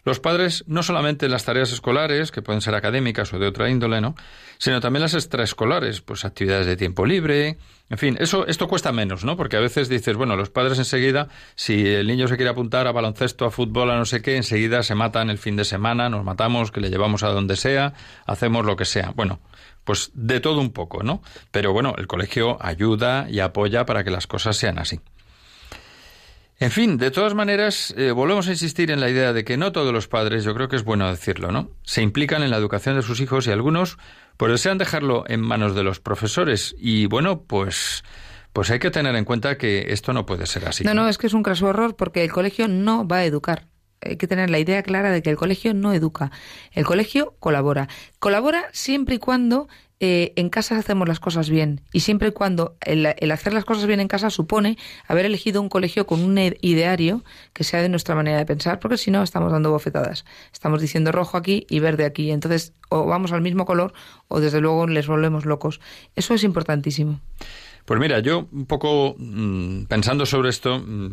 Los 0.05 0.21
padres, 0.21 0.65
no 0.67 0.83
solamente 0.83 1.27
en 1.27 1.33
las 1.33 1.45
tareas 1.45 1.73
escolares, 1.73 2.31
que 2.31 2.43
pueden 2.43 2.61
ser 2.61 2.75
académicas 2.75 3.33
o 3.33 3.39
de 3.39 3.47
otra 3.47 3.69
índole, 3.69 4.01
¿no? 4.01 4.15
Sino 4.59 4.81
también 4.81 5.03
las 5.03 5.15
extraescolares, 5.15 6.01
pues 6.01 6.25
actividades 6.25 6.67
de 6.67 6.77
tiempo 6.77 7.05
libre, 7.05 7.59
en 7.91 7.97
fin, 7.97 8.17
eso, 8.21 8.47
esto 8.47 8.69
cuesta 8.69 8.93
menos, 8.93 9.25
¿no? 9.25 9.37
Porque 9.37 9.57
a 9.57 9.61
veces 9.61 9.89
dices, 9.89 10.17
bueno, 10.17 10.37
los 10.37 10.51
padres 10.51 10.79
enseguida, 10.79 11.29
si 11.55 11.87
el 11.87 12.07
niño 12.07 12.29
se 12.29 12.37
quiere 12.37 12.51
apuntar 12.51 12.87
a 12.87 12.93
baloncesto, 12.93 13.47
a 13.47 13.51
fútbol, 13.51 13.91
a 13.91 13.97
no 13.97 14.05
sé 14.05 14.21
qué, 14.21 14.37
enseguida 14.37 14.83
se 14.83 14.95
matan 14.95 15.31
el 15.31 15.39
fin 15.39 15.57
de 15.57 15.65
semana, 15.65 16.11
nos 16.11 16.23
matamos, 16.23 16.71
que 16.71 16.81
le 16.81 16.91
llevamos 16.91 17.23
a 17.23 17.29
donde 17.29 17.57
sea, 17.57 17.95
hacemos 18.27 18.67
lo 18.67 18.77
que 18.77 18.85
sea. 18.85 19.13
Bueno, 19.17 19.41
pues 19.85 20.11
de 20.13 20.41
todo 20.41 20.61
un 20.61 20.73
poco, 20.73 21.03
¿no? 21.03 21.23
Pero 21.51 21.73
bueno, 21.73 21.95
el 21.97 22.07
colegio 22.07 22.59
ayuda 22.61 23.27
y 23.31 23.41
apoya 23.41 23.87
para 23.87 24.05
que 24.05 24.11
las 24.11 24.27
cosas 24.27 24.57
sean 24.57 24.79
así. 24.79 25.01
En 26.61 26.73
fin, 26.73 26.97
de 26.99 27.13
todas 27.13 27.35
maneras, 27.35 27.95
eh, 27.97 28.11
volvemos 28.11 28.49
a 28.49 28.51
insistir 28.51 28.91
en 28.91 28.99
la 28.99 29.09
idea 29.09 29.33
de 29.33 29.45
que 29.45 29.57
no 29.57 29.71
todos 29.71 29.93
los 29.93 30.09
padres, 30.09 30.43
yo 30.43 30.55
creo 30.55 30.69
que 30.69 30.75
es 30.75 30.83
bueno 30.83 31.09
decirlo, 31.09 31.53
¿no? 31.53 31.71
Se 31.85 32.03
implican 32.03 32.43
en 32.43 32.51
la 32.51 32.57
educación 32.57 32.97
de 32.97 33.03
sus 33.03 33.21
hijos 33.21 33.47
y 33.47 33.53
algunos 33.53 33.97
pues 34.37 34.51
desean 34.51 34.77
dejarlo 34.77 35.25
en 35.29 35.41
manos 35.41 35.77
de 35.77 35.85
los 35.85 36.01
profesores 36.01 36.75
y 36.79 37.07
bueno, 37.07 37.43
pues 37.43 38.03
pues 38.53 38.71
hay 38.73 38.81
que 38.81 38.91
tener 38.91 39.15
en 39.15 39.25
cuenta 39.25 39.57
que 39.57 39.93
esto 39.93 40.13
no 40.13 40.27
puede 40.27 40.47
ser 40.47 40.67
así. 40.67 40.83
No, 40.83 40.95
no, 40.95 41.09
es 41.09 41.17
que 41.17 41.29
es 41.29 41.35
un 41.35 41.45
craso 41.45 41.71
error 41.71 41.95
porque 41.95 42.25
el 42.25 42.33
colegio 42.33 42.67
no 42.67 43.07
va 43.07 43.19
a 43.19 43.25
educar. 43.25 43.67
Hay 44.01 44.17
que 44.17 44.27
tener 44.27 44.51
la 44.51 44.59
idea 44.59 44.83
clara 44.83 45.13
de 45.13 45.23
que 45.23 45.31
el 45.31 45.37
colegio 45.37 45.75
no 45.75 45.93
educa. 45.93 46.33
El 46.73 46.85
colegio 46.85 47.37
colabora. 47.39 47.89
Colabora 48.19 48.65
siempre 48.73 49.17
y 49.17 49.19
cuando 49.19 49.69
eh, 50.01 50.33
en 50.37 50.49
casa 50.49 50.79
hacemos 50.79 51.09
las 51.09 51.19
cosas 51.19 51.51
bien. 51.51 51.81
Y 51.93 52.01
siempre 52.01 52.29
y 52.29 52.33
cuando 52.33 52.77
el, 52.81 53.07
hacer 53.33 53.53
las 53.53 53.65
cosas 53.65 53.87
bien 53.87 53.99
en 53.99 54.09
casa 54.09 54.31
supone 54.31 54.79
haber 55.07 55.27
elegido 55.27 55.61
un 55.61 55.69
colegio 55.69 56.07
con 56.07 56.23
un 56.23 56.39
ideario 56.61 57.25
que 57.53 57.65
sea 57.65 57.83
de 57.83 57.89
nuestra 57.89 58.15
manera 58.15 58.39
de 58.39 58.47
pensar, 58.47 58.79
porque 58.79 58.97
si 58.97 59.11
no 59.11 59.23
estamos 59.23 59.51
dando 59.51 59.71
bofetadas. 59.71 60.25
Estamos 60.53 60.81
diciendo 60.81 61.11
rojo 61.11 61.37
aquí 61.37 61.67
y 61.69 61.81
verde 61.81 62.05
aquí. 62.05 62.31
Entonces, 62.31 62.73
o 62.91 63.07
vamos 63.07 63.33
al 63.33 63.41
mismo 63.41 63.65
color 63.65 63.93
o 64.29 64.41
desde 64.41 64.61
luego 64.61 64.87
les 64.87 65.09
volvemos 65.09 65.45
locos. 65.45 65.81
Eso 66.15 66.35
es 66.35 66.45
importantísimo. 66.45 67.21
Pues 67.85 67.99
mira, 67.99 68.21
yo 68.21 68.47
un 68.53 68.67
poco 68.67 69.17
mm, 69.19 69.85
pensando 69.85 70.27
sobre 70.27 70.51
esto, 70.51 70.79
mm, 70.79 71.09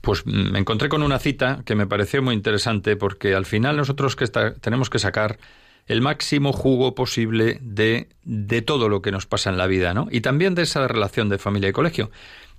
pues 0.00 0.24
mm, 0.24 0.52
me 0.52 0.58
encontré 0.58 0.88
con 0.88 1.02
una 1.02 1.18
cita 1.18 1.62
que 1.66 1.74
me 1.74 1.86
pareció 1.86 2.22
muy 2.22 2.34
interesante 2.34 2.96
porque 2.96 3.34
al 3.34 3.44
final 3.44 3.76
nosotros 3.76 4.16
que 4.16 4.26
tenemos 4.60 4.88
que 4.88 5.00
sacar 5.00 5.38
el 5.86 6.00
máximo 6.00 6.52
jugo 6.52 6.94
posible 6.94 7.58
de, 7.60 8.08
de 8.24 8.62
todo 8.62 8.88
lo 8.88 9.02
que 9.02 9.12
nos 9.12 9.26
pasa 9.26 9.50
en 9.50 9.56
la 9.56 9.66
vida, 9.66 9.94
¿no? 9.94 10.08
Y 10.10 10.20
también 10.20 10.54
de 10.54 10.62
esa 10.62 10.86
relación 10.88 11.28
de 11.28 11.38
familia 11.38 11.68
y 11.68 11.72
colegio. 11.72 12.10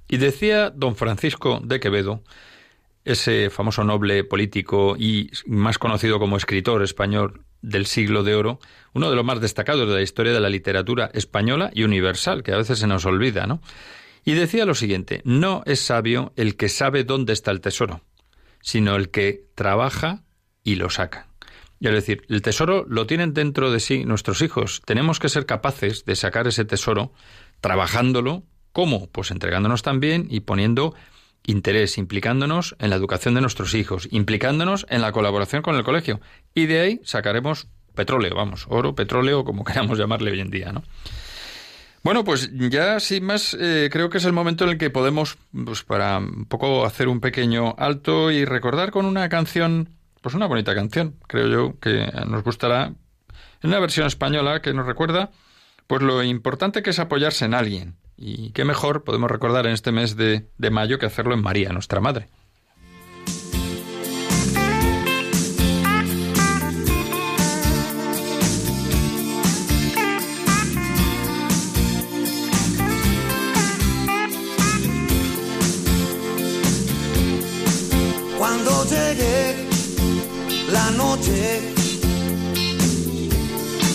Y 0.07 0.17
decía 0.17 0.69
don 0.69 0.95
Francisco 0.95 1.59
de 1.63 1.79
Quevedo, 1.79 2.23
ese 3.03 3.49
famoso 3.49 3.83
noble 3.83 4.23
político 4.23 4.95
y 4.97 5.31
más 5.45 5.77
conocido 5.77 6.19
como 6.19 6.37
escritor 6.37 6.83
español 6.83 7.41
del 7.61 7.85
siglo 7.85 8.23
de 8.23 8.35
oro, 8.35 8.59
uno 8.93 9.09
de 9.09 9.15
los 9.15 9.25
más 9.25 9.41
destacados 9.41 9.87
de 9.87 9.95
la 9.95 10.01
historia 10.01 10.33
de 10.33 10.39
la 10.39 10.49
literatura 10.49 11.09
española 11.13 11.71
y 11.73 11.83
universal, 11.83 12.43
que 12.43 12.53
a 12.53 12.57
veces 12.57 12.79
se 12.79 12.87
nos 12.87 13.05
olvida, 13.05 13.47
¿no? 13.47 13.61
Y 14.25 14.33
decía 14.33 14.65
lo 14.65 14.75
siguiente, 14.75 15.21
no 15.23 15.63
es 15.65 15.79
sabio 15.79 16.33
el 16.35 16.57
que 16.57 16.67
sabe 16.67 17.05
dónde 17.05 17.31
está 17.31 17.51
el 17.51 17.61
tesoro, 17.61 18.01
sino 18.61 18.95
el 18.97 19.09
que 19.09 19.45
trabaja 19.55 20.23
y 20.63 20.75
lo 20.75 20.89
saca. 20.89 21.26
Y 21.79 21.87
es 21.87 21.93
decir, 21.93 22.23
el 22.29 22.41
tesoro 22.41 22.85
lo 22.87 23.05
tienen 23.05 23.33
dentro 23.33 23.71
de 23.71 23.79
sí 23.79 24.03
nuestros 24.05 24.41
hijos. 24.41 24.81
Tenemos 24.85 25.19
que 25.19 25.29
ser 25.29 25.45
capaces 25.45 26.05
de 26.05 26.15
sacar 26.15 26.47
ese 26.47 26.65
tesoro 26.65 27.13
trabajándolo. 27.61 28.43
¿Cómo? 28.71 29.07
Pues 29.09 29.31
entregándonos 29.31 29.83
también 29.83 30.27
y 30.29 30.41
poniendo 30.41 30.95
interés, 31.45 31.97
implicándonos 31.97 32.75
en 32.79 32.89
la 32.89 32.95
educación 32.95 33.33
de 33.33 33.41
nuestros 33.41 33.73
hijos, 33.73 34.07
implicándonos 34.11 34.85
en 34.89 35.01
la 35.01 35.11
colaboración 35.11 35.61
con 35.61 35.75
el 35.75 35.83
colegio. 35.83 36.19
Y 36.53 36.65
de 36.65 36.79
ahí 36.79 37.01
sacaremos 37.03 37.67
petróleo, 37.95 38.35
vamos, 38.35 38.65
oro, 38.69 38.95
petróleo, 38.95 39.43
como 39.43 39.63
queramos 39.65 39.97
llamarle 39.97 40.31
hoy 40.31 40.39
en 40.39 40.51
día, 40.51 40.71
¿no? 40.71 40.83
Bueno, 42.03 42.23
pues 42.23 42.51
ya 42.53 43.01
sin 43.01 43.25
más, 43.25 43.57
eh, 43.59 43.89
creo 43.91 44.09
que 44.09 44.19
es 44.19 44.25
el 44.25 44.31
momento 44.31 44.63
en 44.63 44.69
el 44.69 44.77
que 44.77 44.89
podemos, 44.89 45.37
pues 45.65 45.83
para 45.83 46.19
un 46.19 46.45
poco 46.45 46.85
hacer 46.85 47.09
un 47.09 47.19
pequeño 47.19 47.75
alto 47.77 48.31
y 48.31 48.45
recordar 48.45 48.91
con 48.91 49.05
una 49.05 49.27
canción, 49.27 49.89
pues 50.21 50.35
una 50.35 50.47
bonita 50.47 50.75
canción, 50.75 51.15
creo 51.27 51.47
yo, 51.47 51.79
que 51.79 52.11
nos 52.27 52.43
gustará, 52.43 52.93
en 53.61 53.69
una 53.69 53.79
versión 53.79 54.07
española 54.07 54.61
que 54.61 54.73
nos 54.73 54.85
recuerda, 54.85 55.31
pues 55.87 56.01
lo 56.01 56.23
importante 56.23 56.83
que 56.83 56.91
es 56.91 56.99
apoyarse 56.99 57.45
en 57.45 57.53
alguien. 57.53 57.95
Y 58.17 58.51
qué 58.51 58.65
mejor 58.65 59.03
podemos 59.03 59.29
recordar 59.29 59.67
en 59.67 59.73
este 59.73 59.91
mes 59.91 60.15
de, 60.15 60.49
de 60.57 60.69
mayo 60.71 60.99
que 60.99 61.05
hacerlo 61.05 61.33
en 61.33 61.41
María, 61.41 61.69
nuestra 61.69 62.01
Madre. 62.01 62.29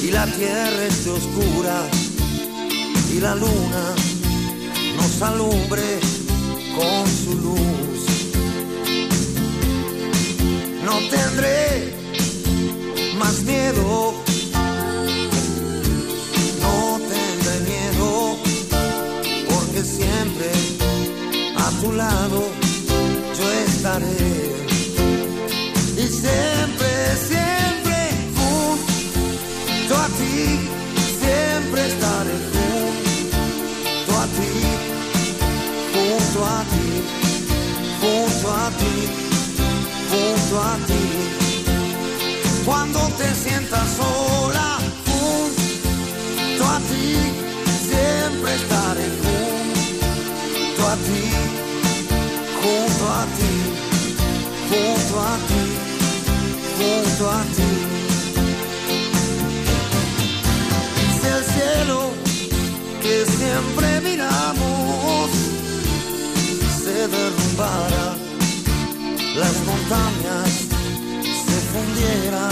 Y 0.02 0.10
la 0.10 0.26
tierra 0.26 0.84
esté 0.86 1.10
oscura 1.10 1.88
y 3.14 3.20
la 3.20 3.34
luna 3.34 3.94
nos 4.96 5.22
alumbre 5.22 6.00
con 6.76 7.06
su 7.06 7.34
luz, 7.38 8.00
no 10.84 10.98
tendré 11.10 11.94
más 13.18 13.42
miedo, 13.42 14.14
no 16.60 16.98
tendré 16.98 17.54
miedo, 17.72 18.36
porque 19.48 19.82
siempre 19.84 20.50
a 21.56 21.70
tu 21.80 21.92
lado 21.92 22.42
yo 23.38 23.52
estaré. 23.66 24.52
Y 25.94 26.08
siempre 26.08 26.81
a 30.02 30.06
ti, 30.08 30.58
siempre 31.20 31.86
estaré 31.86 32.36
junto 32.54 34.12
a 34.18 34.26
ti, 34.36 34.52
junto 35.94 36.38
a 36.44 36.60
ti, 36.72 36.88
junto 38.02 38.46
a 38.50 38.70
ti, 38.80 38.94
junto 40.10 40.54
a 40.60 40.74
ti. 40.88 41.04
Cuando 42.64 43.00
te 43.18 43.28
sientas 43.34 43.88
sola, 43.96 44.31
las 69.34 69.64
montañas 69.64 70.48
se 71.46 71.58
fundieran 71.72 72.51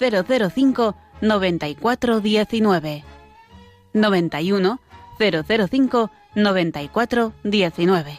005 0.00 0.96
9419. 1.20 3.04
91 3.92 4.80
005 5.18 6.10
9419. 6.34 8.18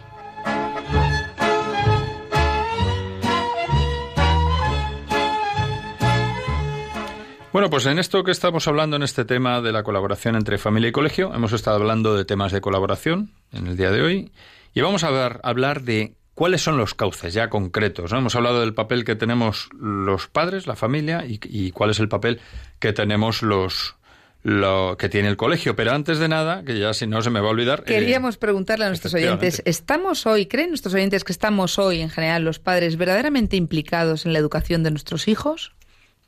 Bueno, 7.52 7.70
pues 7.70 7.86
en 7.86 8.00
esto 8.00 8.24
que 8.24 8.32
estamos 8.32 8.66
hablando, 8.70 8.96
en 8.96 9.04
este 9.04 9.26
tema 9.26 9.60
de 9.60 9.74
la 9.74 9.84
colaboración 9.84 10.38
entre 10.38 10.58
familia 10.58 10.88
y 10.88 10.94
colegio, 10.94 11.34
hemos 11.34 11.52
estado 11.52 11.76
hablando 11.76 12.16
de 12.16 12.24
temas 12.24 12.54
de 12.54 12.62
colaboración 12.62 13.34
en 13.52 13.68
el 13.68 13.76
día 13.76 13.92
de 13.92 14.02
hoy 14.02 14.32
y 14.74 14.80
vamos 14.80 15.04
a 15.04 15.12
ver, 15.12 15.42
hablar 15.44 15.82
de 15.82 16.16
cuáles 16.34 16.62
son 16.62 16.78
los 16.78 16.94
cauces 16.94 17.34
ya 17.34 17.50
concretos. 17.50 18.12
¿no? 18.12 18.20
Hemos 18.20 18.36
hablado 18.36 18.62
del 18.62 18.74
papel 18.74 19.04
que 19.04 19.16
tenemos 19.16 19.70
los 19.80 20.28
padres, 20.28 20.68
la 20.68 20.76
familia, 20.76 21.26
y, 21.28 21.72
cuál 21.72 21.92
es 21.92 22.00
el 22.00 22.10
papel 22.10 22.40
que 22.80 22.94
tenemos 22.94 23.42
los, 23.42 23.96
lo 24.44 24.96
que 24.98 25.10
tiene 25.10 25.30
el 25.30 25.38
colegio. 25.38 25.76
Pero 25.76 25.92
antes 25.92 26.20
de 26.20 26.28
nada, 26.28 26.64
que 26.64 26.80
ya 26.80 26.94
si 26.94 27.08
no 27.08 27.22
se 27.22 27.30
me 27.30 27.40
va 27.40 27.48
a 27.48 27.52
olvidar. 27.52 27.82
Eh, 27.82 27.84
Queríamos 27.86 28.38
preguntarle 28.38 28.86
a 28.86 28.88
nuestros 28.88 29.14
oyentes: 29.14 29.62
¿estamos 29.66 30.26
hoy, 30.26 30.46
creen 30.46 30.70
nuestros 30.70 30.94
oyentes 30.94 31.24
que 31.24 31.32
estamos 31.32 31.78
hoy, 31.80 32.02
en 32.02 32.10
general, 32.10 32.44
los 32.44 32.60
padres, 32.60 32.98
verdaderamente 32.98 33.56
implicados 33.56 34.26
en 34.26 34.34
la 34.34 34.40
educación 34.40 34.84
de 34.84 34.92
nuestros 34.92 35.28
hijos? 35.28 35.74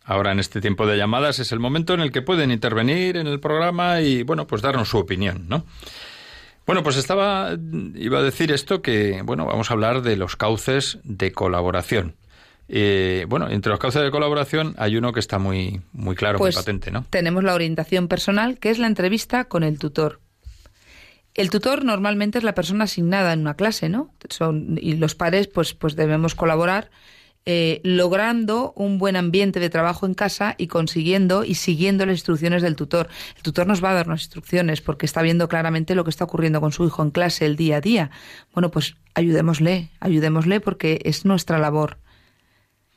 Ahora, 0.05 0.33
en 0.33 0.39
este 0.39 0.59
tiempo 0.59 0.85
de 0.85 0.97
llamadas, 0.97 1.39
es 1.39 1.53
el 1.53 1.59
momento 1.59 1.93
en 1.93 2.01
el 2.01 2.11
que 2.11 2.21
pueden 2.21 2.51
intervenir 2.51 3.15
en 3.15 3.25
el 3.25 3.39
programa 3.39 4.01
y, 4.01 4.23
bueno, 4.23 4.47
pues 4.47 4.61
darnos 4.61 4.89
su 4.89 4.97
opinión, 4.97 5.45
¿no? 5.47 5.65
Bueno, 6.65 6.83
pues 6.83 6.97
estaba, 6.97 7.57
iba 7.95 8.19
a 8.19 8.23
decir 8.23 8.51
esto 8.51 8.81
que, 8.81 9.21
bueno, 9.23 9.45
vamos 9.45 9.69
a 9.69 9.73
hablar 9.73 10.01
de 10.01 10.15
los 10.15 10.35
cauces 10.35 10.99
de 11.03 11.31
colaboración. 11.31 12.15
Eh, 12.69 13.25
bueno, 13.27 13.49
entre 13.49 13.69
los 13.69 13.79
cauces 13.79 14.01
de 14.01 14.11
colaboración 14.11 14.73
hay 14.77 14.95
uno 14.95 15.11
que 15.11 15.19
está 15.19 15.37
muy, 15.37 15.81
muy 15.91 16.15
claro, 16.15 16.37
pues 16.37 16.55
muy 16.55 16.61
patente, 16.61 16.91
¿no? 16.91 17.05
Tenemos 17.09 17.43
la 17.43 17.53
orientación 17.53 18.07
personal, 18.07 18.57
que 18.59 18.69
es 18.69 18.79
la 18.79 18.87
entrevista 18.87 19.45
con 19.45 19.63
el 19.63 19.77
tutor. 19.77 20.21
El 21.33 21.49
tutor 21.49 21.83
normalmente 21.83 22.37
es 22.37 22.43
la 22.43 22.55
persona 22.55 22.85
asignada 22.85 23.33
en 23.33 23.41
una 23.41 23.55
clase, 23.55 23.89
¿no? 23.89 24.13
Son, 24.29 24.77
y 24.79 24.95
los 24.95 25.15
pares, 25.15 25.47
pues, 25.47 25.73
pues 25.73 25.95
debemos 25.95 26.35
colaborar 26.35 26.89
eh, 27.45 27.81
logrando 27.83 28.71
un 28.77 28.97
buen 28.97 29.15
ambiente 29.15 29.59
de 29.59 29.69
trabajo 29.69 30.05
en 30.05 30.13
casa 30.13 30.55
y 30.57 30.67
consiguiendo 30.67 31.43
y 31.43 31.55
siguiendo 31.55 32.05
las 32.05 32.15
instrucciones 32.15 32.61
del 32.61 32.75
tutor. 32.75 33.09
El 33.35 33.43
tutor 33.43 33.67
nos 33.67 33.83
va 33.83 33.91
a 33.91 33.93
dar 33.93 34.07
unas 34.07 34.21
instrucciones 34.21 34.79
porque 34.79 35.05
está 35.05 35.21
viendo 35.21 35.49
claramente 35.49 35.95
lo 35.95 36.03
que 36.05 36.09
está 36.09 36.23
ocurriendo 36.23 36.61
con 36.61 36.71
su 36.71 36.85
hijo 36.85 37.03
en 37.03 37.11
clase 37.11 37.45
el 37.45 37.55
día 37.55 37.77
a 37.77 37.81
día. 37.81 38.11
Bueno, 38.53 38.71
pues 38.71 38.95
ayudémosle, 39.13 39.89
ayudémosle 39.99 40.61
porque 40.61 41.01
es 41.03 41.25
nuestra 41.25 41.59
labor. 41.59 41.97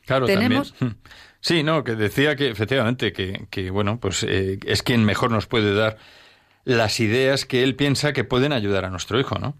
Claro, 0.04 0.26
¿Tenemos? 0.26 0.72
también. 0.74 0.98
Sí, 1.38 1.62
no, 1.62 1.84
que 1.84 1.94
decía 1.94 2.34
que 2.34 2.48
efectivamente 2.48 3.12
que, 3.12 3.46
que 3.50 3.70
bueno, 3.70 4.00
pues 4.00 4.24
eh, 4.24 4.58
es 4.66 4.82
quien 4.82 5.04
mejor 5.04 5.30
nos 5.30 5.46
puede 5.46 5.74
dar 5.74 5.96
las 6.64 6.98
ideas 6.98 7.44
que 7.44 7.62
él 7.62 7.76
piensa 7.76 8.12
que 8.12 8.24
pueden 8.24 8.52
ayudar 8.52 8.84
a 8.84 8.90
nuestro 8.90 9.20
hijo, 9.20 9.38
¿no? 9.38 9.56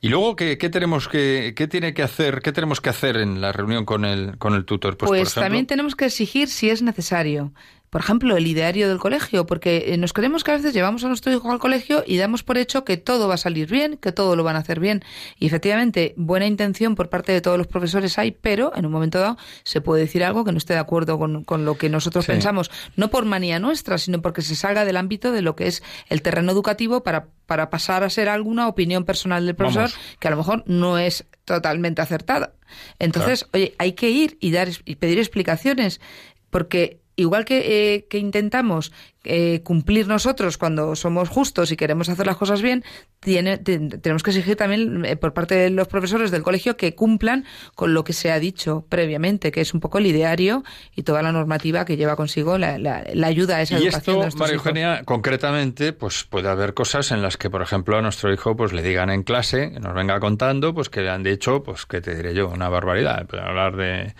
Y 0.00 0.08
luego, 0.08 0.36
¿qué, 0.36 0.56
tenemos 0.56 1.08
que, 1.08 1.54
qué 1.56 1.66
tiene 1.66 1.92
que 1.92 2.02
hacer, 2.02 2.40
qué 2.40 2.52
tenemos 2.52 2.80
que 2.80 2.90
hacer 2.90 3.16
en 3.16 3.40
la 3.40 3.50
reunión 3.50 3.84
con 3.84 4.04
el, 4.04 4.38
con 4.38 4.54
el 4.54 4.64
tutor? 4.64 4.96
Pues, 4.96 5.08
pues 5.08 5.34
también 5.34 5.66
tenemos 5.66 5.96
que 5.96 6.06
exigir 6.06 6.48
si 6.48 6.70
es 6.70 6.82
necesario 6.82 7.52
por 7.90 8.02
ejemplo, 8.02 8.36
el 8.36 8.46
ideario 8.46 8.88
del 8.88 8.98
colegio, 8.98 9.46
porque 9.46 9.86
eh, 9.88 9.96
nos 9.96 10.12
creemos 10.12 10.44
que 10.44 10.50
a 10.50 10.56
veces 10.56 10.74
llevamos 10.74 11.04
a 11.04 11.08
nuestro 11.08 11.32
hijo 11.32 11.50
al 11.50 11.58
colegio 11.58 12.04
y 12.06 12.18
damos 12.18 12.42
por 12.42 12.58
hecho 12.58 12.84
que 12.84 12.96
todo 12.96 13.28
va 13.28 13.34
a 13.34 13.38
salir 13.38 13.70
bien, 13.70 13.96
que 13.96 14.12
todo 14.12 14.36
lo 14.36 14.44
van 14.44 14.56
a 14.56 14.60
hacer 14.60 14.78
bien. 14.80 15.02
Y 15.38 15.46
efectivamente, 15.46 16.14
buena 16.16 16.46
intención 16.46 16.94
por 16.94 17.08
parte 17.08 17.32
de 17.32 17.40
todos 17.40 17.56
los 17.56 17.66
profesores 17.66 18.18
hay, 18.18 18.32
pero 18.32 18.72
en 18.76 18.84
un 18.84 18.92
momento 18.92 19.18
dado 19.18 19.38
se 19.62 19.80
puede 19.80 20.02
decir 20.02 20.22
algo 20.22 20.44
que 20.44 20.52
no 20.52 20.58
esté 20.58 20.74
de 20.74 20.80
acuerdo 20.80 21.18
con, 21.18 21.64
lo 21.64 21.78
que 21.78 21.88
nosotros 21.88 22.26
pensamos, 22.26 22.70
no 22.96 23.08
por 23.08 23.24
manía 23.24 23.58
nuestra, 23.58 23.98
sino 23.98 24.20
porque 24.20 24.42
se 24.42 24.54
salga 24.54 24.84
del 24.84 24.96
ámbito 24.96 25.32
de 25.32 25.42
lo 25.42 25.56
que 25.56 25.66
es 25.66 25.82
el 26.08 26.22
terreno 26.22 26.52
educativo 26.52 27.02
para, 27.02 27.28
para 27.46 27.70
pasar 27.70 28.04
a 28.04 28.10
ser 28.10 28.28
alguna 28.28 28.68
opinión 28.68 29.04
personal 29.04 29.46
del 29.46 29.54
profesor 29.54 29.90
que 30.18 30.28
a 30.28 30.30
lo 30.30 30.36
mejor 30.36 30.62
no 30.66 30.98
es 30.98 31.24
totalmente 31.44 32.02
acertada. 32.02 32.52
Entonces, 32.98 33.46
oye, 33.52 33.74
hay 33.78 33.92
que 33.92 34.10
ir 34.10 34.36
y 34.40 34.50
dar 34.50 34.68
y 34.84 34.96
pedir 34.96 35.18
explicaciones 35.18 36.00
porque 36.50 37.00
igual 37.18 37.44
que, 37.44 37.94
eh, 37.94 38.06
que 38.08 38.18
intentamos 38.18 38.92
eh, 39.28 39.60
cumplir 39.62 40.08
nosotros 40.08 40.56
cuando 40.56 40.96
somos 40.96 41.28
justos 41.28 41.70
y 41.70 41.76
queremos 41.76 42.08
hacer 42.08 42.26
las 42.26 42.36
cosas 42.36 42.62
bien, 42.62 42.82
tiene, 43.20 43.58
tenemos 43.58 44.22
que 44.22 44.30
exigir 44.30 44.56
también 44.56 45.04
eh, 45.04 45.16
por 45.16 45.34
parte 45.34 45.54
de 45.54 45.70
los 45.70 45.86
profesores 45.86 46.30
del 46.30 46.42
colegio 46.42 46.76
que 46.76 46.94
cumplan 46.94 47.44
con 47.74 47.92
lo 47.92 48.04
que 48.04 48.12
se 48.14 48.32
ha 48.32 48.38
dicho 48.38 48.86
previamente, 48.88 49.52
que 49.52 49.60
es 49.60 49.74
un 49.74 49.80
poco 49.80 49.98
el 49.98 50.06
ideario 50.06 50.64
y 50.96 51.02
toda 51.02 51.22
la 51.22 51.30
normativa 51.30 51.84
que 51.84 51.96
lleva 51.96 52.16
consigo 52.16 52.56
la, 52.56 52.78
la, 52.78 53.26
ayuda 53.26 53.56
a 53.56 53.62
esa 53.62 53.78
y 53.78 53.84
educación. 53.84 54.22
Esto, 54.22 54.38
María 54.38 54.54
Eugenia, 54.54 55.02
concretamente, 55.04 55.92
pues 55.92 56.24
puede 56.24 56.48
haber 56.48 56.72
cosas 56.72 57.10
en 57.12 57.20
las 57.20 57.36
que, 57.36 57.50
por 57.50 57.60
ejemplo, 57.60 57.98
a 57.98 58.02
nuestro 58.02 58.32
hijo 58.32 58.56
pues 58.56 58.72
le 58.72 58.82
digan 58.82 59.10
en 59.10 59.24
clase, 59.24 59.72
que 59.72 59.80
nos 59.80 59.94
venga 59.94 60.18
contando, 60.20 60.72
pues 60.72 60.88
que 60.88 61.02
le 61.02 61.10
han 61.10 61.22
dicho, 61.22 61.62
pues 61.62 61.84
que 61.84 62.00
te 62.00 62.14
diré 62.14 62.32
yo, 62.32 62.48
una 62.48 62.70
barbaridad. 62.70 63.26
Puede 63.26 63.42
hablar 63.42 63.76
de, 63.76 64.14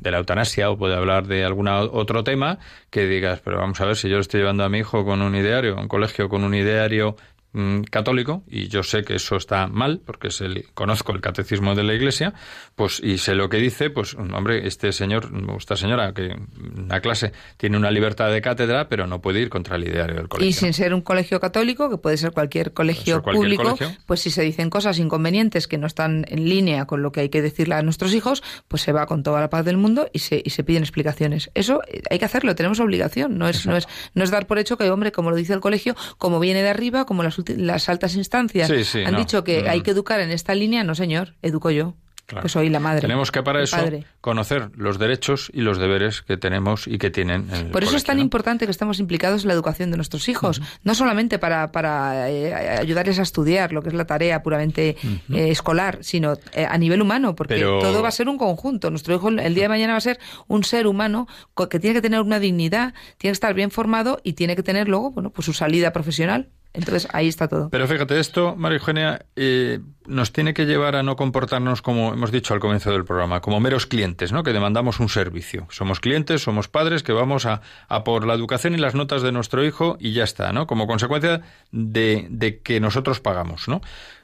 de 0.00 0.10
la 0.10 0.18
eutanasia 0.18 0.70
o 0.70 0.78
puede 0.78 0.94
hablar 0.94 1.26
de 1.26 1.44
algún 1.44 1.68
otro 1.68 2.22
tema 2.22 2.58
que 2.90 3.06
digas, 3.06 3.40
pero 3.44 3.58
vamos 3.58 3.80
a 3.80 3.86
ver 3.86 3.96
si 3.96 4.08
yo 4.08 4.18
estoy 4.20 4.40
llevando 4.40 4.64
a 4.64 4.68
mi 4.68 4.78
hijo 4.78 5.04
con 5.04 5.22
un 5.22 5.34
ideario, 5.34 5.76
un 5.76 5.88
colegio 5.88 6.28
con 6.28 6.44
un 6.44 6.54
ideario 6.54 7.16
Mm, 7.52 7.82
católico 7.90 8.44
y 8.48 8.68
yo 8.68 8.84
sé 8.84 9.02
que 9.02 9.16
eso 9.16 9.34
está 9.34 9.66
mal 9.66 10.00
porque 10.06 10.28
es 10.28 10.40
el, 10.40 10.66
conozco 10.72 11.10
el 11.10 11.20
catecismo 11.20 11.74
de 11.74 11.82
la 11.82 11.94
Iglesia 11.94 12.32
pues 12.76 13.00
y 13.02 13.18
sé 13.18 13.34
lo 13.34 13.48
que 13.48 13.56
dice 13.56 13.90
pues 13.90 14.14
hombre 14.14 14.68
este 14.68 14.92
señor 14.92 15.32
esta 15.58 15.74
señora 15.74 16.14
que 16.14 16.38
la 16.86 17.00
clase 17.00 17.32
tiene 17.56 17.76
una 17.76 17.90
libertad 17.90 18.30
de 18.30 18.40
cátedra 18.40 18.88
pero 18.88 19.08
no 19.08 19.20
puede 19.20 19.40
ir 19.40 19.48
contra 19.48 19.74
el 19.74 19.82
ideario 19.82 20.14
del 20.14 20.28
colegio. 20.28 20.48
y 20.48 20.52
sin 20.52 20.72
ser 20.72 20.94
un 20.94 21.00
colegio 21.00 21.40
católico 21.40 21.90
que 21.90 21.96
puede 21.96 22.18
ser 22.18 22.30
cualquier 22.30 22.72
colegio 22.72 23.20
público 23.20 23.76
pues 24.06 24.20
si 24.20 24.30
se 24.30 24.42
dicen 24.42 24.70
cosas 24.70 25.00
inconvenientes 25.00 25.66
que 25.66 25.76
no 25.76 25.88
están 25.88 26.26
en 26.28 26.48
línea 26.48 26.84
con 26.84 27.02
lo 27.02 27.10
que 27.10 27.18
hay 27.18 27.30
que 27.30 27.42
decirle 27.42 27.74
a 27.74 27.82
nuestros 27.82 28.14
hijos 28.14 28.44
pues 28.68 28.82
se 28.82 28.92
va 28.92 29.06
con 29.06 29.24
toda 29.24 29.40
la 29.40 29.50
paz 29.50 29.64
del 29.64 29.76
mundo 29.76 30.08
y 30.12 30.20
se, 30.20 30.40
y 30.44 30.50
se 30.50 30.62
piden 30.62 30.84
explicaciones. 30.84 31.50
Eso 31.54 31.82
eh, 31.88 32.00
hay 32.10 32.20
que 32.20 32.26
hacerlo 32.26 32.54
tenemos 32.54 32.78
obligación 32.78 33.38
no 33.38 33.48
es 33.48 33.66
no 33.66 33.76
es 33.76 33.88
no 34.14 34.22
es 34.22 34.30
dar 34.30 34.46
por 34.46 34.60
hecho 34.60 34.78
que 34.78 34.88
hombre 34.88 35.10
como 35.10 35.30
lo 35.30 35.36
dice 35.36 35.52
el 35.52 35.60
colegio 35.60 35.96
como 36.16 36.38
viene 36.38 36.62
de 36.62 36.68
arriba 36.68 37.06
como 37.06 37.24
las 37.24 37.39
las 37.56 37.88
altas 37.88 38.14
instancias 38.14 38.70
han 38.94 39.16
dicho 39.16 39.44
que 39.44 39.68
hay 39.68 39.80
mm. 39.80 39.82
que 39.82 39.90
educar 39.90 40.20
en 40.20 40.30
esta 40.30 40.54
línea, 40.54 40.84
no 40.84 40.94
señor, 40.94 41.34
educo 41.42 41.70
yo. 41.70 41.96
Que 42.40 42.48
soy 42.48 42.68
la 42.68 42.80
madre. 42.80 43.00
Tenemos 43.00 43.32
que 43.32 43.42
para 43.42 43.62
eso 43.62 43.76
conocer 44.20 44.70
los 44.76 44.98
derechos 44.98 45.50
y 45.52 45.62
los 45.62 45.78
deberes 45.78 46.22
que 46.22 46.36
tenemos 46.36 46.86
y 46.86 46.98
que 46.98 47.10
tienen. 47.10 47.48
Por 47.72 47.82
eso 47.82 47.96
es 47.96 48.04
tan 48.04 48.18
importante 48.18 48.66
que 48.66 48.70
estemos 48.70 49.00
implicados 49.00 49.42
en 49.42 49.48
la 49.48 49.54
educación 49.54 49.90
de 49.90 49.96
nuestros 49.96 50.28
hijos, 50.28 50.60
no 50.84 50.94
solamente 50.94 51.38
para, 51.38 51.72
para 51.72 52.30
eh, 52.30 52.54
ayudarles 52.54 53.18
a 53.18 53.22
estudiar 53.22 53.72
lo 53.72 53.82
que 53.82 53.88
es 53.88 53.94
la 53.94 54.06
tarea 54.06 54.42
puramente 54.42 54.96
eh, 55.32 55.50
escolar, 55.50 55.98
sino 56.02 56.34
eh, 56.52 56.66
a 56.68 56.78
nivel 56.78 57.02
humano, 57.02 57.34
porque 57.34 57.60
todo 57.60 58.02
va 58.02 58.08
a 58.08 58.12
ser 58.12 58.28
un 58.28 58.38
conjunto. 58.38 58.90
Nuestro 58.90 59.14
hijo 59.14 59.28
el 59.28 59.54
día 59.54 59.64
de 59.64 59.68
mañana 59.68 59.94
va 59.94 59.98
a 59.98 60.02
ser 60.02 60.18
un 60.46 60.64
ser 60.64 60.86
humano 60.86 61.26
que 61.68 61.80
tiene 61.80 61.94
que 61.94 62.02
tener 62.02 62.20
una 62.20 62.38
dignidad, 62.38 62.94
tiene 63.18 63.32
que 63.32 63.34
estar 63.34 63.54
bien 63.54 63.70
formado 63.70 64.20
y 64.22 64.34
tiene 64.34 64.56
que 64.56 64.62
tener 64.62 64.88
luego, 64.88 65.10
bueno, 65.10 65.30
pues 65.30 65.46
su 65.46 65.52
salida 65.52 65.92
profesional. 65.92 66.48
Entonces 66.72 67.08
ahí 67.12 67.26
está 67.28 67.48
todo. 67.48 67.68
Pero 67.70 67.88
fíjate, 67.88 68.20
esto, 68.20 68.54
María 68.56 68.78
Eugenia, 68.78 69.26
eh, 69.34 69.80
nos 70.06 70.32
tiene 70.32 70.54
que 70.54 70.66
llevar 70.66 70.94
a 70.94 71.02
no 71.02 71.16
comportarnos 71.16 71.82
como 71.82 72.12
hemos 72.12 72.30
dicho 72.30 72.54
al 72.54 72.60
comienzo 72.60 72.92
del 72.92 73.04
programa, 73.04 73.40
como 73.40 73.58
meros 73.58 73.86
clientes, 73.86 74.32
¿no? 74.32 74.42
Que 74.42 74.52
demandamos 74.52 75.00
un 75.00 75.08
servicio. 75.08 75.66
Somos 75.70 75.98
clientes, 75.98 76.42
somos 76.42 76.68
padres 76.68 77.02
que 77.02 77.12
vamos 77.12 77.46
a, 77.46 77.60
a 77.88 78.04
por 78.04 78.26
la 78.26 78.34
educación 78.34 78.74
y 78.74 78.78
las 78.78 78.94
notas 78.94 79.22
de 79.22 79.32
nuestro 79.32 79.64
hijo 79.64 79.96
y 79.98 80.12
ya 80.12 80.24
está, 80.24 80.52
¿no? 80.52 80.66
Como 80.66 80.86
consecuencia 80.86 81.42
de, 81.72 82.26
de 82.30 82.60
que 82.60 82.78
nosotros 82.80 83.20
pagamos, 83.20 83.66
¿no? 83.66 83.80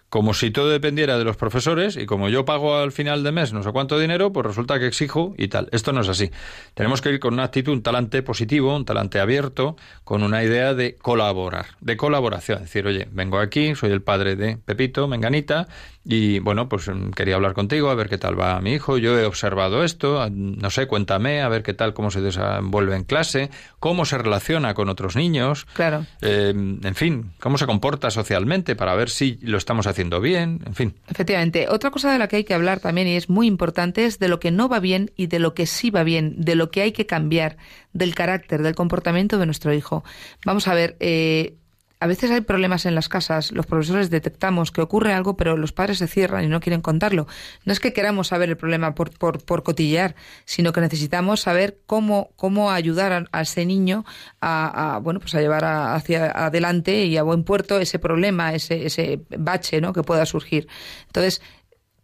Como 0.08 0.34
si 0.34 0.50
todo 0.50 0.68
dependiera 0.68 1.18
de 1.18 1.24
los 1.24 1.36
profesores 1.36 1.96
y 1.96 2.06
como 2.06 2.28
yo 2.28 2.44
pago 2.44 2.76
al 2.76 2.92
final 2.92 3.22
de 3.22 3.32
mes 3.32 3.52
no 3.52 3.62
sé 3.62 3.72
cuánto 3.72 3.98
dinero, 3.98 4.32
pues 4.32 4.46
resulta 4.46 4.78
que 4.78 4.86
exijo 4.86 5.34
y 5.36 5.48
tal. 5.48 5.68
Esto 5.72 5.92
no 5.92 6.00
es 6.00 6.08
así. 6.08 6.30
Tenemos 6.74 7.00
que 7.00 7.10
ir 7.10 7.20
con 7.20 7.34
una 7.34 7.44
actitud, 7.44 7.72
un 7.72 7.82
talante 7.82 8.22
positivo, 8.22 8.74
un 8.74 8.84
talante 8.84 9.20
abierto, 9.20 9.76
con 10.04 10.22
una 10.22 10.42
idea 10.42 10.74
de 10.74 10.96
colaborar, 10.96 11.66
de 11.80 11.96
colaboración. 11.96 12.58
Es 12.58 12.64
decir, 12.64 12.86
oye, 12.86 13.08
vengo 13.10 13.38
aquí, 13.38 13.74
soy 13.74 13.90
el 13.90 14.02
padre 14.02 14.36
de 14.36 14.56
Pepito, 14.58 15.08
Menganita, 15.08 15.66
y 16.08 16.38
bueno, 16.38 16.68
pues 16.68 16.86
mm, 16.88 17.10
quería 17.10 17.34
hablar 17.34 17.52
contigo, 17.52 17.90
a 17.90 17.94
ver 17.96 18.08
qué 18.08 18.16
tal 18.16 18.38
va 18.38 18.60
mi 18.60 18.74
hijo. 18.74 18.96
Yo 18.96 19.18
he 19.18 19.24
observado 19.24 19.82
esto, 19.82 20.28
no 20.30 20.70
sé, 20.70 20.86
cuéntame, 20.86 21.42
a 21.42 21.48
ver 21.48 21.64
qué 21.64 21.74
tal, 21.74 21.94
cómo 21.94 22.12
se 22.12 22.20
desenvuelve 22.20 22.94
en 22.94 23.02
clase, 23.02 23.50
cómo 23.80 24.04
se 24.04 24.16
relaciona 24.16 24.74
con 24.74 24.88
otros 24.88 25.16
niños. 25.16 25.66
Claro. 25.72 26.06
Eh, 26.22 26.50
en 26.54 26.94
fin, 26.94 27.32
cómo 27.40 27.58
se 27.58 27.66
comporta 27.66 28.10
socialmente 28.12 28.76
para 28.76 28.94
ver 28.94 29.10
si 29.10 29.38
lo 29.42 29.58
estamos 29.58 29.88
haciendo 29.88 30.20
bien, 30.20 30.60
en 30.64 30.74
fin. 30.74 30.94
Efectivamente. 31.08 31.66
Otra 31.68 31.90
cosa 31.90 32.12
de 32.12 32.20
la 32.20 32.28
que 32.28 32.36
hay 32.36 32.44
que 32.44 32.54
hablar 32.54 32.78
también 32.78 33.08
y 33.08 33.16
es 33.16 33.28
muy 33.28 33.48
importante 33.48 34.04
es 34.04 34.20
de 34.20 34.28
lo 34.28 34.38
que 34.38 34.52
no 34.52 34.68
va 34.68 34.78
bien 34.78 35.10
y 35.16 35.26
de 35.26 35.40
lo 35.40 35.54
que 35.54 35.66
sí 35.66 35.90
va 35.90 36.04
bien, 36.04 36.36
de 36.38 36.54
lo 36.54 36.70
que 36.70 36.82
hay 36.82 36.92
que 36.92 37.06
cambiar, 37.06 37.56
del 37.92 38.14
carácter, 38.14 38.62
del 38.62 38.76
comportamiento 38.76 39.38
de 39.38 39.46
nuestro 39.46 39.74
hijo. 39.74 40.04
Vamos 40.44 40.68
a 40.68 40.74
ver, 40.74 40.96
eh, 41.00 41.56
a 41.98 42.06
veces 42.06 42.30
hay 42.30 42.42
problemas 42.42 42.84
en 42.86 42.94
las 42.94 43.08
casas, 43.08 43.52
los 43.52 43.66
profesores 43.66 44.10
detectamos 44.10 44.70
que 44.70 44.80
ocurre 44.82 45.12
algo, 45.14 45.36
pero 45.36 45.56
los 45.56 45.72
padres 45.72 45.98
se 45.98 46.06
cierran 46.06 46.44
y 46.44 46.48
no 46.48 46.60
quieren 46.60 46.82
contarlo. 46.82 47.26
No 47.64 47.72
es 47.72 47.80
que 47.80 47.92
queramos 47.92 48.28
saber 48.28 48.48
el 48.50 48.56
problema 48.56 48.94
por, 48.94 49.16
por, 49.16 49.42
por 49.44 49.62
cotillear, 49.62 50.14
sino 50.44 50.72
que 50.72 50.80
necesitamos 50.80 51.40
saber 51.40 51.78
cómo, 51.86 52.30
cómo 52.36 52.70
ayudar 52.70 53.12
a, 53.12 53.24
a 53.32 53.40
ese 53.42 53.64
niño 53.64 54.04
a, 54.40 54.96
a, 54.96 54.98
bueno, 54.98 55.20
pues 55.20 55.34
a 55.34 55.40
llevar 55.40 55.64
a- 55.64 55.94
hacia 55.94 56.26
adelante 56.30 57.04
y 57.06 57.16
a 57.16 57.22
buen 57.22 57.44
puerto 57.44 57.78
ese 57.80 57.98
problema, 57.98 58.54
ese, 58.54 58.86
ese 58.86 59.20
bache 59.38 59.80
¿no? 59.80 59.92
que 59.92 60.02
pueda 60.02 60.26
surgir. 60.26 60.68
Entonces, 61.06 61.40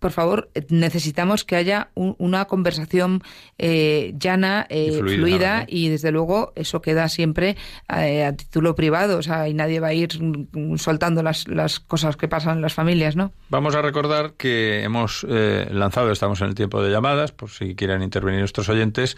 por 0.02 0.12
favor, 0.12 0.50
eh, 0.54 0.66
necesitamos 0.68 1.44
que 1.44 1.56
haya 1.56 1.88
un- 1.94 2.14
una 2.18 2.44
conversación 2.44 3.22
eh, 3.56 4.12
llana, 4.18 4.66
eh, 4.68 4.98
Y 4.98 5.14
fluida, 5.14 5.64
y 5.66 5.88
desde 5.88 6.10
luego 6.12 6.52
eso 6.56 6.82
queda 6.82 7.08
siempre 7.08 7.56
eh, 7.96 8.24
a 8.26 8.36
título 8.36 8.74
privado, 8.74 9.16
o 9.16 9.22
sea, 9.22 9.48
y 9.48 9.54
nadie 9.54 9.80
va 9.80 9.88
a 9.88 9.94
ir 9.94 10.10
mm, 10.22 10.76
soltando 10.76 11.22
las, 11.22 11.48
las 11.48 11.80
cosas 11.80 12.16
que 12.18 12.28
pasan 12.28 12.56
en 12.56 12.62
las 12.62 12.74
familias, 12.74 13.16
¿no? 13.16 13.32
Vamos 13.48 13.74
a 13.74 13.80
recordar 13.80 14.34
que 14.34 14.82
hemos 14.82 15.24
eh, 15.26 15.68
lanzado, 15.70 16.12
estamos 16.12 16.40
en 16.42 16.48
el 16.48 16.54
tiempo 16.54 16.82
de 16.82 16.90
llamadas, 16.90 17.32
por 17.32 17.48
si 17.48 17.74
quieren 17.74 18.02
intervenir 18.02 18.40
nuestros 18.40 18.68
oyentes, 18.68 19.16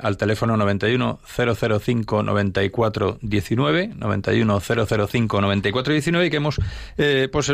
al 0.00 0.16
teléfono 0.16 0.56
91 0.56 1.20
005 1.78 2.22
94 2.22 3.18
19, 3.20 3.88
91 3.96 4.60
005 4.60 5.40
94 5.42 5.92
19, 5.92 6.26
y 6.26 6.30
que 6.30 6.36
hemos 6.38 6.58
eh, 6.96 7.28
pues, 7.30 7.52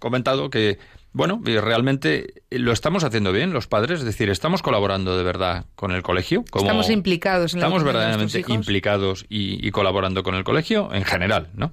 comentado 0.00 0.50
que, 0.50 0.78
bueno, 1.14 1.40
y 1.46 1.56
realmente 1.58 2.42
lo 2.50 2.72
estamos 2.72 3.04
haciendo 3.04 3.32
bien 3.32 3.52
los 3.54 3.66
padres, 3.66 4.00
es 4.00 4.04
decir, 4.04 4.28
estamos 4.28 4.60
colaborando 4.60 5.16
de 5.16 5.22
verdad 5.24 5.64
con 5.76 5.92
el 5.92 6.02
colegio. 6.02 6.44
Como 6.50 6.66
Estamos 6.66 6.90
implicados 6.90 7.54
en 7.54 7.60
la 7.60 7.66
Estamos 7.66 7.82
de 7.82 7.86
verdaderamente 7.86 8.44
implicados 8.48 9.24
y, 9.30 9.66
y 9.66 9.70
colaborando 9.70 10.22
con 10.22 10.34
el 10.34 10.44
colegio 10.44 10.92
en 10.92 11.04
general, 11.04 11.48
¿no? 11.54 11.72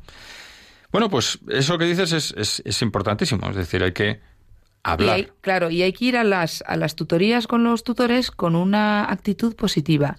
Bueno, 0.92 1.10
pues 1.10 1.40
eso 1.50 1.78
que 1.78 1.86
dices 1.86 2.12
es, 2.14 2.34
es, 2.38 2.62
es 2.66 2.82
importantísimo, 2.82 3.50
es 3.50 3.56
decir, 3.56 3.82
hay 3.84 3.94
que 3.94 4.10
Y 4.12 4.20
hablar. 4.84 5.16
hay- 5.16 5.28
claro, 5.42 5.70
y 5.72 5.82
hay 5.82 5.94
que 5.94 6.06
ir 6.06 6.18
a 6.18 6.24
las, 6.24 6.64
a 6.68 6.76
las 6.78 6.96
tutorías 6.96 7.48
con 7.48 7.64
los 7.64 7.84
tutores 7.84 8.30
con 8.32 8.56
una 8.56 9.06
actitud 9.12 9.56
positiva. 9.56 10.18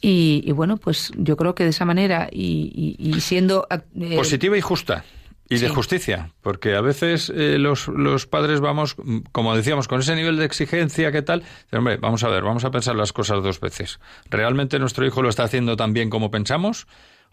Y, 0.00 0.42
y 0.46 0.52
bueno, 0.52 0.76
pues 0.76 1.10
yo 1.16 1.36
creo 1.36 1.54
que 1.54 1.64
de 1.64 1.70
esa 1.70 1.84
manera 1.84 2.28
y, 2.30 2.96
y- 2.98 3.08
y 3.16 3.20
siendo... 3.20 3.66
eh, 3.70 4.16
Positiva 4.16 4.56
y 4.56 4.60
justa. 4.60 5.04
Y 5.54 5.58
de 5.58 5.68
justicia, 5.68 6.30
porque 6.42 6.74
a 6.74 6.80
veces 6.80 7.32
eh, 7.34 7.58
los, 7.58 7.88
los 7.88 8.26
padres 8.26 8.60
vamos, 8.60 8.96
como 9.32 9.56
decíamos, 9.56 9.88
con 9.88 10.00
ese 10.00 10.14
nivel 10.14 10.36
de 10.36 10.44
exigencia, 10.44 11.12
¿qué 11.12 11.22
tal? 11.22 11.42
Pero, 11.70 11.80
hombre, 11.80 11.96
vamos 11.96 12.24
a 12.24 12.28
ver, 12.28 12.42
vamos 12.42 12.64
a 12.64 12.70
pensar 12.70 12.96
las 12.96 13.12
cosas 13.12 13.42
dos 13.42 13.60
veces. 13.60 14.00
¿Realmente 14.30 14.78
nuestro 14.78 15.06
hijo 15.06 15.22
lo 15.22 15.28
está 15.28 15.44
haciendo 15.44 15.76
tan 15.76 15.92
bien 15.92 16.10
como 16.10 16.30
pensamos? 16.30 16.86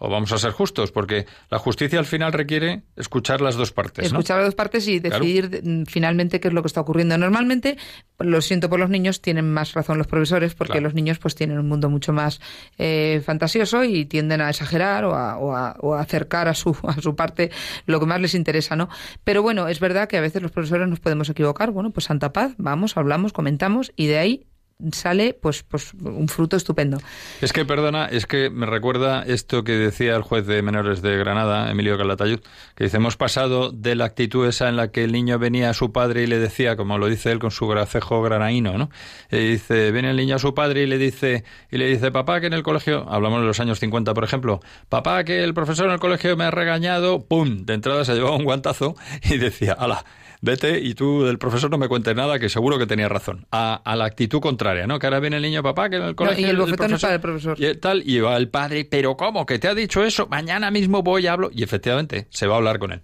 ¿O 0.03 0.09
vamos 0.09 0.31
a 0.31 0.39
ser 0.39 0.51
justos? 0.51 0.91
Porque 0.91 1.27
la 1.51 1.59
justicia 1.59 1.99
al 1.99 2.05
final 2.05 2.33
requiere 2.33 2.81
escuchar 2.95 3.39
las 3.39 3.55
dos 3.55 3.71
partes, 3.71 4.11
¿no? 4.11 4.17
escuchar 4.19 4.37
las 4.37 4.47
dos 4.47 4.55
partes 4.55 4.87
y 4.87 4.99
decidir 4.99 5.61
mm, 5.63 5.83
finalmente 5.85 6.39
qué 6.39 6.47
es 6.47 6.53
lo 6.55 6.63
que 6.63 6.67
está 6.67 6.81
ocurriendo. 6.81 7.15
Normalmente, 7.19 7.77
lo 8.17 8.41
siento 8.41 8.67
por 8.67 8.79
los 8.79 8.89
niños, 8.89 9.21
tienen 9.21 9.51
más 9.53 9.73
razón 9.73 9.99
los 9.99 10.07
profesores 10.07 10.55
porque 10.55 10.71
Claro. 10.71 10.85
los 10.85 10.93
niños 10.95 11.19
pues 11.19 11.35
tienen 11.35 11.59
un 11.59 11.67
mundo 11.67 11.87
mucho 11.89 12.13
más 12.13 12.41
eh, 12.79 13.21
fantasioso 13.23 13.83
y 13.83 14.05
tienden 14.05 14.41
a 14.41 14.49
exagerar 14.49 15.05
o 15.05 15.13
a, 15.13 15.37
o 15.37 15.55
a- 15.55 15.75
o 15.81 15.93
a 15.93 16.01
acercar 16.01 16.47
a 16.47 16.53
su, 16.55 16.75
a 16.83 16.99
su 16.99 17.15
parte 17.15 17.51
lo 17.85 17.99
que 17.99 18.05
más 18.07 18.19
les 18.19 18.33
interesa, 18.33 18.75
¿no? 18.75 18.89
Pero 19.23 19.43
bueno, 19.43 19.67
es 19.67 19.79
verdad 19.79 20.07
que 20.07 20.17
a 20.17 20.21
veces 20.21 20.41
los 20.41 20.51
profesores 20.51 20.87
nos 20.87 20.99
podemos 20.99 21.29
equivocar. 21.29 21.69
Bueno, 21.69 21.91
pues 21.91 22.05
santa 22.05 22.33
paz, 22.33 22.53
vamos, 22.57 22.97
hablamos, 22.97 23.33
comentamos 23.33 23.91
y 23.95 24.07
de 24.07 24.17
ahí 24.17 24.47
sale 24.91 25.33
pues 25.33 25.63
pues 25.63 25.93
un 25.93 26.27
fruto 26.27 26.57
estupendo. 26.57 26.97
Es 27.41 27.53
que, 27.53 27.65
perdona, 27.65 28.05
es 28.05 28.25
que 28.25 28.49
me 28.49 28.65
recuerda 28.65 29.23
esto 29.23 29.63
que 29.63 29.73
decía 29.73 30.15
el 30.15 30.21
juez 30.21 30.45
de 30.45 30.61
menores 30.61 31.01
de 31.01 31.17
Granada, 31.17 31.69
Emilio 31.71 31.97
Calatayud, 31.97 32.39
que 32.75 32.85
dice, 32.85 32.97
hemos 32.97 33.17
pasado 33.17 33.71
de 33.71 33.95
la 33.95 34.05
actitud 34.05 34.47
esa 34.47 34.69
en 34.69 34.75
la 34.75 34.91
que 34.91 35.03
el 35.03 35.11
niño 35.11 35.39
venía 35.39 35.69
a 35.69 35.73
su 35.73 35.91
padre 35.91 36.23
y 36.23 36.27
le 36.27 36.39
decía, 36.39 36.75
como 36.75 36.97
lo 36.97 37.07
dice 37.07 37.31
él 37.31 37.39
con 37.39 37.51
su 37.51 37.67
gracejo 37.67 38.21
granaíno, 38.21 38.77
¿no? 38.77 38.89
Y 39.31 39.37
dice, 39.37 39.91
viene 39.91 40.11
el 40.11 40.17
niño 40.17 40.35
a 40.35 40.39
su 40.39 40.53
padre 40.53 40.83
y 40.83 40.87
le 40.87 40.97
dice, 40.97 41.43
y 41.69 41.77
le 41.77 41.87
dice, 41.87 42.11
papá, 42.11 42.39
que 42.41 42.47
en 42.47 42.53
el 42.53 42.63
colegio, 42.63 43.05
hablamos 43.09 43.41
de 43.41 43.47
los 43.47 43.59
años 43.59 43.79
50, 43.79 44.13
por 44.13 44.23
ejemplo, 44.23 44.59
papá, 44.89 45.23
que 45.23 45.43
el 45.43 45.53
profesor 45.53 45.87
en 45.87 45.93
el 45.93 45.99
colegio 45.99 46.35
me 46.37 46.45
ha 46.45 46.51
regañado, 46.51 47.25
¡pum! 47.25 47.65
De 47.65 47.73
entrada 47.73 48.05
se 48.05 48.13
llevaba 48.13 48.35
un 48.35 48.43
guantazo 48.43 48.95
y 49.23 49.37
decía, 49.37 49.73
ala, 49.73 50.05
vete 50.41 50.79
y 50.79 50.95
tú 50.95 51.23
del 51.23 51.37
profesor 51.37 51.69
no 51.71 51.77
me 51.77 51.87
cuentes 51.87 52.15
nada, 52.15 52.39
que 52.39 52.49
seguro 52.49 52.77
que 52.77 52.87
tenía 52.87 53.07
razón. 53.07 53.45
A, 53.51 53.81
a 53.83 53.95
la 53.95 54.05
actitud 54.05 54.41
contraria, 54.41 54.87
¿no? 54.87 54.99
Que 54.99 55.07
ahora 55.07 55.19
viene 55.19 55.37
el 55.37 55.43
niño, 55.43 55.63
papá, 55.63 55.89
que 55.89 55.97
en 55.97 56.03
el 56.03 56.15
colegio... 56.15 56.45
y 56.45 56.49
el 56.49 56.57
bofetón 56.57 56.93
es 56.93 57.01
para 57.01 57.13
el 57.13 57.21
profesor. 57.21 57.57
Y 57.59 57.75
tal, 57.75 58.03
y 58.05 58.19
va 58.19 58.35
el 58.37 58.49
padre, 58.49 58.85
pero 58.85 59.15
¿cómo? 59.15 59.45
¿Que 59.45 59.59
te 59.59 59.67
ha 59.67 59.75
dicho 59.75 60.03
eso? 60.03 60.27
Mañana 60.27 60.71
mismo 60.71 61.03
voy 61.03 61.23
y 61.23 61.27
hablo. 61.27 61.49
Y 61.53 61.63
efectivamente, 61.63 62.27
se 62.29 62.47
va 62.47 62.55
a 62.55 62.57
hablar 62.57 62.79
con 62.79 62.91
él. 62.91 63.01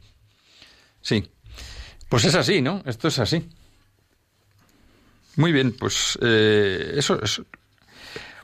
Sí. 1.02 1.30
Pues 2.10 2.26
es 2.26 2.36
así, 2.36 2.62
¿no? 2.62 2.82
Esto 2.86 3.08
es 3.08 3.20
así. 3.20 3.48
Muy 5.36 5.52
bien, 5.52 5.76
pues 5.78 6.18
eh, 6.22 6.94
eso 6.96 7.22
es. 7.22 7.42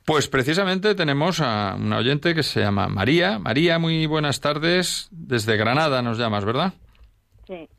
Pues 0.06 0.28
precisamente 0.28 0.96
tenemos 0.96 1.40
a 1.40 1.76
una 1.80 1.98
oyente 1.98 2.36
que 2.36 2.44
se 2.44 2.60
llama 2.60 2.90
María. 2.90 3.40
María, 3.40 3.80
muy 3.80 4.06
buenas 4.06 4.42
tardes. 4.42 5.08
Desde 5.12 5.56
Granada 5.56 6.02
nos 6.02 6.18
llamas, 6.18 6.44
¿verdad? 6.44 6.74
Sí. 7.48 7.70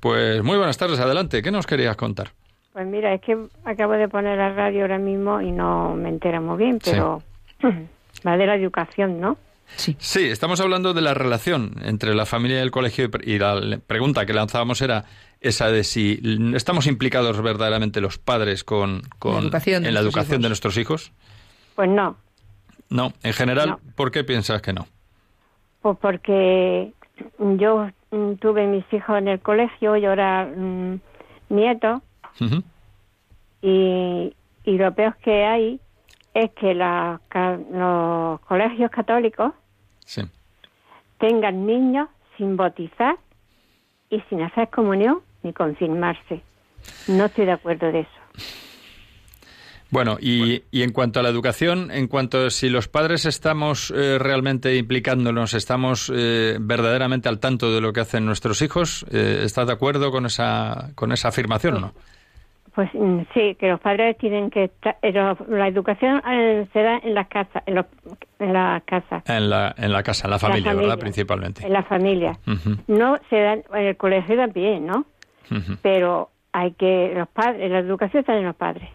Pues 0.00 0.42
muy 0.42 0.56
buenas 0.56 0.78
tardes, 0.78 0.98
adelante. 1.00 1.42
¿Qué 1.42 1.50
nos 1.50 1.66
querías 1.66 1.96
contar? 1.96 2.32
Pues 2.72 2.86
mira, 2.86 3.12
es 3.14 3.20
que 3.20 3.36
acabo 3.64 3.92
de 3.92 4.08
poner 4.08 4.38
la 4.38 4.50
radio 4.52 4.82
ahora 4.82 4.98
mismo 4.98 5.40
y 5.40 5.50
no 5.52 5.94
me 5.94 6.08
entero 6.08 6.40
muy 6.40 6.56
bien, 6.56 6.78
Sí. 6.82 6.92
pero 6.92 7.22
va 8.26 8.36
de 8.36 8.46
la 8.46 8.54
educación, 8.56 9.20
¿no? 9.20 9.36
Sí. 9.76 9.96
Sí, 10.00 10.24
estamos 10.26 10.60
hablando 10.60 10.94
de 10.94 11.00
la 11.00 11.14
relación 11.14 11.74
entre 11.84 12.14
la 12.14 12.26
familia 12.26 12.58
y 12.58 12.62
el 12.62 12.70
colegio 12.72 13.08
y 13.22 13.38
la 13.38 13.78
pregunta 13.86 14.26
que 14.26 14.32
lanzábamos 14.32 14.80
era 14.82 15.04
esa 15.40 15.70
de 15.70 15.84
si 15.84 16.20
estamos 16.54 16.86
implicados 16.88 17.40
verdaderamente 17.40 18.00
los 18.00 18.18
padres 18.18 18.64
con, 18.64 19.02
con- 19.20 19.34
La 19.34 19.40
educación 19.42 19.82
de 19.84 19.88
en 19.90 19.94
la 19.94 20.02
nuestros 20.02 20.24
educación 20.24 20.40
de 20.40 20.46
hijos. 20.46 20.50
nuestros 20.50 20.76
hijos. 20.78 21.12
Pues 21.76 21.88
no, 21.88 22.16
No, 22.88 23.12
en 23.22 23.32
general, 23.32 23.68
No. 23.70 23.80
¿por 23.94 24.10
qué 24.10 24.24
piensas 24.24 24.60
que 24.62 24.72
no? 24.72 24.86
pues 25.82 25.96
porque 26.02 26.92
yo 27.38 27.88
mm, 28.10 28.34
tuve 28.34 28.66
mis 28.66 28.84
hijos 28.92 29.18
en 29.18 29.28
el 29.28 29.40
colegio 29.40 29.96
y 29.96 30.04
ahora 30.06 30.44
mm, 30.46 31.00
nietos 31.50 32.00
y, 33.62 34.34
y 34.64 34.78
lo 34.78 34.94
peor 34.94 35.16
que 35.16 35.44
hay 35.44 35.80
es 36.34 36.50
que 36.52 36.74
los 36.74 38.40
colegios 38.42 38.90
católicos 38.90 39.52
Sí. 40.04 40.22
tengan 41.18 41.66
niños 41.66 42.08
sin 42.36 42.56
bautizar 42.56 43.16
y 44.08 44.20
sin 44.22 44.42
hacer 44.42 44.68
comunión 44.70 45.20
ni 45.42 45.52
confirmarse. 45.52 46.42
No 47.08 47.26
estoy 47.26 47.46
de 47.46 47.52
acuerdo 47.52 47.92
de 47.92 48.00
eso. 48.00 48.19
Bueno, 49.90 50.18
y, 50.20 50.62
y 50.70 50.82
en 50.82 50.92
cuanto 50.92 51.18
a 51.20 51.22
la 51.22 51.28
educación, 51.30 51.90
en 51.90 52.06
cuanto 52.06 52.46
a 52.46 52.50
si 52.50 52.68
los 52.68 52.86
padres 52.88 53.26
estamos 53.26 53.92
eh, 53.96 54.18
realmente 54.18 54.76
implicándonos, 54.76 55.54
estamos 55.54 56.12
eh, 56.14 56.58
verdaderamente 56.60 57.28
al 57.28 57.40
tanto 57.40 57.72
de 57.74 57.80
lo 57.80 57.92
que 57.92 58.00
hacen 58.00 58.24
nuestros 58.24 58.62
hijos, 58.62 59.04
eh, 59.10 59.40
¿estás 59.44 59.66
de 59.66 59.72
acuerdo 59.72 60.10
con 60.12 60.26
esa, 60.26 60.90
con 60.94 61.10
esa 61.12 61.28
afirmación 61.28 61.74
o 61.74 61.80
no? 61.80 61.92
Pues 62.72 62.88
mm, 62.94 63.22
sí, 63.34 63.56
que 63.58 63.68
los 63.68 63.80
padres 63.80 64.16
tienen 64.18 64.48
que 64.48 64.64
estar, 64.64 64.96
eh, 65.02 65.12
la 65.48 65.66
educación 65.66 66.22
eh, 66.30 66.68
se 66.72 66.82
da 66.82 66.98
en 67.02 67.14
las 67.14 67.26
casas, 67.26 67.64
en, 67.66 67.74
los- 67.74 67.86
en 68.38 68.52
la 68.52 68.80
casa, 68.86 69.24
En 69.26 69.50
la, 69.50 69.74
en 69.76 69.92
la 69.92 70.04
casa, 70.04 70.28
en 70.28 70.30
la 70.30 70.38
familia, 70.38 70.70
familia. 70.70 70.88
¿verdad? 70.88 71.00
Principalmente. 71.00 71.66
en 71.66 71.72
la 71.72 71.82
familia. 71.82 72.38
Ujú, 72.46 72.76
No 72.86 73.16
se 73.28 73.40
da 73.40 73.54
en 73.54 73.64
el 73.86 73.96
colegio 73.96 74.36
también, 74.36 74.86
¿no? 74.86 75.04
Pero 75.82 76.30
hay 76.52 76.70
que 76.74 77.12
los 77.16 77.26
padres, 77.28 77.68
la 77.72 77.80
educación 77.80 78.20
está 78.20 78.36
en 78.38 78.44
los 78.46 78.54
padres. 78.54 78.88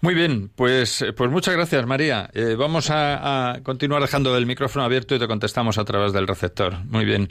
Muy 0.00 0.14
bien, 0.14 0.50
pues, 0.54 1.02
eh, 1.02 1.12
pues 1.12 1.30
muchas 1.30 1.54
gracias, 1.54 1.86
María. 1.86 2.30
Eh, 2.34 2.56
vamos 2.58 2.90
a, 2.90 3.60
continuar 3.62 4.02
dejando 4.02 4.36
el 4.36 4.46
micrófono 4.46 4.84
abierto 4.84 5.14
y 5.14 5.18
te 5.18 5.26
contestamos 5.26 5.78
a 5.78 5.84
través 5.84 6.12
del 6.12 6.26
receptor. 6.26 6.84
Muy 6.86 7.04
bien. 7.04 7.28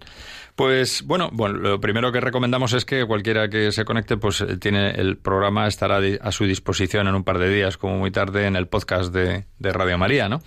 Pues 0.55 1.03
bueno, 1.03 1.29
bueno, 1.31 1.57
lo 1.57 1.81
primero 1.81 2.11
que 2.11 2.19
recomendamos 2.19 2.73
es 2.73 2.85
que 2.85 3.05
cualquiera 3.05 3.49
que 3.49 3.71
se 3.71 3.85
conecte, 3.85 4.17
pues 4.17 4.41
eh, 4.41 4.57
tiene 4.57 4.91
el 4.91 5.17
programa 5.17 5.67
estará 5.67 5.99
a 6.21 6.31
su 6.31 6.45
disposición 6.45 7.07
en 7.07 7.15
un 7.15 7.23
par 7.23 7.39
de 7.39 7.49
días, 7.49 7.77
como 7.77 7.97
muy 7.97 8.11
tarde, 8.11 8.47
en 8.47 8.55
el 8.55 8.67
podcast 8.67 9.13
de, 9.13 9.45
de 9.59 9.73
Radio 9.73 9.97
María, 9.97 10.29
¿no? 10.29 10.41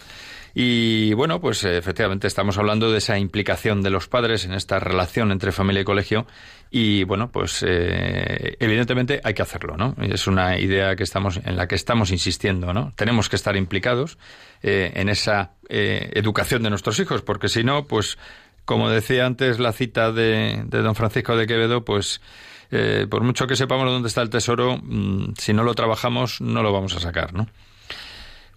Y 0.54 1.12
bueno, 1.14 1.40
pues 1.40 1.64
eh, 1.64 1.76
efectivamente 1.76 2.28
estamos 2.28 2.58
hablando 2.58 2.92
de 2.92 2.98
esa 2.98 3.18
implicación 3.18 3.82
de 3.82 3.90
los 3.90 4.06
padres 4.06 4.44
en 4.44 4.52
esta 4.52 4.78
relación 4.78 5.32
entre 5.32 5.50
familia 5.50 5.82
y 5.82 5.84
colegio 5.84 6.26
y 6.70 7.04
bueno, 7.04 7.30
pues 7.30 7.64
eh, 7.66 8.56
evidentemente 8.58 9.20
hay 9.22 9.34
que 9.34 9.42
hacerlo, 9.42 9.76
¿no? 9.76 9.94
Es 10.00 10.26
una 10.26 10.58
idea 10.58 10.96
que 10.96 11.02
estamos 11.02 11.40
en 11.44 11.56
la 11.56 11.68
que 11.68 11.74
estamos 11.74 12.10
insistiendo, 12.10 12.72
¿no? 12.72 12.92
Tenemos 12.96 13.28
que 13.28 13.36
estar 13.36 13.56
implicados 13.56 14.18
eh, 14.62 14.92
en 14.94 15.08
esa 15.08 15.52
eh, 15.68 16.10
educación 16.14 16.62
de 16.62 16.70
nuestros 16.70 16.98
hijos, 16.98 17.22
porque 17.22 17.48
si 17.48 17.62
no, 17.62 17.86
pues 17.86 18.18
como 18.64 18.90
decía 18.90 19.26
antes 19.26 19.58
la 19.58 19.72
cita 19.72 20.10
de, 20.10 20.64
de 20.66 20.82
don 20.82 20.94
Francisco 20.94 21.36
de 21.36 21.46
Quevedo, 21.46 21.84
pues 21.84 22.20
eh, 22.70 23.06
por 23.08 23.22
mucho 23.22 23.46
que 23.46 23.56
sepamos 23.56 23.86
dónde 23.86 24.08
está 24.08 24.22
el 24.22 24.30
tesoro, 24.30 24.78
mm, 24.82 25.34
si 25.38 25.52
no 25.52 25.62
lo 25.62 25.74
trabajamos 25.74 26.40
no 26.40 26.62
lo 26.62 26.72
vamos 26.72 26.96
a 26.96 27.00
sacar, 27.00 27.34
¿no? 27.34 27.46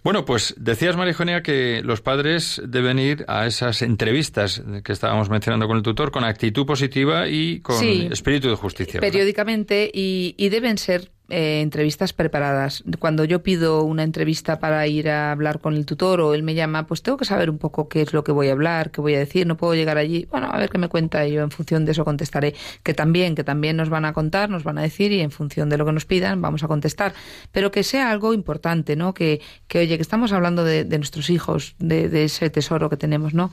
Bueno, 0.04 0.24
pues 0.24 0.54
decías, 0.58 0.96
María 0.96 1.12
Eugenia, 1.12 1.42
que 1.42 1.82
los 1.84 2.00
padres 2.00 2.62
deben 2.66 2.98
ir 2.98 3.24
a 3.28 3.46
esas 3.46 3.82
entrevistas 3.82 4.62
que 4.84 4.92
estábamos 4.92 5.28
mencionando 5.28 5.66
con 5.66 5.76
el 5.76 5.82
tutor 5.82 6.10
con 6.10 6.24
actitud 6.24 6.64
positiva 6.66 7.28
y 7.28 7.60
con 7.60 7.76
Sí. 7.78 8.08
espíritu 8.10 8.48
de 8.48 8.54
justicia. 8.56 9.00
periódicamente 9.00 9.90
y, 9.92 10.34
y 10.38 10.48
deben 10.50 10.78
ser 10.78 11.10
eh, 11.28 11.60
entrevistas 11.60 12.12
preparadas. 12.12 12.82
Cuando 12.98 13.24
yo 13.24 13.42
pido 13.42 13.82
una 13.84 14.02
entrevista 14.02 14.58
para 14.60 14.86
ir 14.86 15.10
a 15.10 15.30
hablar 15.32 15.60
con 15.60 15.74
el 15.74 15.84
tutor 15.84 16.20
o 16.20 16.32
él 16.32 16.42
me 16.42 16.54
llama, 16.54 16.86
pues 16.86 17.02
tengo 17.02 17.18
que 17.18 17.26
saber 17.26 17.50
un 17.50 17.58
poco 17.58 17.88
qué 17.88 18.00
es 18.02 18.12
lo 18.12 18.24
que 18.24 18.32
voy 18.32 18.48
a 18.48 18.52
hablar, 18.52 18.90
qué 18.90 19.00
voy 19.00 19.14
a 19.14 19.18
decir. 19.18 19.46
No 19.46 19.56
puedo 19.56 19.74
llegar 19.74 19.98
allí, 19.98 20.26
bueno, 20.30 20.48
a 20.50 20.56
ver 20.56 20.70
qué 20.70 20.78
me 20.78 20.88
cuenta 20.88 21.26
y 21.26 21.32
yo 21.32 21.42
en 21.42 21.50
función 21.50 21.84
de 21.84 21.92
eso 21.92 22.04
contestaré. 22.04 22.54
Que 22.82 22.94
también, 22.94 23.34
que 23.34 23.44
también 23.44 23.76
nos 23.76 23.90
van 23.90 24.04
a 24.04 24.12
contar, 24.12 24.48
nos 24.48 24.64
van 24.64 24.78
a 24.78 24.82
decir 24.82 25.12
y 25.12 25.20
en 25.20 25.30
función 25.30 25.68
de 25.68 25.76
lo 25.76 25.84
que 25.84 25.92
nos 25.92 26.06
pidan 26.06 26.40
vamos 26.40 26.62
a 26.64 26.68
contestar. 26.68 27.12
Pero 27.52 27.70
que 27.70 27.82
sea 27.82 28.10
algo 28.10 28.32
importante, 28.32 28.96
¿no? 28.96 29.12
Que, 29.12 29.42
que 29.66 29.80
oye, 29.80 29.96
que 29.96 30.02
estamos 30.02 30.32
hablando 30.32 30.64
de, 30.64 30.84
de 30.84 30.98
nuestros 30.98 31.28
hijos, 31.30 31.74
de, 31.78 32.08
de 32.08 32.24
ese 32.24 32.48
tesoro 32.48 32.88
que 32.88 32.96
tenemos, 32.96 33.34
¿no? 33.34 33.50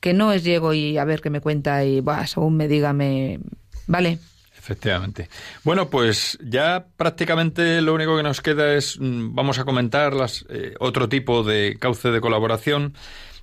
Que 0.00 0.12
no 0.12 0.32
es 0.32 0.44
llego 0.44 0.72
y 0.74 0.98
a 0.98 1.04
ver 1.04 1.20
qué 1.20 1.30
me 1.30 1.40
cuenta 1.40 1.84
y, 1.84 2.00
buah, 2.00 2.26
según 2.28 2.56
me 2.56 2.68
diga, 2.68 2.92
me... 2.92 3.40
Vale, 3.88 4.18
Efectivamente. 4.68 5.30
Bueno, 5.64 5.88
pues 5.88 6.36
ya 6.42 6.88
prácticamente 6.98 7.80
lo 7.80 7.94
único 7.94 8.18
que 8.18 8.22
nos 8.22 8.42
queda 8.42 8.74
es 8.74 9.00
mm, 9.00 9.34
vamos 9.34 9.58
a 9.58 9.64
comentar 9.64 10.12
las, 10.12 10.44
eh, 10.50 10.74
otro 10.78 11.08
tipo 11.08 11.42
de 11.42 11.78
cauce 11.80 12.10
de 12.10 12.20
colaboración 12.20 12.92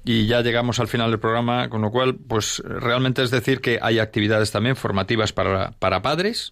y 0.03 0.27
ya 0.27 0.41
llegamos 0.41 0.79
al 0.79 0.87
final 0.87 1.09
del 1.09 1.19
programa, 1.19 1.67
con 1.69 1.81
lo 1.81 1.89
cual, 1.89 2.15
pues 2.15 2.61
realmente 2.63 3.23
es 3.23 3.31
decir 3.31 3.59
que 3.59 3.79
hay 3.81 3.97
actividades 3.97 4.51
también 4.51 4.75
formativas 4.75 5.33
para, 5.33 5.71
para 5.71 6.03
padres 6.03 6.51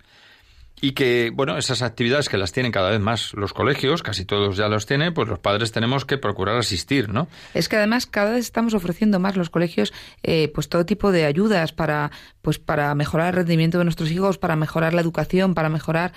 y 0.83 0.91
que, 0.91 1.31
bueno, 1.33 1.57
esas 1.57 1.81
actividades 1.81 2.27
que 2.27 2.37
las 2.37 2.51
tienen 2.51 2.73
cada 2.73 2.89
vez 2.89 2.99
más 2.99 3.33
los 3.35 3.53
colegios, 3.53 4.03
casi 4.03 4.25
todos 4.25 4.57
ya 4.57 4.67
los 4.67 4.85
tienen, 4.85 5.13
pues 5.13 5.29
los 5.29 5.39
padres 5.39 5.71
tenemos 5.71 6.03
que 6.03 6.17
procurar 6.17 6.57
asistir, 6.57 7.07
¿no? 7.07 7.29
Es 7.53 7.69
que 7.69 7.77
además 7.77 8.05
cada 8.05 8.31
vez 8.31 8.45
estamos 8.45 8.73
ofreciendo 8.73 9.17
más 9.17 9.37
los 9.37 9.49
colegios 9.49 9.93
eh, 10.23 10.51
pues 10.53 10.67
todo 10.67 10.85
tipo 10.85 11.13
de 11.13 11.23
ayudas 11.23 11.71
para 11.71 12.11
pues 12.43 12.59
para 12.59 12.93
mejorar 12.93 13.29
el 13.29 13.35
rendimiento 13.37 13.77
de 13.77 13.85
nuestros 13.85 14.11
hijos, 14.11 14.37
para 14.37 14.57
mejorar 14.57 14.93
la 14.93 14.99
educación, 14.99 15.53
para 15.53 15.69
mejorar 15.69 16.11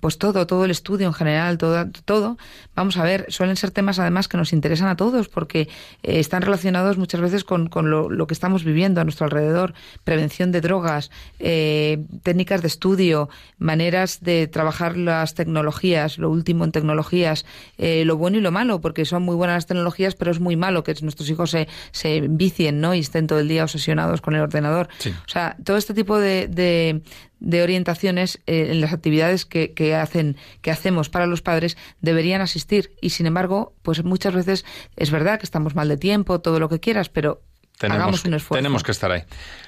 pues 0.00 0.18
todo, 0.18 0.44
todo 0.48 0.64
el 0.64 0.72
estudio 0.72 1.06
en 1.06 1.12
general, 1.14 1.58
todo, 1.58 1.86
todo. 2.04 2.38
Vamos 2.74 2.96
a 2.96 3.04
ver, 3.04 3.26
suelen 3.28 3.54
ser 3.54 3.70
temas 3.70 4.00
además 4.00 4.26
que 4.26 4.36
nos 4.36 4.52
interesan 4.52 4.88
a 4.88 4.96
todos 4.96 5.28
porque 5.28 5.68
eh, 6.02 6.18
están 6.18 6.42
relacionados 6.42 6.98
muchas 6.98 7.20
veces 7.20 7.44
con, 7.44 7.68
con 7.68 7.88
lo, 7.88 8.10
lo 8.10 8.26
que 8.26 8.34
estamos 8.34 8.64
viviendo 8.64 9.00
a 9.00 9.04
nuestro 9.04 9.26
alrededor, 9.26 9.72
prevención 10.02 10.50
de 10.50 10.60
drogas, 10.60 11.12
eh, 11.38 12.04
técnicas 12.24 12.62
de 12.62 12.66
estudio, 12.66 13.28
maneras 13.58 14.22
de 14.22 14.48
trabajar 14.48 14.96
las 14.96 15.34
tecnologías, 15.34 16.18
lo 16.18 16.30
último 16.30 16.64
en 16.64 16.72
tecnologías, 16.72 17.46
eh, 17.78 18.04
lo 18.04 18.16
bueno 18.16 18.38
y 18.38 18.40
lo 18.40 18.50
malo, 18.50 18.80
porque 18.80 19.04
son 19.04 19.22
muy 19.22 19.36
buenas 19.36 19.54
las 19.54 19.66
tecnologías, 19.66 20.16
pero 20.16 20.32
es 20.32 20.40
muy 20.40 20.56
malo 20.56 20.82
que 20.82 20.96
nuestros 21.02 21.30
hijos 21.30 21.52
se, 21.52 21.68
se 21.92 22.22
vicien 22.28 22.80
¿no? 22.80 22.92
y 22.92 22.98
estén 22.98 23.28
todo 23.28 23.38
el 23.38 23.46
día 23.46 23.62
obsesionados 23.62 24.20
con 24.20 24.34
el 24.34 24.40
ordenador. 24.40 24.88
Sí. 24.98 25.10
O 25.10 25.28
sea, 25.28 25.56
todo 25.64 25.76
este 25.76 25.94
tipo 25.94 26.18
de, 26.18 26.48
de, 26.48 27.02
de 27.38 27.62
orientaciones 27.62 28.40
eh, 28.46 28.68
en 28.70 28.80
las 28.80 28.92
actividades 28.92 29.44
que, 29.46 29.72
que 29.72 29.94
hacen 29.94 30.36
que 30.62 30.70
hacemos 30.70 31.08
para 31.08 31.26
los 31.26 31.42
padres 31.42 31.76
deberían 32.00 32.40
asistir 32.40 32.92
y 33.00 33.10
sin 33.10 33.26
embargo 33.26 33.74
pues 33.82 34.04
muchas 34.04 34.34
veces 34.34 34.64
es 34.96 35.10
verdad 35.10 35.38
que 35.38 35.46
estamos 35.46 35.74
mal 35.74 35.88
de 35.88 35.96
tiempo 35.96 36.40
todo 36.40 36.60
lo 36.60 36.68
que 36.68 36.80
quieras 36.80 37.08
pero 37.08 37.42
hagamos 37.80 38.22
que, 38.22 38.28
un 38.28 38.34
esfuerzo 38.34 38.58
tenemos 38.58 38.82
que 38.82 38.92
estar 38.92 39.10
ahí. 39.10 39.22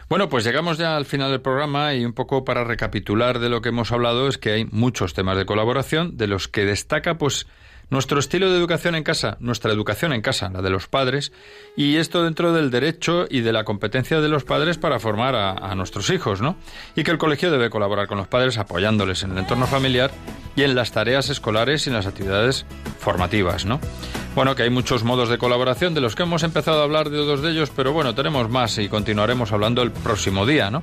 Bueno, 0.08 0.28
pues 0.28 0.44
llegamos 0.44 0.76
ya 0.76 0.96
al 0.96 1.06
final 1.06 1.30
del 1.30 1.40
programa 1.40 1.94
y 1.94 2.04
un 2.04 2.12
poco 2.12 2.44
para 2.44 2.64
recapitular 2.64 3.38
de 3.38 3.48
lo 3.48 3.62
que 3.62 3.70
hemos 3.70 3.92
hablado 3.92 4.28
es 4.28 4.36
que 4.36 4.52
hay 4.52 4.64
muchos 4.66 5.14
temas 5.14 5.36
de 5.38 5.46
colaboración 5.46 6.16
de 6.16 6.26
los 6.26 6.48
que 6.48 6.66
destaca 6.66 7.16
pues 7.16 7.46
nuestro 7.92 8.18
estilo 8.18 8.50
de 8.50 8.56
educación 8.56 8.94
en 8.94 9.04
casa, 9.04 9.36
nuestra 9.38 9.70
educación 9.70 10.14
en 10.14 10.22
casa, 10.22 10.48
la 10.48 10.62
de 10.62 10.70
los 10.70 10.88
padres, 10.88 11.30
y 11.76 11.96
esto 11.96 12.24
dentro 12.24 12.54
del 12.54 12.70
derecho 12.70 13.26
y 13.28 13.42
de 13.42 13.52
la 13.52 13.64
competencia 13.64 14.22
de 14.22 14.30
los 14.30 14.44
padres 14.44 14.78
para 14.78 14.98
formar 14.98 15.36
a, 15.36 15.74
nuestros 15.74 16.08
hijos, 16.08 16.40
¿no? 16.40 16.56
Y 16.96 17.04
que 17.04 17.10
el 17.10 17.18
colegio 17.18 17.50
debe 17.50 17.68
colaborar 17.68 18.06
con 18.06 18.16
los 18.16 18.28
padres 18.28 18.56
apoyándoles 18.56 19.24
en 19.24 19.32
el 19.32 19.38
entorno 19.38 19.66
familiar 19.66 20.10
y 20.56 20.62
en 20.62 20.74
las 20.74 20.92
tareas 20.92 21.28
escolares 21.28 21.86
y 21.86 21.90
en 21.90 21.96
las 21.96 22.06
actividades 22.06 22.64
formativas, 22.98 23.66
¿no? 23.66 23.78
Bueno, 24.34 24.54
que 24.54 24.62
hay 24.62 24.70
muchos 24.70 25.04
modos 25.04 25.28
de 25.28 25.36
colaboración 25.36 25.92
de 25.92 26.00
los 26.00 26.14
que 26.14 26.22
hemos 26.22 26.42
empezado 26.42 26.80
a 26.80 26.84
hablar 26.84 27.10
de 27.10 27.18
dos 27.18 27.42
de 27.42 27.50
ellos, 27.50 27.70
pero 27.76 27.92
bueno, 27.92 28.14
tenemos 28.14 28.48
más 28.48 28.78
y 28.78 28.88
continuaremos 28.88 29.52
hablando 29.52 29.82
el 29.82 29.90
próximo 29.90 30.46
día, 30.46 30.70
¿no? 30.70 30.82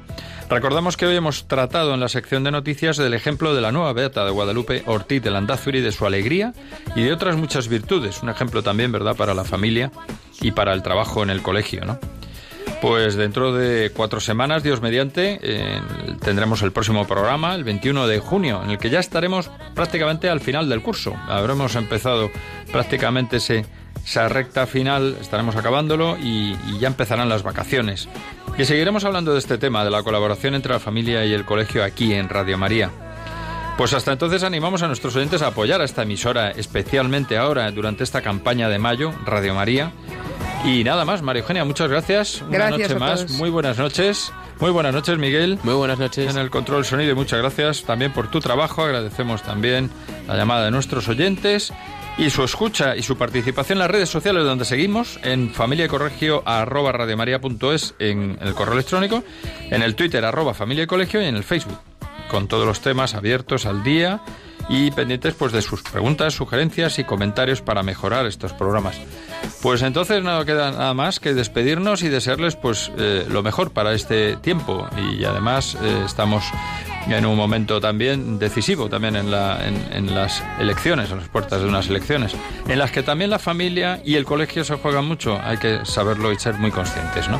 Recordamos 0.49 0.97
que 0.97 1.07
hoy 1.07 1.15
hemos 1.15 1.47
tratado 1.47 1.95
en 1.95 1.99
la 1.99 2.09
sección 2.09 2.43
de 2.43 2.51
noticias 2.51 2.97
del 2.97 3.15
ejemplo 3.15 3.55
de 3.55 3.61
la 3.61 3.71
nueva 3.71 3.93
beata 3.93 4.23
de 4.23 4.31
Guadalupe 4.31 4.83
Ortiz 4.85 5.21
de 5.23 5.31
Landazuri, 5.31 5.81
de 5.81 5.91
su 5.91 6.05
alegría 6.05 6.53
y 6.95 6.98
de 7.03 7.13
otras 7.13 7.35
muchas 7.35 7.67
virtudes. 7.67 8.21
Un 8.23 8.29
ejemplo 8.29 8.63
también, 8.63 8.91
¿verdad?, 8.91 9.15
para 9.15 9.33
la 9.33 9.43
familia 9.43 9.91
y 10.41 10.51
para 10.51 10.73
el 10.73 10.83
trabajo 10.83 11.23
en 11.23 11.29
el 11.29 11.41
colegio, 11.41 11.85
¿no? 11.85 11.99
Pues 12.81 13.15
dentro 13.15 13.53
de 13.53 13.91
cuatro 13.93 14.21
semanas, 14.21 14.63
Dios 14.63 14.81
mediante, 14.81 15.39
eh, 15.41 15.81
tendremos 16.23 16.61
el 16.61 16.71
próximo 16.71 17.05
programa, 17.05 17.53
el 17.55 17.65
21 17.65 18.07
de 18.07 18.19
junio, 18.19 18.61
en 18.63 18.69
el 18.69 18.77
que 18.77 18.89
ya 18.89 18.99
estaremos 18.99 19.51
prácticamente 19.75 20.29
al 20.29 20.39
final 20.39 20.69
del 20.69 20.81
curso. 20.81 21.13
Habremos 21.27 21.75
empezado 21.75 22.31
prácticamente 22.71 23.37
ese, 23.37 23.65
esa 24.05 24.29
recta 24.29 24.65
final, 24.65 25.17
estaremos 25.19 25.57
acabándolo 25.57 26.17
y, 26.17 26.55
y 26.67 26.79
ya 26.79 26.87
empezarán 26.87 27.27
las 27.27 27.43
vacaciones. 27.43 28.07
Y 28.57 28.63
seguiremos 28.63 29.03
hablando 29.03 29.33
de 29.33 29.39
este 29.39 29.57
tema, 29.57 29.83
de 29.83 29.89
la 29.89 30.03
colaboración 30.03 30.55
entre 30.55 30.71
la 30.71 30.79
familia 30.79 31.25
y 31.25 31.33
el 31.33 31.43
colegio 31.43 31.83
aquí 31.83 32.13
en 32.13 32.29
Radio 32.29 32.57
María. 32.57 32.91
Pues 33.79 33.93
hasta 33.93 34.11
entonces 34.11 34.43
animamos 34.43 34.83
a 34.83 34.87
nuestros 34.87 35.15
oyentes 35.15 35.41
a 35.41 35.47
apoyar 35.47 35.79
a 35.79 35.85
esta 35.85 36.03
emisora, 36.03 36.51
especialmente 36.51 37.37
ahora, 37.37 37.71
durante 37.71 38.03
esta 38.03 38.21
campaña 38.21 38.67
de 38.67 38.77
mayo, 38.77 39.13
Radio 39.25 39.55
María. 39.55 39.93
Y 40.65 40.83
nada 40.83 41.05
más, 41.05 41.21
María 41.21 41.43
Eugenia, 41.43 41.63
muchas 41.63 41.89
gracias. 41.89 42.41
Una 42.41 42.57
Gracias 42.57 42.89
noche 42.89 42.93
a 42.93 42.99
más. 42.99 43.25
todos. 43.25 43.37
Muy 43.37 43.49
buenas 43.49 43.77
noches. 43.77 44.33
Muy 44.59 44.71
buenas 44.71 44.93
noches, 44.93 45.17
Miguel. 45.17 45.59
Muy 45.63 45.75
buenas 45.75 45.97
noches. 45.97 46.29
En 46.29 46.37
el 46.37 46.49
control 46.49 46.83
sonido, 46.83 47.13
y 47.13 47.15
muchas 47.15 47.39
gracias 47.39 47.85
también 47.85 48.11
por 48.11 48.29
tu 48.29 48.41
trabajo. 48.41 48.83
Agradecemos 48.83 49.43
también 49.43 49.89
la 50.27 50.35
llamada 50.35 50.65
de 50.65 50.71
nuestros 50.71 51.07
oyentes 51.07 51.71
y 52.17 52.31
su 52.31 52.43
escucha 52.43 52.97
y 52.97 53.01
su 53.01 53.17
participación 53.17 53.77
en 53.77 53.79
las 53.79 53.91
redes 53.91 54.09
sociales 54.09 54.43
donde 54.43 54.65
seguimos, 54.65 55.21
en 55.23 55.53
familia 55.53 55.85
y 55.85 55.87
colegio 55.87 56.43
arroba 56.45 56.91
radiomaria.es 56.91 57.95
en 57.97 58.37
el 58.41 58.53
correo 58.55 58.73
electrónico, 58.73 59.23
en 59.69 59.81
el 59.81 59.95
Twitter 59.95 60.25
arroba 60.25 60.53
familia 60.53 60.83
y 60.83 60.87
colegio 60.87 61.21
y 61.21 61.27
en 61.27 61.37
el 61.37 61.45
Facebook, 61.45 61.79
con 62.29 62.47
todos 62.47 62.65
los 62.65 62.79
temas 62.79 63.15
abiertos 63.15 63.65
al 63.65 63.83
día 63.83 64.21
y 64.69 64.91
pendientes 64.91 65.33
pues 65.33 65.51
de 65.51 65.61
sus 65.61 65.81
preguntas, 65.81 66.35
sugerencias 66.35 66.99
y 66.99 67.03
comentarios 67.03 67.61
para 67.61 67.83
mejorar 67.83 68.25
estos 68.27 68.53
programas. 68.53 68.97
Pues 69.61 69.81
entonces 69.81 70.23
no 70.23 70.45
queda 70.45 70.71
nada 70.71 70.93
más 70.93 71.19
que 71.19 71.33
despedirnos 71.33 72.03
y 72.03 72.09
desearles 72.09 72.55
pues 72.55 72.91
eh, 72.97 73.25
lo 73.27 73.41
mejor 73.43 73.71
para 73.71 73.93
este 73.93 74.37
tiempo 74.37 74.87
y 75.11 75.25
además 75.25 75.75
eh, 75.81 76.03
estamos 76.05 76.45
en 77.07 77.25
un 77.25 77.35
momento 77.35 77.81
también 77.81 78.37
decisivo 78.37 78.89
también 78.89 79.15
en, 79.15 79.31
la, 79.31 79.67
en, 79.67 79.75
en 79.91 80.13
las 80.13 80.43
elecciones, 80.59 81.11
a 81.11 81.15
las 81.15 81.29
puertas 81.29 81.61
de 81.61 81.67
unas 81.67 81.87
elecciones, 81.87 82.35
en 82.67 82.77
las 82.77 82.91
que 82.91 83.01
también 83.01 83.31
la 83.31 83.39
familia 83.39 84.01
y 84.05 84.15
el 84.15 84.25
colegio 84.25 84.63
se 84.63 84.75
juegan 84.75 85.05
mucho, 85.05 85.39
hay 85.41 85.57
que 85.57 85.85
saberlo 85.85 86.31
y 86.31 86.37
ser 86.37 86.55
muy 86.55 86.69
conscientes, 86.69 87.27
¿no? 87.27 87.39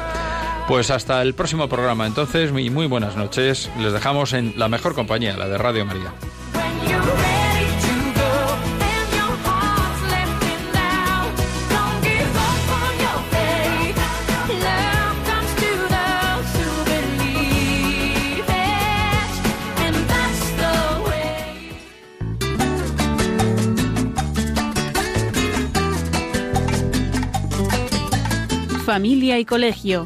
Pues 0.69 0.91
hasta 0.91 1.23
el 1.23 1.33
próximo 1.33 1.67
programa. 1.67 2.05
Entonces, 2.05 2.51
muy, 2.51 2.69
muy 2.69 2.85
buenas 2.85 3.17
noches. 3.17 3.71
Les 3.79 3.91
dejamos 3.91 4.33
en 4.33 4.53
la 4.55 4.69
mejor 4.69 4.93
compañía, 4.93 5.35
la 5.35 5.47
de 5.47 5.57
Radio 5.57 5.83
María. 5.83 6.13
Familia 28.85 29.39
y 29.39 29.45
colegio 29.45 30.05